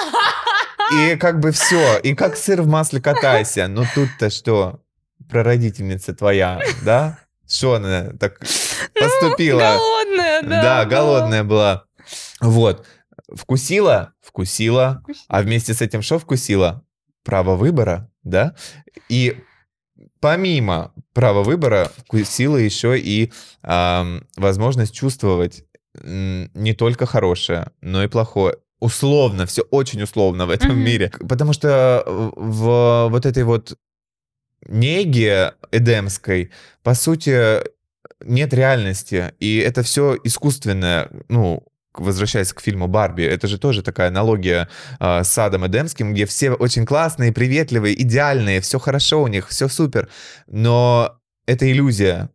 [0.94, 3.68] И как бы все, и как сыр в масле катайся.
[3.68, 4.81] Но тут-то что?
[5.28, 7.18] Прародительница твоя, да?
[7.48, 8.38] Что она так
[8.94, 9.58] поступила?
[9.76, 10.62] Голодная, да.
[10.62, 11.84] Да, голодная была.
[12.40, 12.86] Вот.
[13.34, 14.12] Вкусила?
[14.20, 15.02] Вкусила.
[15.28, 16.82] А вместе с этим что вкусила?
[17.24, 18.54] Право выбора, да?
[19.08, 19.38] И
[20.20, 23.32] помимо права выбора вкусила еще и
[23.62, 25.64] ам, возможность чувствовать
[26.02, 28.56] не только хорошее, но и плохое.
[28.80, 30.80] Условно, все очень условно в этом Мгм.
[30.80, 31.12] мире.
[31.28, 33.78] Потому что в вот этой вот
[34.68, 36.50] неге эдемской,
[36.82, 37.60] по сути,
[38.24, 39.34] нет реальности.
[39.40, 41.64] И это все искусственное, ну,
[41.94, 44.68] возвращаясь к фильму Барби, это же тоже такая аналогия
[44.98, 49.68] а, с садом Эдемским, где все очень классные, приветливые, идеальные, все хорошо у них, все
[49.68, 50.08] супер.
[50.46, 52.30] Но это иллюзия.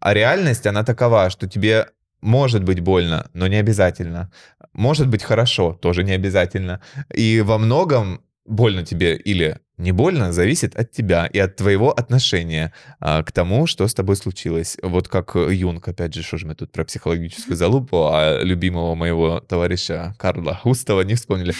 [0.00, 1.88] А реальность, она такова, что тебе
[2.20, 4.32] может быть больно, но не обязательно.
[4.72, 6.80] Может быть хорошо, тоже не обязательно.
[7.12, 12.72] И во многом больно тебе или не больно зависит от тебя и от твоего отношения
[13.00, 14.76] а, к тому, что с тобой случилось.
[14.82, 19.40] Вот как Юнг, опять же, что же мы тут про психологическую залупу, а любимого моего
[19.40, 21.54] товарища Карла Густава не вспомнили.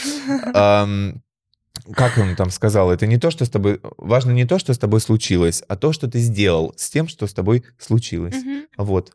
[0.54, 1.22] Ам,
[1.92, 3.80] как он там сказал, это не то, что с тобой...
[3.98, 7.26] Важно не то, что с тобой случилось, а то, что ты сделал с тем, что
[7.26, 8.34] с тобой случилось.
[8.34, 8.66] Мгм.
[8.78, 9.12] Вот.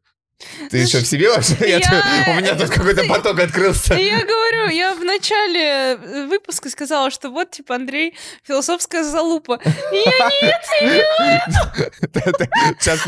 [0.69, 1.55] Ты еще в себе вообще?
[1.59, 3.93] Я Я- У меня тут какой-то поток открылся.
[3.95, 5.61] Я говорю, я в начале
[5.95, 8.15] э, выпуска сказала, что вот, типа, Андрей,
[8.47, 9.59] философская залупа.
[9.91, 10.53] И я не
[12.79, 12.99] Сейчас,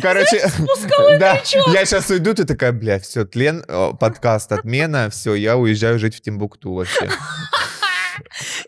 [0.00, 0.50] короче,
[1.18, 1.34] да,
[1.72, 6.16] я сейчас уйду, ты такая, бля, все, тлен, о, подкаст отмена, все, я уезжаю жить
[6.16, 7.10] в Тимбукту вообще.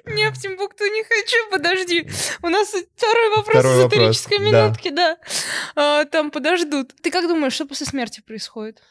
[0.06, 2.08] Не, в Тимбукту не хочу, подожди.
[2.42, 5.16] У нас второй вопрос Второй из эзотерической минутки, да.
[5.74, 6.94] А, Там подождут.
[7.02, 8.82] Ты как думаешь, что после смерти происходит?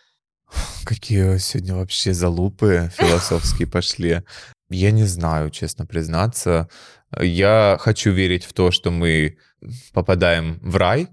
[0.85, 4.21] Какие сегодня вообще залупы философские пошли.
[4.69, 6.69] Я не знаю, честно признаться.
[7.19, 9.37] Я хочу верить в то, что мы
[9.93, 11.07] попадаем в рай,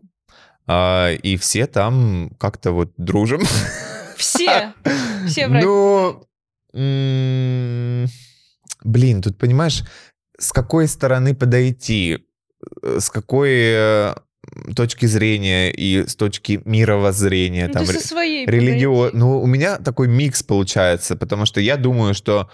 [0.67, 3.43] а, и все там как-то вот дружим.
[4.17, 4.73] Все.
[5.27, 6.27] Все в рай Ну,
[8.85, 9.85] блин, тут понимаешь,
[10.39, 12.27] с какой стороны подойти,
[12.83, 14.15] э, с какой э,
[14.75, 19.11] точки зрения и с точки мировоззрения, Ну, там, ты ре- со своей религио...
[19.13, 22.51] Ну, у меня такой микс получается, потому что я думаю, что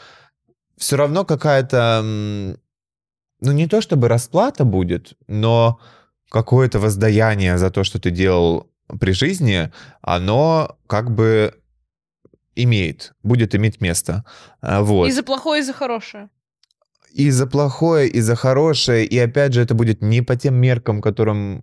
[0.76, 5.80] все равно какая-то, ну, не то чтобы расплата будет, но
[6.30, 9.70] какое-то воздаяние за то, что ты делал при жизни,
[10.02, 11.54] оно как бы
[12.64, 14.24] имеет, будет иметь место.
[14.60, 15.08] А, Вот.
[15.08, 16.28] И за плохое, и за хорошее.
[17.16, 21.00] И за плохое, и за хорошее, и опять же, это будет не по тем меркам,
[21.00, 21.62] которым,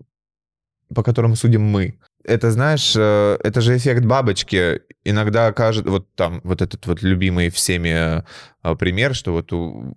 [0.93, 1.99] по которым судим мы.
[2.23, 4.81] Это, знаешь, э, это же эффект бабочки.
[5.03, 8.23] Иногда кажет, вот там, вот этот вот любимый всеми
[8.63, 9.93] э, пример, что вот у-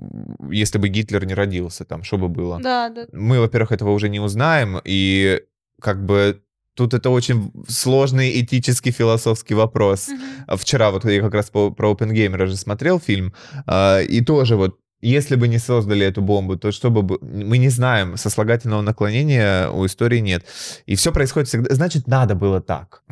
[0.52, 2.58] если бы Гитлер не родился, там, что бы было?
[2.60, 3.06] Да, да.
[3.12, 5.40] Мы, во-первых, этого уже не узнаем, и
[5.80, 6.42] как бы
[6.78, 10.08] тут это очень сложный этический философский вопрос.
[10.46, 13.34] А Вчера вот я как раз по- про Опенгеймера же смотрел фильм,
[13.66, 17.18] а, и тоже вот если бы не создали эту бомбу, то что бы...
[17.20, 20.44] Мы не знаем, сослагательного наклонения у истории нет.
[20.86, 21.74] И все происходит всегда...
[21.74, 23.02] Значит, надо было так.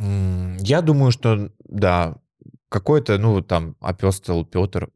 [0.58, 2.16] Я думаю, что, да,
[2.68, 4.88] какой-то, ну, там, апостол Петр,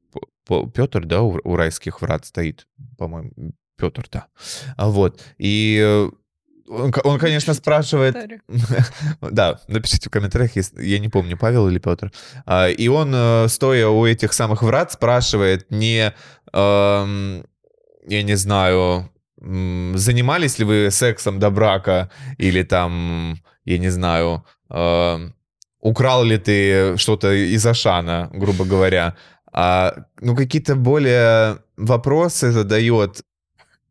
[0.75, 2.67] Петр, да, у, у райских врат стоит,
[2.99, 3.31] по-моему,
[3.77, 4.27] Петр, да.
[4.77, 5.21] А Вот.
[5.39, 6.11] И э,
[6.71, 8.17] он, он, конечно, спрашивает,
[9.21, 12.13] да, напишите в комментариях, если- я не помню, Павел или Петр.
[12.47, 16.15] А, И он, э, стоя у этих самых врат, спрашивает не,
[16.53, 17.45] эм,
[18.09, 19.11] я не знаю,
[19.95, 25.35] занимались ли вы сексом до брака, или там, я не знаю, эм,
[25.81, 29.17] украл ли ты что-то из Ашана, грубо говоря.
[29.53, 33.23] А, ну, какие-то более вопросы задает,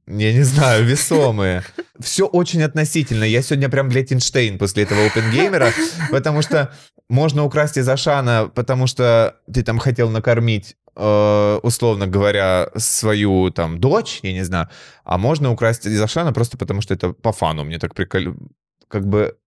[0.10, 1.64] я не знаю, весомые.
[2.00, 3.24] Все очень относительно.
[3.24, 5.72] Я сегодня прям, блядь, Эйнштейн после этого опенгеймера,
[6.12, 6.74] потому что
[7.10, 13.80] можно украсть из Ашана, потому что ты там хотел накормить, э, условно говоря, свою там
[13.80, 14.70] дочь, я не знаю,
[15.04, 17.64] а можно украсть из Ашана просто потому, что это по фану.
[17.64, 18.36] Мне так прикольно.
[18.88, 19.38] Как бы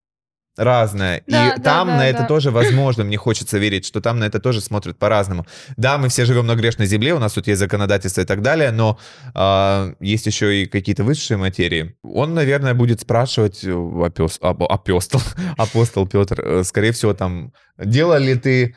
[0.56, 1.22] разное.
[1.26, 2.06] Да, и да, там да, на да.
[2.06, 5.46] это тоже возможно, мне хочется верить, что там на это тоже смотрят по-разному.
[5.76, 8.70] Да, мы все живем на грешной земле, у нас тут есть законодательство и так далее,
[8.70, 8.98] но
[9.34, 11.96] а, есть еще и какие-то высшие материи.
[12.02, 15.20] Он, наверное, будет спрашивать, э, апос- ап- апостол,
[15.56, 18.76] апостол Петр, э, скорее всего, там, делал ли ты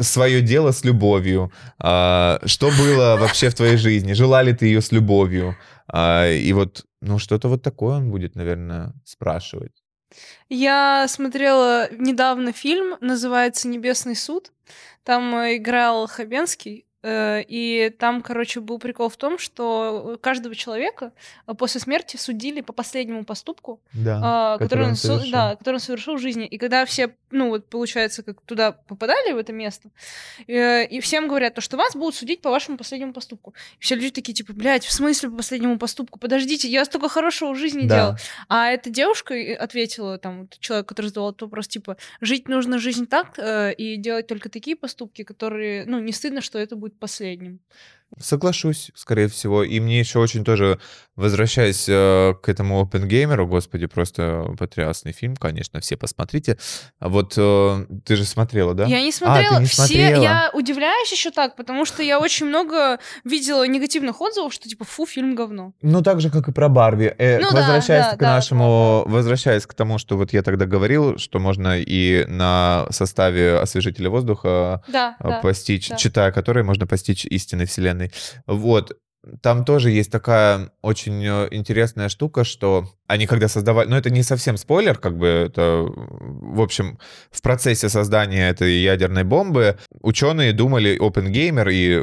[0.00, 1.52] свое дело с любовью?
[1.78, 4.12] А, Что было вообще в твоей жизни?
[4.14, 5.56] Жила ли ты ее с любовью?
[5.88, 9.81] А, И вот, ну, что-то вот такое он будет, наверное, спрашивать.
[10.48, 14.52] Я смотрела недавно фильм, называется «Небесный суд».
[15.04, 21.12] Там э, играл Хабенский, и там, короче, был прикол в том, что каждого человека
[21.46, 25.32] э, после смерти судили по последнему поступку, Да, а, который который, он он, со- совершил.
[25.32, 26.46] да, который он совершил в жизни.
[26.46, 29.90] И когда все, ну вот получается, как туда попадали в это место,
[30.46, 33.54] э, и всем говорят, то, что вас будут судить по вашему последнему поступку.
[33.80, 36.18] И все люди такие, типа, блядь, в смысле по последнему поступку?
[36.18, 37.96] Подождите, я столько хорошего в жизни Да.
[37.96, 38.14] делал.
[38.48, 43.38] А эта девушка ответила, там, человек, который задавал этот вопрос, типа, жить нужно жизнь так
[43.38, 47.60] э, и делать только такие поступки, которые, ну, не стыдно, что это будет последним.
[48.20, 49.62] Соглашусь, скорее всего.
[49.64, 50.78] И мне еще очень тоже,
[51.16, 56.58] возвращаясь э, к этому Опенгеймеру, господи, просто потрясный фильм, конечно, все посмотрите.
[56.98, 58.86] А Вот э, ты же смотрела, да?
[58.86, 59.54] Я не А, смотрела.
[59.56, 60.22] ты не Все, смотрела.
[60.22, 65.06] я удивляюсь еще так, потому что я очень много видела негативных отзывов, что типа, фу,
[65.06, 65.72] фильм говно.
[65.82, 67.14] Ну, так же, как и про Барби.
[67.18, 70.66] Э, Ну да, возвращаясь да, к да, нашему, возвращаясь к тому, что вот я тогда
[70.66, 75.40] говорил, что можно и на составе освежителя воздуха Да, а, да.
[75.40, 75.96] постичь, да.
[75.96, 78.01] читая который, можно постичь истины Вселенной.
[78.46, 78.92] Вот.
[79.40, 83.88] Там тоже есть такая очень э, интересная штука, что они когда создавали...
[83.88, 85.86] Ну, это не совсем спойлер, как бы это...
[85.86, 86.98] В общем,
[87.30, 92.00] в процессе создания этой ядерной бомбы ученые думали, Опенгеймер и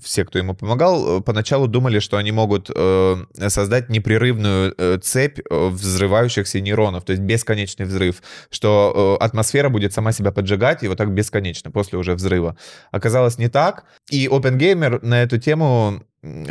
[0.00, 3.16] все, кто ему помогал, поначалу думали, что они могут э,
[3.48, 9.92] создать непрерывную э, цепь э, взрывающихся нейронов, то есть бесконечный взрыв, что э, атмосфера будет
[9.94, 12.56] сама себя поджигать, и вот так бесконечно после уже взрыва.
[12.92, 16.02] Оказалось не так, и Опенгеймер на эту тему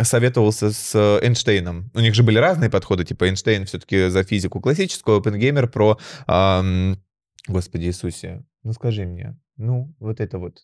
[0.03, 1.91] советовался с э, Эйнштейном.
[1.93, 5.97] У них же были разные подходы, типа Эйнштейн все-таки за физику классическую, Опенгеймер про...
[6.27, 6.97] ам,
[7.47, 10.59] Господи Иисусе, ну скажи мне, ну, вот это вот.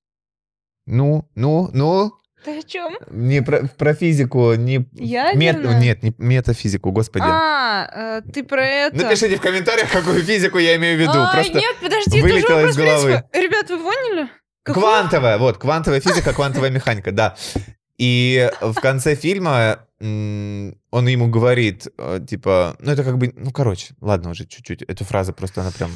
[0.87, 2.11] Ну, ну, ну,
[2.43, 2.97] Ты о чем?
[3.11, 4.77] Не про, про физику, не...
[4.77, 5.79] Мет- Ядерная?
[5.79, 7.25] нет, не метафизику, господи.
[7.27, 8.97] А, э, ты про это.
[8.97, 11.13] Напишите в комментариях, какую физику я имею в виду.
[11.21, 13.03] А, Просто нет, подожди, это из вопрос.
[13.33, 14.29] Ребят, вы поняли?
[14.63, 14.83] Какую?
[14.83, 17.35] Квантовая, вот, квантовая физика, квантовая механика, да.
[17.97, 23.93] И в конце фильма он ему говорит, э, типа, ну это как бы, ну короче,
[24.01, 25.91] ладно уже чуть-чуть, эту фразу просто она прям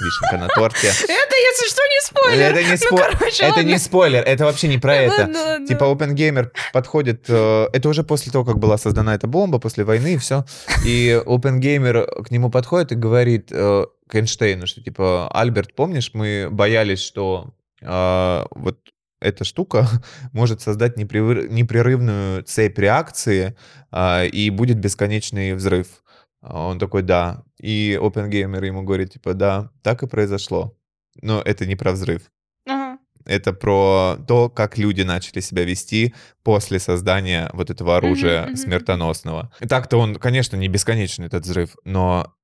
[0.00, 0.88] вишенка на торте.
[1.08, 2.50] Это, если что, не спойлер.
[2.50, 3.68] Это не, Ну, спо- короче, это ладно.
[3.68, 5.20] не спойлер, это вообще не про это.
[5.22, 5.66] Ладно, ладно.
[5.68, 10.14] Типа OpenGamer подходит, э, это уже после того, как была создана эта бомба, после войны
[10.14, 10.44] и все.
[10.84, 16.48] И OpenGamer к нему подходит и говорит э, к Эйнштейну, что типа, Альберт, помнишь, мы
[16.50, 18.78] боялись, что э, вот
[19.22, 19.86] эта штука
[20.32, 23.56] может создать непрерыв- непрерывную цепь реакции
[23.90, 26.02] а, и будет бесконечный взрыв.
[26.42, 27.44] Он такой, да.
[27.60, 30.76] И OpenGamer ему говорит, типа, да, так и произошло.
[31.20, 32.22] Но это не про взрыв.
[32.66, 32.98] Ага.
[33.24, 38.56] Это про то, как люди начали себя вести после создания вот этого оружия мгм.
[38.56, 39.52] смертоносного.
[39.60, 42.34] И Так-то он, конечно, не бесконечный, этот взрыв, но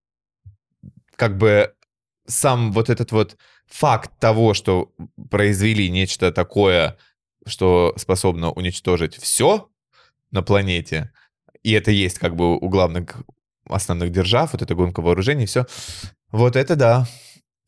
[1.16, 1.72] как бы
[2.26, 3.36] сам вот этот вот
[3.68, 4.92] факт того, что
[5.30, 6.96] произвели нечто такое,
[7.46, 9.68] что способно уничтожить все
[10.30, 11.12] на планете,
[11.62, 13.22] и это есть как бы у главных
[13.66, 15.66] основных держав, вот эта гонка вооружений, все.
[16.30, 17.06] Вот это да,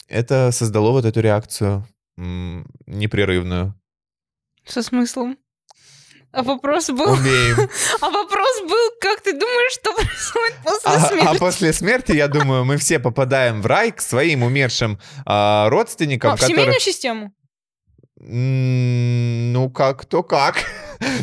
[0.08, 1.86] это создало вот эту реакцию
[2.16, 3.74] непрерывную.
[4.64, 5.38] Со смыслом.
[6.32, 7.12] А вопрос был...
[7.12, 7.56] Умеем.
[8.00, 11.38] А вопрос был, как ты думаешь, что происходит после А, а смерти?
[11.38, 16.36] после смерти, я думаю, мы все попадаем в рай к своим умершим а, родственникам, А,
[16.36, 16.56] в которые...
[16.56, 17.32] семейную систему?
[18.22, 20.56] Ну, как, то как.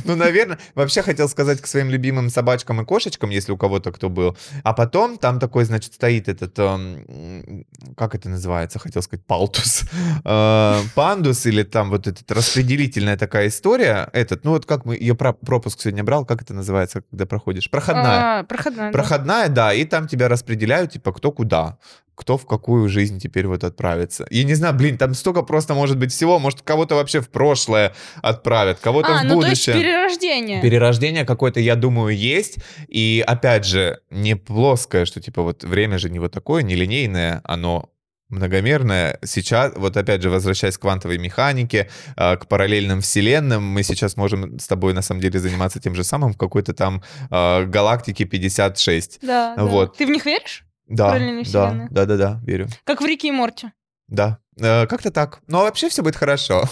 [0.06, 4.10] Ну, наверное, вообще хотел сказать к своим любимым собачкам и кошечкам, если у кого-то кто
[4.10, 4.36] был.
[4.64, 7.65] А потом там такой, значит, стоит этот, эм,
[7.95, 9.84] как это называется, хотел сказать, палтус,
[10.26, 14.10] Э, пандус или там вот этот распределительная такая история.
[14.14, 17.69] Этот, ну вот как мы, ее пропуск сегодня брал, как это называется, когда проходишь?
[17.69, 18.40] Проходная.
[18.40, 18.91] А, проходная, да.
[18.91, 21.78] Проходная, да, и там тебя распределяют, типа, кто куда
[22.18, 24.26] кто в какую жизнь теперь вот отправится.
[24.31, 26.39] Я не знаю, блин, там столько просто может быть всего.
[26.39, 29.76] Может, кого-то вообще в прошлое отправят, кого-то А, в ну то есть будущее.
[29.84, 30.61] перерождение.
[30.61, 32.57] Перерождение какое-то, я думаю, есть.
[32.88, 37.41] И опять же, не плоское, что типа вот время же не вот такое, не линейное,
[37.44, 37.91] оно
[38.30, 39.19] многомерное.
[39.23, 44.60] Сейчас, вот опять же, возвращаясь к квантовой механике, э, к параллельным вселенным, мы сейчас можем
[44.60, 49.19] с тобой на самом деле заниматься тем же самым в какой-то там э, галактике 56.
[49.22, 49.64] Да, да.
[49.64, 49.98] Вот.
[49.98, 50.66] Ты в них веришь?
[50.88, 52.68] Да, да, да, да, да, верю.
[52.84, 53.73] Как в Рике и Морте.
[54.07, 55.39] Да, Э, как-то так.
[55.47, 56.64] Но вообще все будет хорошо.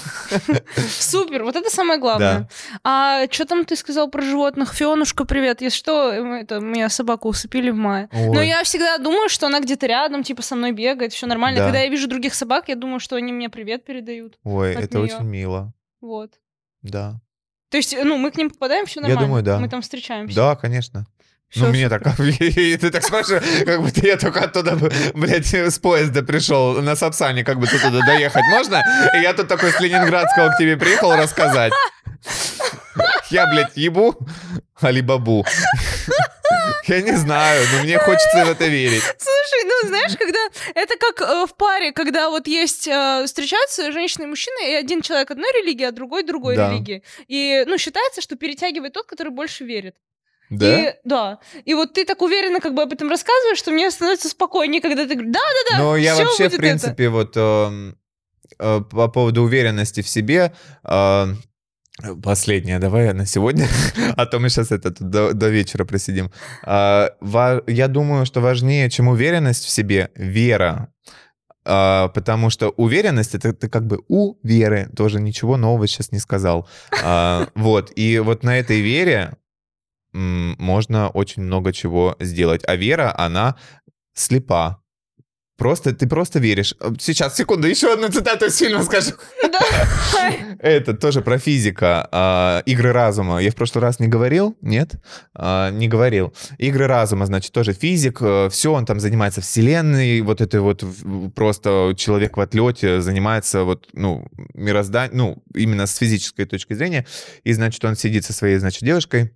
[0.90, 2.50] Супер, вот это самое главное.
[2.84, 4.74] А что там ты сказал про животных?
[4.74, 5.62] Фионушка, привет.
[5.62, 8.10] Если что, это меня собаку усыпили в мае.
[8.12, 11.60] Но я всегда думаю, что она где-то рядом, типа со мной бегает, все нормально.
[11.60, 11.66] Да.
[11.66, 14.38] Когда я вижу других собак, я думаю, что они мне привет передают.
[14.44, 15.06] Ой, от это неё.
[15.06, 15.74] очень мило.
[16.02, 16.32] Вот.
[16.82, 17.22] Да.
[17.70, 19.28] То есть, ну, мы к ним попадаем, все Я нормально.
[19.28, 19.60] думаю, да.
[19.60, 20.36] Мы там встречаемся.
[20.36, 21.06] Да, конечно.
[21.56, 24.78] Ну, мне так, ты так спрашиваешь, как будто я только оттуда,
[25.14, 28.84] блядь, с поезда пришел на Сапсане, как бы туда доехать можно?
[29.16, 31.72] И я тут такой с Ленинградского к тебе приехал рассказать.
[33.30, 34.16] Я, блядь, ебу
[34.82, 35.46] Алибабу.
[36.88, 39.02] Я не знаю, но мне хочется в это верить.
[39.02, 40.40] Слушай, ну знаешь, когда
[40.76, 45.02] это как э, в паре, когда вот есть э, встречаются женщина и мужчина, и один
[45.02, 46.70] человек одной религии, а другой другой Да.
[46.72, 47.02] религии.
[47.28, 49.96] И ну считается, что перетягивает тот, который больше верит.
[50.50, 50.90] Да?
[50.90, 51.40] И, да.
[51.64, 55.06] И вот ты так уверенно как бы об этом рассказываешь, что мне становится спокойнее, когда
[55.06, 55.84] ты говоришь, да, да, да.
[55.84, 56.58] Но я вообще, в это».
[56.58, 57.98] принципе, вот эм,
[58.60, 60.54] э, по поводу уверенности в себе,
[60.84, 61.28] э,
[62.22, 63.68] последнее, давай на сегодня,
[64.18, 66.32] а то мы сейчас это до, до вечера просидим.
[66.64, 70.90] А, ва- я думаю, что важнее, чем уверенность в себе, вера.
[71.68, 76.20] А, потому что уверенность это ты как бы у веры, тоже ничего нового сейчас не
[76.20, 76.68] сказал.
[77.02, 79.38] А, вот, и вот на этой вере
[80.16, 82.62] можно очень много чего сделать.
[82.66, 83.56] А вера, она
[84.14, 84.82] слепа.
[85.58, 86.76] Просто, ты просто веришь.
[86.82, 89.12] Э, Сейчас, секунду, еще одну цитату из фильма скажу.
[90.60, 92.08] Это тоже про физика.
[92.12, 93.40] а, игры разума.
[93.42, 94.58] Я в прошлый раз не говорил?
[94.62, 94.96] Нет?
[95.34, 96.34] А, не говорил.
[96.58, 98.22] Игры разума, значит, тоже физик.
[98.52, 100.20] Все, он там занимается вселенной.
[100.22, 100.84] Вот это вот
[101.36, 107.06] просто человек в отлете занимается вот, ну, мирозданием, ну, именно с физической точки зрения.
[107.46, 109.32] И, значит, он сидит со своей, значит, девушкой.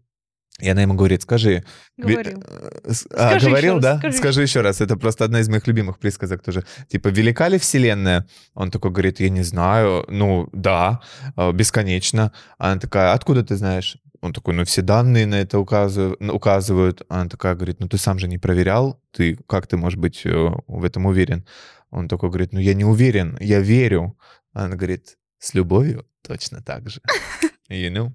[0.59, 1.63] И она ему говорит, скажи...
[1.97, 2.43] Говорил.
[2.45, 3.97] э, А, Скажи говорил, раз, да?
[3.97, 4.17] скажи.
[4.17, 4.81] Скажи еще раз.
[4.81, 6.63] Это просто одна из моих любимых присказок тоже.
[6.87, 8.25] Типа, велика ли вселенная?
[8.53, 10.05] Он такой говорит, я не знаю.
[10.09, 11.01] Ну, да,
[11.37, 12.31] э, бесконечно.
[12.57, 13.97] Она такая, откуда ты знаешь?
[14.21, 16.21] Он такой, ну, все данные на это указывают.
[16.21, 17.01] указывают.
[17.09, 19.01] Она такая говорит, ну, ты сам же не проверял.
[19.11, 21.45] Ты, как ты можешь быть э, в этом уверен?
[21.91, 24.17] Он такой говорит, ну, я не уверен, я верю.
[24.53, 27.01] Она говорит, с любовью точно так же.
[27.69, 28.11] You know?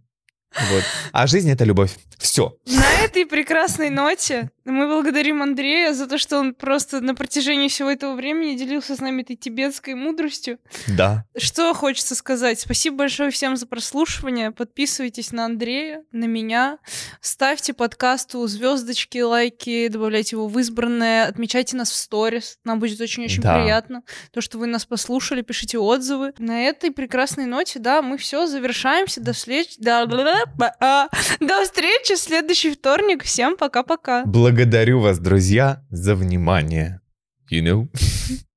[0.70, 0.84] Вот.
[1.12, 1.92] А жизнь— это любовь.
[2.18, 2.56] Все.
[2.66, 7.90] На этой прекрасной ноте мы благодарим Андрея за то, что он просто на протяжении всего
[7.90, 10.58] этого времени делился с нами этой тибетской мудростью.
[10.86, 11.24] Да.
[11.36, 12.60] Что хочется сказать?
[12.60, 14.52] Спасибо большое всем за прослушивание.
[14.52, 16.78] Подписывайтесь на Андрея, на меня.
[17.20, 22.58] Ставьте подкасту звездочки, лайки, добавляйте его в избранное, отмечайте нас в сторис.
[22.64, 23.60] Нам будет очень-очень Да.
[23.60, 24.02] приятно.
[24.32, 26.32] То, что вы нас послушали, пишите отзывы.
[26.38, 29.20] На этой прекрасной ноте, да, мы все завершаемся.
[29.20, 29.74] До встречи.
[29.78, 30.06] До,
[30.58, 33.22] до встречи в следующий вторник.
[33.24, 34.24] Всем пока-пока.
[34.24, 37.00] Благодарю вас, друзья, за внимание.
[37.50, 37.88] You know?